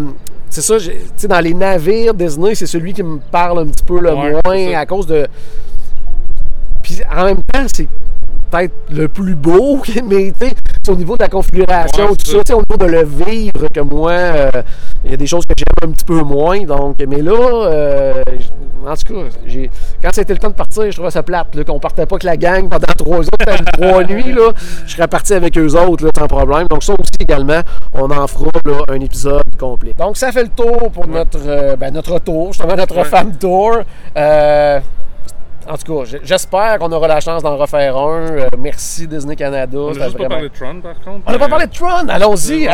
c'est 0.50 0.62
ça, 0.62 0.78
tu 0.80 0.92
sais, 1.16 1.28
dans 1.28 1.40
les 1.40 1.54
navires 1.54 2.14
Disney, 2.14 2.56
c'est 2.56 2.66
celui 2.66 2.94
qui 2.94 3.04
me 3.04 3.20
parle 3.20 3.60
un 3.60 3.68
petit 3.68 3.84
peu 3.84 4.00
le 4.00 4.14
moins 4.14 4.74
à 4.76 4.86
cause 4.86 5.06
de. 5.06 5.28
Puis 6.82 7.02
en 7.10 7.26
même 7.26 7.44
temps, 7.44 7.66
c'est 7.74 7.88
peut-être 8.50 8.74
le 8.92 9.08
plus 9.08 9.36
beau, 9.36 9.82
mais 10.08 10.34
au 10.88 10.96
niveau 10.96 11.16
de 11.16 11.24
la 11.24 11.30
configuration, 11.30 12.08
tout 12.16 12.42
ça, 12.46 12.56
au 12.56 12.62
niveau 12.62 12.78
de 12.78 12.86
le 12.86 13.04
vivre, 13.04 13.68
que 13.74 13.80
moi, 13.82 14.12
euh, 14.12 14.50
il 15.06 15.12
y 15.12 15.14
a 15.14 15.18
des 15.18 15.28
choses 15.28 15.46
que 15.46 15.54
j'aime 15.56 15.90
un 15.90 15.94
petit 15.94 16.06
peu 16.06 16.22
moins. 16.22 16.62
Donc, 16.64 16.98
mais 17.08 17.22
là, 17.22 17.34
euh, 17.34 18.14
en 18.86 18.96
tout 18.96 19.14
cas, 19.14 19.30
quand 20.02 20.10
c'était 20.14 20.34
le 20.34 20.40
temps 20.40 20.50
de 20.50 20.56
partir, 20.56 20.86
je 20.86 20.92
trouvais 20.92 21.12
ça 21.12 21.24
plate, 21.24 21.64
qu'on 21.64 21.80
partait 21.80 22.06
pas 22.06 22.18
que 22.18 22.26
la 22.26 22.38
gang 22.38 22.70
pendant 22.70 22.88
trois 22.98 23.22
jours, 23.22 23.66
trois 23.74 24.04
nuits, 24.04 24.32
là, 24.32 24.52
je 24.86 24.94
serais 24.94 25.08
parti 25.08 25.34
avec 25.34 25.58
eux 25.58 25.76
autres 25.76 26.10
sans 26.18 26.28
problème. 26.28 26.68
Donc 26.70 26.84
ça 26.84 26.94
aussi 26.94 27.12
également, 27.20 27.62
on 27.94 28.10
en 28.10 28.28
fera 28.28 28.50
un 28.90 29.00
épisode 29.00 29.44
complet. 29.60 29.94
Donc 29.98 30.18
ça 30.18 30.32
fait 30.32 30.44
le 30.44 30.50
tour 30.50 30.92
pour 30.92 31.08
notre, 31.08 31.40
euh, 31.46 31.76
ben, 31.76 31.94
notre 31.94 32.20
tour, 32.20 32.54
justement 32.54 32.76
notre 32.76 33.04
femme 33.06 33.38
tour. 33.38 33.78
En 35.70 35.78
tout 35.78 36.04
cas, 36.04 36.18
j'espère 36.24 36.80
qu'on 36.80 36.92
aura 36.92 37.08
la 37.08 37.20
chance 37.20 37.44
d'en 37.44 37.56
refaire 37.56 37.96
un. 37.96 38.22
Euh, 38.22 38.48
merci 38.58 39.08
Disney 39.08 39.36
Canada. 39.36 39.78
On 39.78 39.92
n'a 39.92 40.10
pas 40.10 40.28
parlé 40.28 40.50
de 40.50 40.54
Tron, 40.56 40.82
par 40.82 41.00
contre. 41.00 41.24
On 41.28 41.32
n'a 41.32 41.38
pas 41.38 41.48
parlé 41.48 41.68
de 41.68 41.72
Tron, 41.72 42.10
allons-y. 42.10 42.68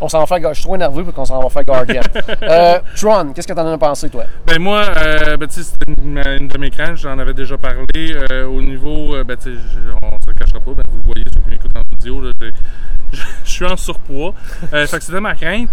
on 0.00 0.08
s'en 0.08 0.18
va 0.18 0.26
faire... 0.26 0.48
Je 0.48 0.54
suis 0.54 0.64
trop 0.64 0.74
énervé 0.74 1.04
pour 1.04 1.14
qu'on 1.14 1.24
s'en 1.24 1.40
va 1.40 1.48
faire 1.48 1.64
Guardian. 1.64 2.02
euh, 2.42 2.80
Tron, 2.96 3.32
qu'est-ce 3.32 3.46
que 3.46 3.52
tu 3.52 3.60
en 3.60 3.72
as 3.72 3.78
pensé, 3.78 4.10
toi? 4.10 4.24
Ben 4.48 4.60
moi, 4.60 4.82
euh, 4.96 5.36
ben, 5.36 5.48
c'était 5.48 5.92
une, 5.96 6.18
une, 6.18 6.48
de 6.48 6.58
mes 6.58 6.70
craintes, 6.70 6.96
j'en 6.96 7.16
avais 7.20 7.34
déjà 7.34 7.56
parlé. 7.56 8.16
Au 8.48 8.60
niveau, 8.60 9.14
ben, 9.24 9.36
on 9.46 9.50
ne 9.50 9.56
se 9.56 10.32
cachera 10.36 10.58
pas, 10.58 10.72
ben, 10.72 10.82
vous 10.88 10.96
le 10.96 11.04
voyez, 11.04 11.24
ceux 11.32 11.40
qui 11.40 11.50
m'écoutent 11.50 11.76
en 11.76 11.82
vidéo, 11.88 12.20
je 13.44 13.50
suis 13.50 13.64
en 13.64 13.76
surpoids. 13.76 14.34
fait 14.70 14.90
que 14.90 15.04
c'était 15.04 15.20
ma 15.20 15.36
crainte. 15.36 15.68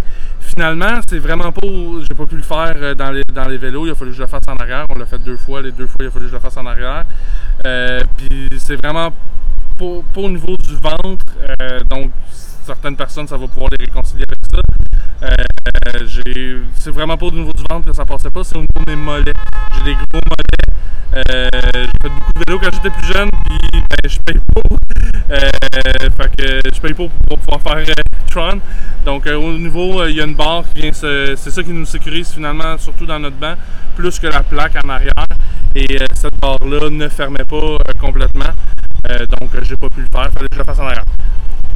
Finalement, 0.54 1.00
c'est 1.08 1.20
vraiment 1.20 1.52
pas. 1.52 1.68
J'ai 2.02 2.16
pas 2.16 2.26
pu 2.26 2.36
le 2.36 2.44
faire 2.44 2.74
euh, 2.76 2.94
dans 2.94 3.12
les, 3.12 3.24
dans 3.24 3.48
les 3.48 3.58
vélos. 3.58 3.86
Il 3.86 3.92
a 3.92 3.96
fallu 3.96 4.12
que 4.12 4.18
je 4.18 4.22
le 4.22 4.28
fasse 4.28 4.44
en 4.50 4.56
arrière. 4.56 4.86
On 4.90 5.00
l'a 5.00 5.06
fait 5.06 5.20
deux 5.20 5.38
fois. 5.38 5.62
Les 5.62 5.72
deux 5.72 5.88
fois, 5.88 5.98
il 6.02 6.08
a 6.08 6.12
fallu 6.12 6.26
que 6.26 6.32
je 6.32 6.36
le 6.36 6.42
fasse 6.42 6.58
en 6.58 6.66
arrière. 6.66 7.06
Euh, 7.66 8.02
puis 8.18 8.50
c'est 8.58 8.76
vraiment 8.76 9.12
pas, 9.80 9.86
au 10.22 10.30
niveau 10.30 10.58
du 10.58 10.74
ventre. 10.76 11.26
Euh, 11.62 11.80
donc, 11.90 12.12
certaines 12.66 12.98
personnes, 12.98 13.28
ça 13.28 13.38
va 13.38 13.48
pouvoir 13.48 13.70
les 13.72 13.86
réconcilier 13.86 14.26
avec 14.28 14.40
ça. 14.52 14.62
c'est 16.76 16.92
vraiment 16.92 17.16
pas 17.16 17.28
au 17.28 17.32
niveau 17.32 17.54
du 17.54 17.64
ventre 17.70 17.90
que 17.90 17.96
ça 17.96 18.06
passait 18.06 18.30
pas, 18.30 18.44
c'est 18.44 18.58
au 18.58 18.62
niveau 18.62 18.86
de 18.86 18.92
mes 18.92 18.98
mollets. 18.98 19.34
J'ai 19.78 19.84
des 19.86 19.94
gros 19.94 20.04
mollets. 20.14 20.41
Euh, 21.14 21.50
j'ai 21.54 21.88
fait 22.02 22.10
beaucoup 22.10 22.32
de 22.34 22.44
vélo 22.48 22.60
quand 22.60 22.70
j'étais 22.72 22.90
plus 22.90 23.14
jeune, 23.14 23.30
puis 23.46 23.60
ben, 23.72 24.10
je 24.10 24.20
paye 24.20 24.40
pas. 24.54 24.62
Euh, 25.32 25.50
je 26.74 26.80
paye 26.80 26.94
pas 26.94 27.04
pour 27.28 27.40
pouvoir 27.40 27.62
faire 27.62 27.86
euh, 27.90 28.30
Tron. 28.30 28.60
Donc 29.04 29.26
au 29.28 29.58
niveau, 29.58 30.06
il 30.06 30.16
y 30.16 30.22
a 30.22 30.26
une 30.26 30.36
barre 30.36 30.64
qui 30.74 30.82
vient 30.82 30.94
C'est 30.94 31.36
ça 31.36 31.64
qui 31.64 31.72
nous 31.72 31.86
sécurise 31.86 32.32
finalement, 32.32 32.78
surtout 32.78 33.06
dans 33.06 33.20
notre 33.20 33.36
banc, 33.36 33.56
plus 33.96 34.20
que 34.20 34.28
la 34.28 34.42
plaque 34.42 34.78
en 34.84 34.90
arrière. 34.90 35.26
Et 35.76 35.98
cette 36.14 36.40
barre-là 36.40 36.90
ne 36.90 37.08
fermait 37.10 37.44
pas 37.44 37.78
complètement. 38.00 38.52
donc 39.40 39.50
j'ai 39.64 39.76
pas 39.76 39.90
pu 39.90 40.02
le 40.02 40.08
faire, 40.12 40.32
fallait 40.32 40.48
que 40.48 40.56
je 40.56 40.60
le 40.60 40.66
fasse 40.66 40.80
en 40.80 40.86
arrière 40.86 41.04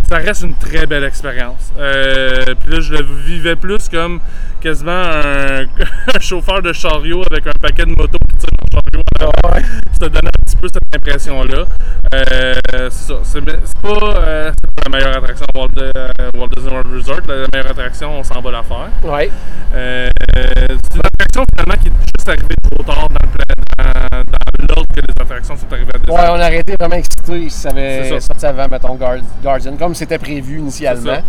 ça 0.08 0.18
reste 0.18 0.44
une 0.44 0.56
très 0.56 0.86
belle 0.86 1.04
expérience. 1.04 1.74
Euh, 1.78 2.44
puis 2.60 2.74
là, 2.74 2.80
je 2.80 2.94
le 2.94 3.04
vivais 3.26 3.56
plus 3.56 3.90
comme 3.90 4.20
quasiment 4.62 4.92
un, 4.92 5.66
chauffeur 6.20 6.62
de 6.62 6.74
chariot 6.74 7.24
avec 7.32 7.48
un 7.48 7.52
paquet 7.60 7.86
de 7.86 7.90
motos 7.98 8.18
qui 8.30 8.38
tire 8.38 8.50
mon 8.62 8.80
chariot. 8.80 9.04
Ah 9.20 9.60
ça 10.00 10.10
donnait 10.10 10.30
petit 10.56 10.62
peu 10.62 10.68
cette 10.74 10.96
impression-là. 10.96 11.66
Euh, 12.14 12.54
c'est 12.90 13.14
ça. 13.14 13.16
C'est 13.24 13.42
pas, 13.42 13.90
euh, 13.90 14.52
pas, 14.52 14.84
la 14.86 14.90
meilleure 14.90 15.18
attraction 15.18 15.46
Walt, 15.56 15.70
euh, 15.78 16.08
Walt, 16.38 16.48
Disney 16.56 16.72
World 16.74 16.94
Resort. 16.94 17.22
La 17.28 17.48
meilleure 17.54 17.72
attraction, 17.72 18.20
on 18.20 18.24
s'en 18.24 18.42
va 18.42 18.52
la 18.52 18.64
faire. 18.64 18.90
Ouais. 19.04 19.30
Euh, 19.74 20.10
c'est 20.36 20.96
une 20.96 21.02
attraction 21.04 21.44
finalement 21.54 21.82
qui 21.82 21.88
est 21.90 21.92
juste 22.18 22.30
arrivée 22.30 22.56
trop 22.72 22.84
tard 22.84 23.08
dans 23.10 23.30
le, 23.30 23.84
dans, 23.84 24.24
dans 24.24 24.76
l'ordre 24.76 24.94
que 24.96 25.02
les 25.02 25.22
attractions 25.22 25.56
sont 25.58 25.72
arrivées 25.72 25.92
à 25.94 25.98
Disney. 25.98 26.18
Ouais, 26.18 26.28
on 26.30 26.40
a 26.40 26.46
arrêté 26.46 26.76
vraiment 26.80 26.96
excité 26.96 27.50
si 27.50 27.58
ça 27.58 27.70
avait 27.70 28.20
sorti 28.20 28.46
avant, 28.46 28.68
mettons, 28.68 28.96
Guardian, 28.96 29.76
comme 29.78 29.96
c'était 29.96 30.18
prévu 30.18 30.60
initialement. 30.60 31.20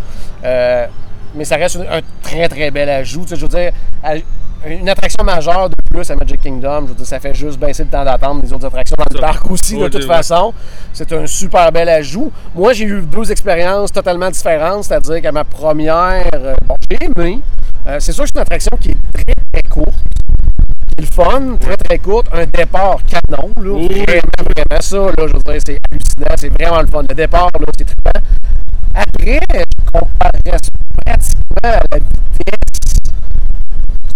Euh, 0.45 0.87
mais 1.35 1.45
ça 1.45 1.57
reste 1.57 1.77
un, 1.77 2.01
très 2.23 2.49
très 2.49 2.71
bel 2.71 2.89
ajout. 2.89 3.27
je 3.29 3.35
veux 3.35 3.49
dire, 3.49 3.73
une 4.67 4.89
attraction 4.89 5.25
majeure 5.25 5.71
de 5.71 5.75
plus 5.91 6.11
à 6.11 6.17
Magic 6.17 6.41
Kingdom, 6.41 6.83
je 6.83 6.87
veux 6.89 6.95
dire, 6.95 7.07
ça 7.07 7.21
fait 7.21 7.35
juste 7.35 7.59
baisser 7.59 7.85
le 7.85 7.91
temps 7.91 8.05
d'attendre 8.05 8.43
des 8.43 8.53
autres 8.53 8.67
attractions 8.67 8.97
dans 8.99 9.15
le 9.15 9.21
parc 9.21 9.51
aussi, 9.51 9.79
de 9.79 9.89
toute 9.89 10.05
façon. 10.05 10.53
C'est 10.93 11.13
un 11.13 11.27
super 11.27 11.71
bel 11.73 11.89
ajout. 11.89 12.33
Moi, 12.55 12.73
j'ai 12.73 12.85
eu 12.85 13.03
deux 13.03 13.31
expériences 13.31 13.93
totalement 13.93 14.31
différentes, 14.31 14.85
c'est-à-dire 14.85 15.23
qu'à 15.23 15.33
ma 15.33 15.45
première, 15.45 16.27
euh, 16.35 16.55
bon, 16.67 16.75
j'ai 16.91 16.99
aimé. 17.05 17.41
Euh, 17.87 17.99
c'est 18.01 18.13
sûr 18.13 18.25
que 18.25 18.31
c'est 18.31 18.37
une 18.37 18.43
attraction 18.43 18.77
qui 18.81 18.91
est 18.91 19.13
très 19.13 19.35
très 19.53 19.63
courte. 19.71 19.99
Le 20.99 21.05
fun, 21.05 21.57
très 21.61 21.77
très 21.77 21.99
courte, 21.99 22.27
un 22.33 22.47
départ 22.47 22.99
canon, 23.05 23.51
là, 23.57 23.89
vraiment, 23.89 24.21
vraiment 24.39 24.81
ça, 24.81 24.97
là, 24.97 25.13
je 25.19 25.23
veux 25.23 25.43
dire, 25.43 25.61
c'est 25.67 25.79
hallucinant, 25.91 26.35
c'est 26.37 26.49
vraiment 26.49 26.81
le 26.81 26.87
fun. 26.89 27.03
Le 27.09 27.15
départ, 27.15 27.51
là, 27.59 27.67
c'est 27.79 27.85
très 27.85 28.23
Après, 28.95 29.41
je 29.55 29.91
comparerais 29.93 30.59
pratiquement 31.05 31.57
à 31.63 31.81
la 31.93 31.99
vitesse 31.99 32.66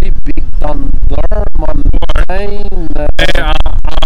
Big 0.01 0.45
Thunder, 0.61 1.45
Mountain. 1.59 2.65
Euh, 2.97 3.07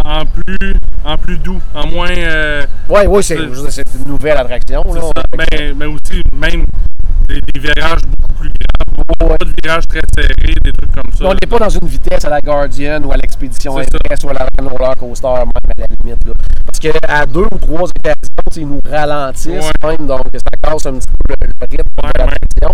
en, 0.04 0.20
en, 0.20 0.24
plus, 0.26 0.74
en 1.04 1.16
plus 1.16 1.38
doux, 1.38 1.60
en 1.74 1.86
moins. 1.86 2.10
Euh, 2.10 2.64
oui, 2.88 3.00
oui, 3.08 3.22
c'est 3.22 3.36
une 3.36 4.06
nouvelle 4.06 4.36
attraction. 4.36 4.82
Là, 4.92 5.00
ça, 5.00 5.22
mais, 5.36 5.72
mais 5.74 5.86
aussi, 5.86 6.22
même 6.36 6.64
des, 7.28 7.40
des, 7.40 7.60
virages 7.60 8.00
beaucoup 8.06 8.32
plus 8.34 8.48
grands. 8.50 9.28
Pas 9.28 9.44
de 9.44 9.52
virages 9.62 9.86
très 9.88 10.00
serrés, 10.14 10.54
des 10.62 10.72
trucs 10.72 10.92
comme 10.92 11.12
ça. 11.12 11.24
On 11.24 11.32
n'est 11.34 11.48
pas 11.48 11.58
dans 11.58 11.68
une 11.68 11.88
vitesse 11.88 12.24
à 12.24 12.30
la 12.30 12.40
Guardian 12.40 13.02
ou 13.02 13.12
à 13.12 13.16
l'expédition. 13.16 13.78
Express 13.78 14.24
ou 14.24 14.30
à 14.30 14.34
la 14.34 14.48
roller 14.62 14.94
coaster, 14.96 15.28
même 15.28 15.50
à 15.54 15.80
la 15.80 15.86
limite. 16.02 16.24
Là. 16.26 16.32
Parce 16.64 16.78
qu'à 16.80 17.26
deux 17.26 17.46
ou 17.50 17.58
trois 17.58 17.82
occasions, 17.88 18.24
ils 18.56 18.66
nous 18.68 18.80
ralentissent 18.88 19.70
même, 19.82 20.06
donc 20.06 20.22
ça 20.34 20.70
casse 20.70 20.86
un 20.86 20.94
petit 20.94 21.06
peu 21.28 21.34
le, 21.40 21.66
rythme 21.70 21.90
Ouais, 22.02 22.10
de 22.14 22.18
la. 22.62 22.70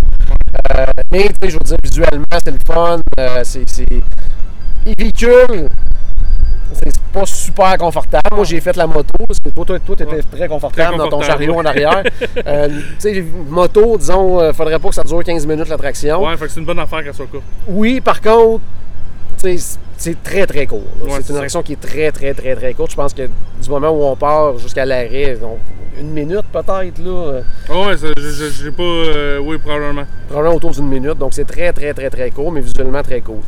Euh, 0.77 0.85
mais 1.11 1.27
tu 1.29 1.35
sais, 1.41 1.49
je 1.49 1.53
veux 1.53 1.59
dire, 1.65 1.77
visuellement, 1.83 2.25
c'est 2.43 2.51
le 2.51 2.57
fun. 2.65 2.99
euh, 3.19 3.41
c'est. 3.43 3.65
Les 4.85 4.93
véhicules, 4.97 5.67
pas 7.11 7.25
super 7.25 7.77
confortable. 7.77 8.23
Moi, 8.35 8.43
j'ai 8.45 8.59
fait 8.61 8.75
la 8.75 8.87
moto, 8.87 9.13
parce 9.27 9.39
que 9.39 9.49
toi, 9.49 9.65
toi, 9.65 9.79
toi, 9.79 9.95
t'étais 9.95 10.15
Ouais. 10.15 10.23
très 10.31 10.47
confortable 10.47 10.89
Très 10.89 10.97
dans 10.97 11.09
ton 11.09 11.21
chariot 11.21 11.53
ouais. 11.53 11.59
en 11.59 11.65
arrière. 11.65 12.03
Euh, 12.47 12.67
tu 12.69 12.99
sais, 12.99 13.23
moto, 13.49 13.97
disons, 13.97 14.39
euh, 14.39 14.53
faudrait 14.53 14.79
pas 14.79 14.89
que 14.89 14.95
ça 14.95 15.03
dure 15.03 15.23
15 15.23 15.45
minutes 15.45 15.67
l'attraction. 15.67 16.25
Ouais, 16.25 16.35
fait 16.37 16.45
que 16.45 16.51
c'est 16.51 16.59
une 16.59 16.65
bonne 16.65 16.79
affaire 16.79 17.03
qu'elle 17.03 17.13
soit 17.13 17.27
courte. 17.27 17.43
Oui, 17.67 18.01
par 18.01 18.19
contre, 18.21 18.61
tu 19.41 19.57
sais, 19.57 19.77
c'est 20.01 20.21
très 20.23 20.45
très 20.47 20.65
court. 20.65 20.81
Ouais, 21.03 21.09
c'est 21.11 21.17
une 21.17 21.23
ça. 21.23 21.33
attraction 21.35 21.61
qui 21.63 21.73
est 21.73 21.79
très 21.81 22.11
très 22.11 22.33
très 22.33 22.55
très 22.55 22.73
courte. 22.73 22.91
Je 22.91 22.95
pense 22.95 23.13
que 23.13 23.23
du 23.23 23.69
moment 23.69 23.89
où 23.91 24.03
on 24.03 24.15
part 24.15 24.57
jusqu'à 24.57 24.85
l'arrêt, 24.85 25.37
une 25.99 26.11
minute 26.11 26.45
peut-être, 26.51 26.97
là, 26.99 27.09
euh, 27.09 27.41
ouais, 27.69 27.97
ça, 27.97 28.07
je- 28.17 28.49
j'ai 28.63 28.71
pas. 28.71 28.81
euh, 28.83 29.37
oui, 29.39 29.57
probablement. 29.57 30.03
probablement 30.27 30.55
autour 30.55 30.71
d'une 30.71 30.87
minute. 30.87 31.17
Donc 31.17 31.33
c'est 31.33 31.45
très 31.45 31.71
très 31.73 31.93
très 31.93 32.09
très 32.09 32.31
court, 32.31 32.51
mais 32.51 32.61
visuellement 32.61 33.03
très 33.03 33.21
cool. 33.21 33.41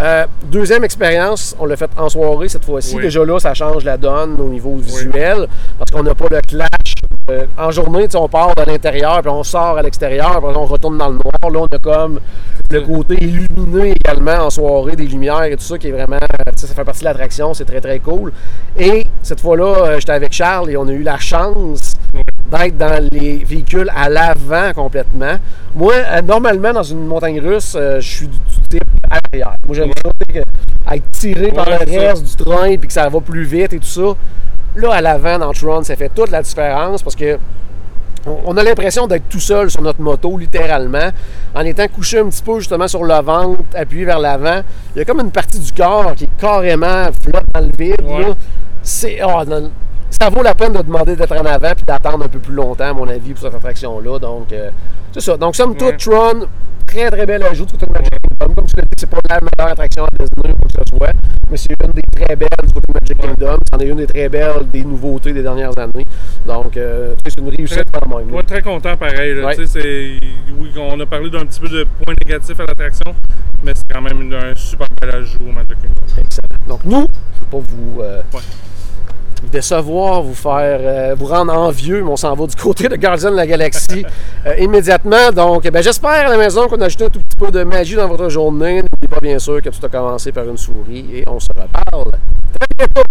Euh, 0.00 0.26
deuxième 0.44 0.82
expérience, 0.82 1.54
on 1.60 1.66
l'a 1.66 1.76
fait 1.76 1.90
en 1.96 2.08
soirée 2.08 2.48
cette 2.48 2.64
fois-ci. 2.64 2.96
Oui. 2.96 3.02
Déjà 3.02 3.24
là, 3.24 3.38
ça 3.38 3.54
change 3.54 3.84
la 3.84 3.96
donne 3.96 4.40
au 4.40 4.48
niveau 4.48 4.74
visuel 4.76 5.46
parce 5.78 5.90
qu'on 5.92 6.02
n'a 6.02 6.14
pas 6.14 6.26
le 6.30 6.40
clash. 6.40 6.68
euh, 7.30 7.46
en 7.56 7.70
journée, 7.70 8.08
on 8.14 8.28
part 8.28 8.54
de 8.56 8.62
l'intérieur, 8.64 9.20
puis 9.20 9.30
on 9.30 9.44
sort 9.44 9.76
à 9.78 9.82
l'extérieur, 9.82 10.40
puis 10.42 10.56
on 10.56 10.64
retourne 10.64 10.98
dans 10.98 11.08
le 11.08 11.14
noir. 11.14 11.52
Là, 11.52 11.60
on 11.60 11.76
a 11.76 11.78
comme 11.78 12.18
le 12.70 12.80
côté 12.80 13.14
illuminé 13.22 13.92
également 14.04 14.46
en 14.46 14.50
soirée, 14.50 14.96
des 14.96 15.06
lumières 15.06 15.44
et 15.44 15.56
tout 15.56 15.62
ça 15.62 15.78
qui 15.78 15.88
est 15.88 15.92
vraiment, 16.04 16.18
ça 16.56 16.66
fait 16.68 16.84
partie 16.84 17.00
de 17.00 17.04
l'attraction, 17.04 17.54
c'est 17.54 17.64
très 17.64 17.80
très 17.80 17.98
cool. 18.00 18.32
Et 18.78 19.04
cette 19.22 19.40
fois-là, 19.40 19.64
euh, 19.84 19.96
j'étais 20.00 20.12
avec 20.12 20.32
Charles 20.32 20.70
et 20.70 20.76
on 20.76 20.86
a 20.88 20.92
eu 20.92 21.02
la 21.02 21.18
chance 21.18 21.94
d'être 22.50 22.76
dans 22.76 23.08
les 23.12 23.38
véhicules 23.44 23.90
à 23.94 24.08
l'avant 24.08 24.72
complètement. 24.74 25.34
Moi, 25.74 25.94
euh, 25.94 26.22
normalement, 26.22 26.72
dans 26.72 26.82
une 26.82 27.06
montagne 27.06 27.40
russe, 27.40 27.74
euh, 27.76 28.00
je 28.00 28.08
suis 28.08 28.26
du 28.28 28.38
type 28.68 28.84
à 29.10 29.18
l'arrière. 29.32 29.54
Moi, 29.66 29.76
j'aime 29.76 29.90
ça, 30.04 30.10
sais, 30.28 30.34
que- 30.40 30.94
être 30.94 31.10
tiré 31.12 31.48
par 31.52 31.68
Ouais, 31.68 31.78
le 31.86 31.92
ça. 31.92 32.00
reste 32.00 32.24
du 32.36 32.44
train 32.44 32.76
puis 32.76 32.86
que 32.88 32.92
ça 32.92 33.08
va 33.08 33.20
plus 33.20 33.44
vite 33.44 33.72
et 33.72 33.78
tout 33.78 33.84
ça. 33.86 34.14
Là, 34.76 34.92
à 34.94 35.00
l'avant, 35.00 35.38
dans 35.38 35.52
Tron, 35.52 35.82
ça 35.84 35.94
fait 35.96 36.08
toute 36.14 36.30
la 36.30 36.42
différence 36.42 37.02
parce 37.02 37.16
que 37.16 37.38
on- 38.26 38.56
a 38.56 38.62
l'impression 38.62 39.06
d'être 39.06 39.28
tout 39.28 39.40
seul 39.40 39.70
sur 39.70 39.82
notre 39.82 40.00
moto, 40.00 40.36
littéralement, 40.36 41.10
en 41.54 41.60
étant 41.64 41.86
couché 41.88 42.18
un 42.18 42.28
petit 42.28 42.42
peu 42.42 42.58
justement 42.58 42.86
sur 42.88 43.02
le 43.04 43.14
ventre, 43.22 43.62
appuyé 43.74 44.04
vers 44.04 44.18
l'avant. 44.18 44.62
Il 44.94 44.98
y 44.98 45.02
a 45.02 45.04
comme 45.04 45.20
une 45.20 45.30
partie 45.30 45.58
du 45.58 45.72
corps 45.72 46.14
qui 46.14 46.24
est 46.24 46.30
carrément 46.38 47.04
flotte 47.22 47.44
dans 47.54 47.60
le 47.60 47.70
vide. 47.78 47.96
Ouais. 48.04 48.32
C'est, 48.82 49.20
oh, 49.24 49.42
non, 49.46 49.70
ça 50.10 50.28
vaut 50.28 50.42
la 50.42 50.54
peine 50.54 50.72
de 50.72 50.82
demander 50.82 51.16
d'être 51.16 51.32
en 51.36 51.44
avant 51.46 51.72
puis 51.74 51.84
d'attendre 51.86 52.24
un 52.24 52.28
peu 52.28 52.38
plus 52.38 52.54
longtemps, 52.54 52.84
à 52.90 52.92
mon 52.92 53.08
avis, 53.08 53.32
pour 53.32 53.42
cette 53.42 53.54
attraction-là. 53.54 54.18
Donc, 54.18 54.52
euh, 54.52 54.70
c'est 55.12 55.20
ça. 55.20 55.36
Donc, 55.36 55.54
somme 55.56 55.76
toute, 55.76 55.88
Ouais. 55.90 55.96
Tron, 55.96 56.46
très 56.86 57.10
très 57.10 57.26
bel 57.26 57.42
ajout 57.44 57.64
du 57.66 57.72
côté 57.72 57.86
de 57.86 57.92
Magic 57.92 58.10
Kingdom. 58.10 58.54
Comme 58.54 58.66
tu 58.66 58.74
l'as 58.76 58.82
dit, 58.82 58.88
c'est 58.98 59.08
pas 59.10 59.18
la 59.28 59.38
meilleure 59.40 59.72
attraction 59.72 60.04
à 60.04 60.08
Disney, 60.18 60.54
ou 60.58 60.66
que 60.66 60.72
ce 60.72 60.96
soit, 60.96 61.12
mais 61.50 61.56
c'est 61.56 61.74
une 61.84 61.92
des 61.92 62.02
très 62.24 62.36
belles 62.36 62.48
du 62.64 62.72
côté 62.72 62.92
de 62.92 62.98
Magic. 63.00 63.16
Kingdom. 63.18 63.56
C'en 63.72 63.78
est 63.80 63.86
une 63.86 63.96
des 63.96 64.06
très 64.06 64.28
belles 64.28 64.68
des 64.72 64.82
nouveautés 64.82 65.32
des 65.32 65.42
dernières 65.42 65.76
années. 65.78 66.04
Donc, 66.46 66.76
euh, 66.76 67.14
c'est 67.26 67.38
une 67.40 67.48
réussite 67.48 67.84
quand 67.92 68.16
même. 68.16 68.32
Ouais, 68.32 68.42
très 68.42 68.62
content 68.62 68.96
pareil. 68.96 69.34
là. 69.34 69.46
Ouais. 69.46 69.56
Oui, 70.58 70.70
on 70.78 70.98
a 71.00 71.06
parlé 71.06 71.30
d'un 71.30 71.44
petit 71.46 71.60
peu 71.60 71.68
de 71.68 71.84
points 71.84 72.14
négatifs 72.24 72.58
à 72.58 72.64
l'attraction, 72.66 73.14
mais 73.64 73.72
c'est 73.74 73.86
quand 73.92 74.00
même 74.02 74.32
un 74.32 74.54
super 74.56 74.86
bel 75.00 75.10
ajout 75.14 75.38
au 75.40 75.52
Magic 75.52 75.76
Kingdom. 75.80 76.06
Excellent. 76.18 76.48
Donc 76.68 76.80
nous, 76.84 77.06
je 77.34 77.40
ne 77.40 77.60
veux 77.60 77.64
pas 77.64 77.72
vous, 77.72 78.00
euh, 78.02 78.22
Ouais. 78.34 78.40
Vous 79.42 79.48
décevoir, 79.48 80.22
vous 80.22 80.34
faire, 80.34 80.80
euh, 80.82 81.14
vous 81.18 81.26
rendre 81.26 81.52
envieux, 81.54 82.02
mais 82.02 82.10
on 82.10 82.16
s'en 82.16 82.34
va 82.34 82.46
du 82.46 82.56
côté 82.56 82.88
de 82.88 82.96
Guardian 82.96 83.30
de 83.30 83.36
la 83.36 83.46
Galaxie 83.46 84.04
euh, 84.46 84.56
immédiatement. 84.58 85.30
Donc, 85.32 85.62
eh 85.64 85.70
ben, 85.70 85.82
j'espère 85.82 86.10
à 86.26 86.28
la 86.28 86.36
maison 86.36 86.68
qu'on 86.68 86.80
a 86.80 86.86
ajouté 86.86 87.04
un 87.04 87.08
tout 87.08 87.20
petit 87.20 87.36
peu 87.36 87.50
de 87.50 87.62
magie 87.62 87.96
dans 87.96 88.08
votre 88.08 88.28
journée. 88.28 88.82
N'oubliez 88.82 89.08
pas 89.08 89.20
bien 89.20 89.38
sûr 89.38 89.62
que 89.62 89.70
tout 89.70 89.84
a 89.84 89.88
commencé 89.88 90.32
par 90.32 90.44
une 90.44 90.58
souris 90.58 91.06
et 91.12 91.24
on 91.26 91.40
se 91.40 91.48
reparle 91.48 92.10
très 92.58 92.68
bientôt, 92.78 93.02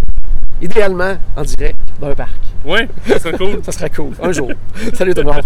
idéalement 0.62 1.16
en 1.36 1.42
direct 1.42 1.80
d'un 2.00 2.14
parc. 2.14 2.32
Oui, 2.66 2.80
ça 3.08 3.20
serait 3.20 3.38
cool. 3.38 3.60
Ça 3.64 3.72
serait 3.72 3.90
cool, 3.90 4.14
un 4.22 4.32
jour. 4.32 4.52
Salut 4.94 5.14
tout 5.14 5.22
le 5.22 5.28
monde. 5.28 5.44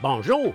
Bonjour, 0.00 0.54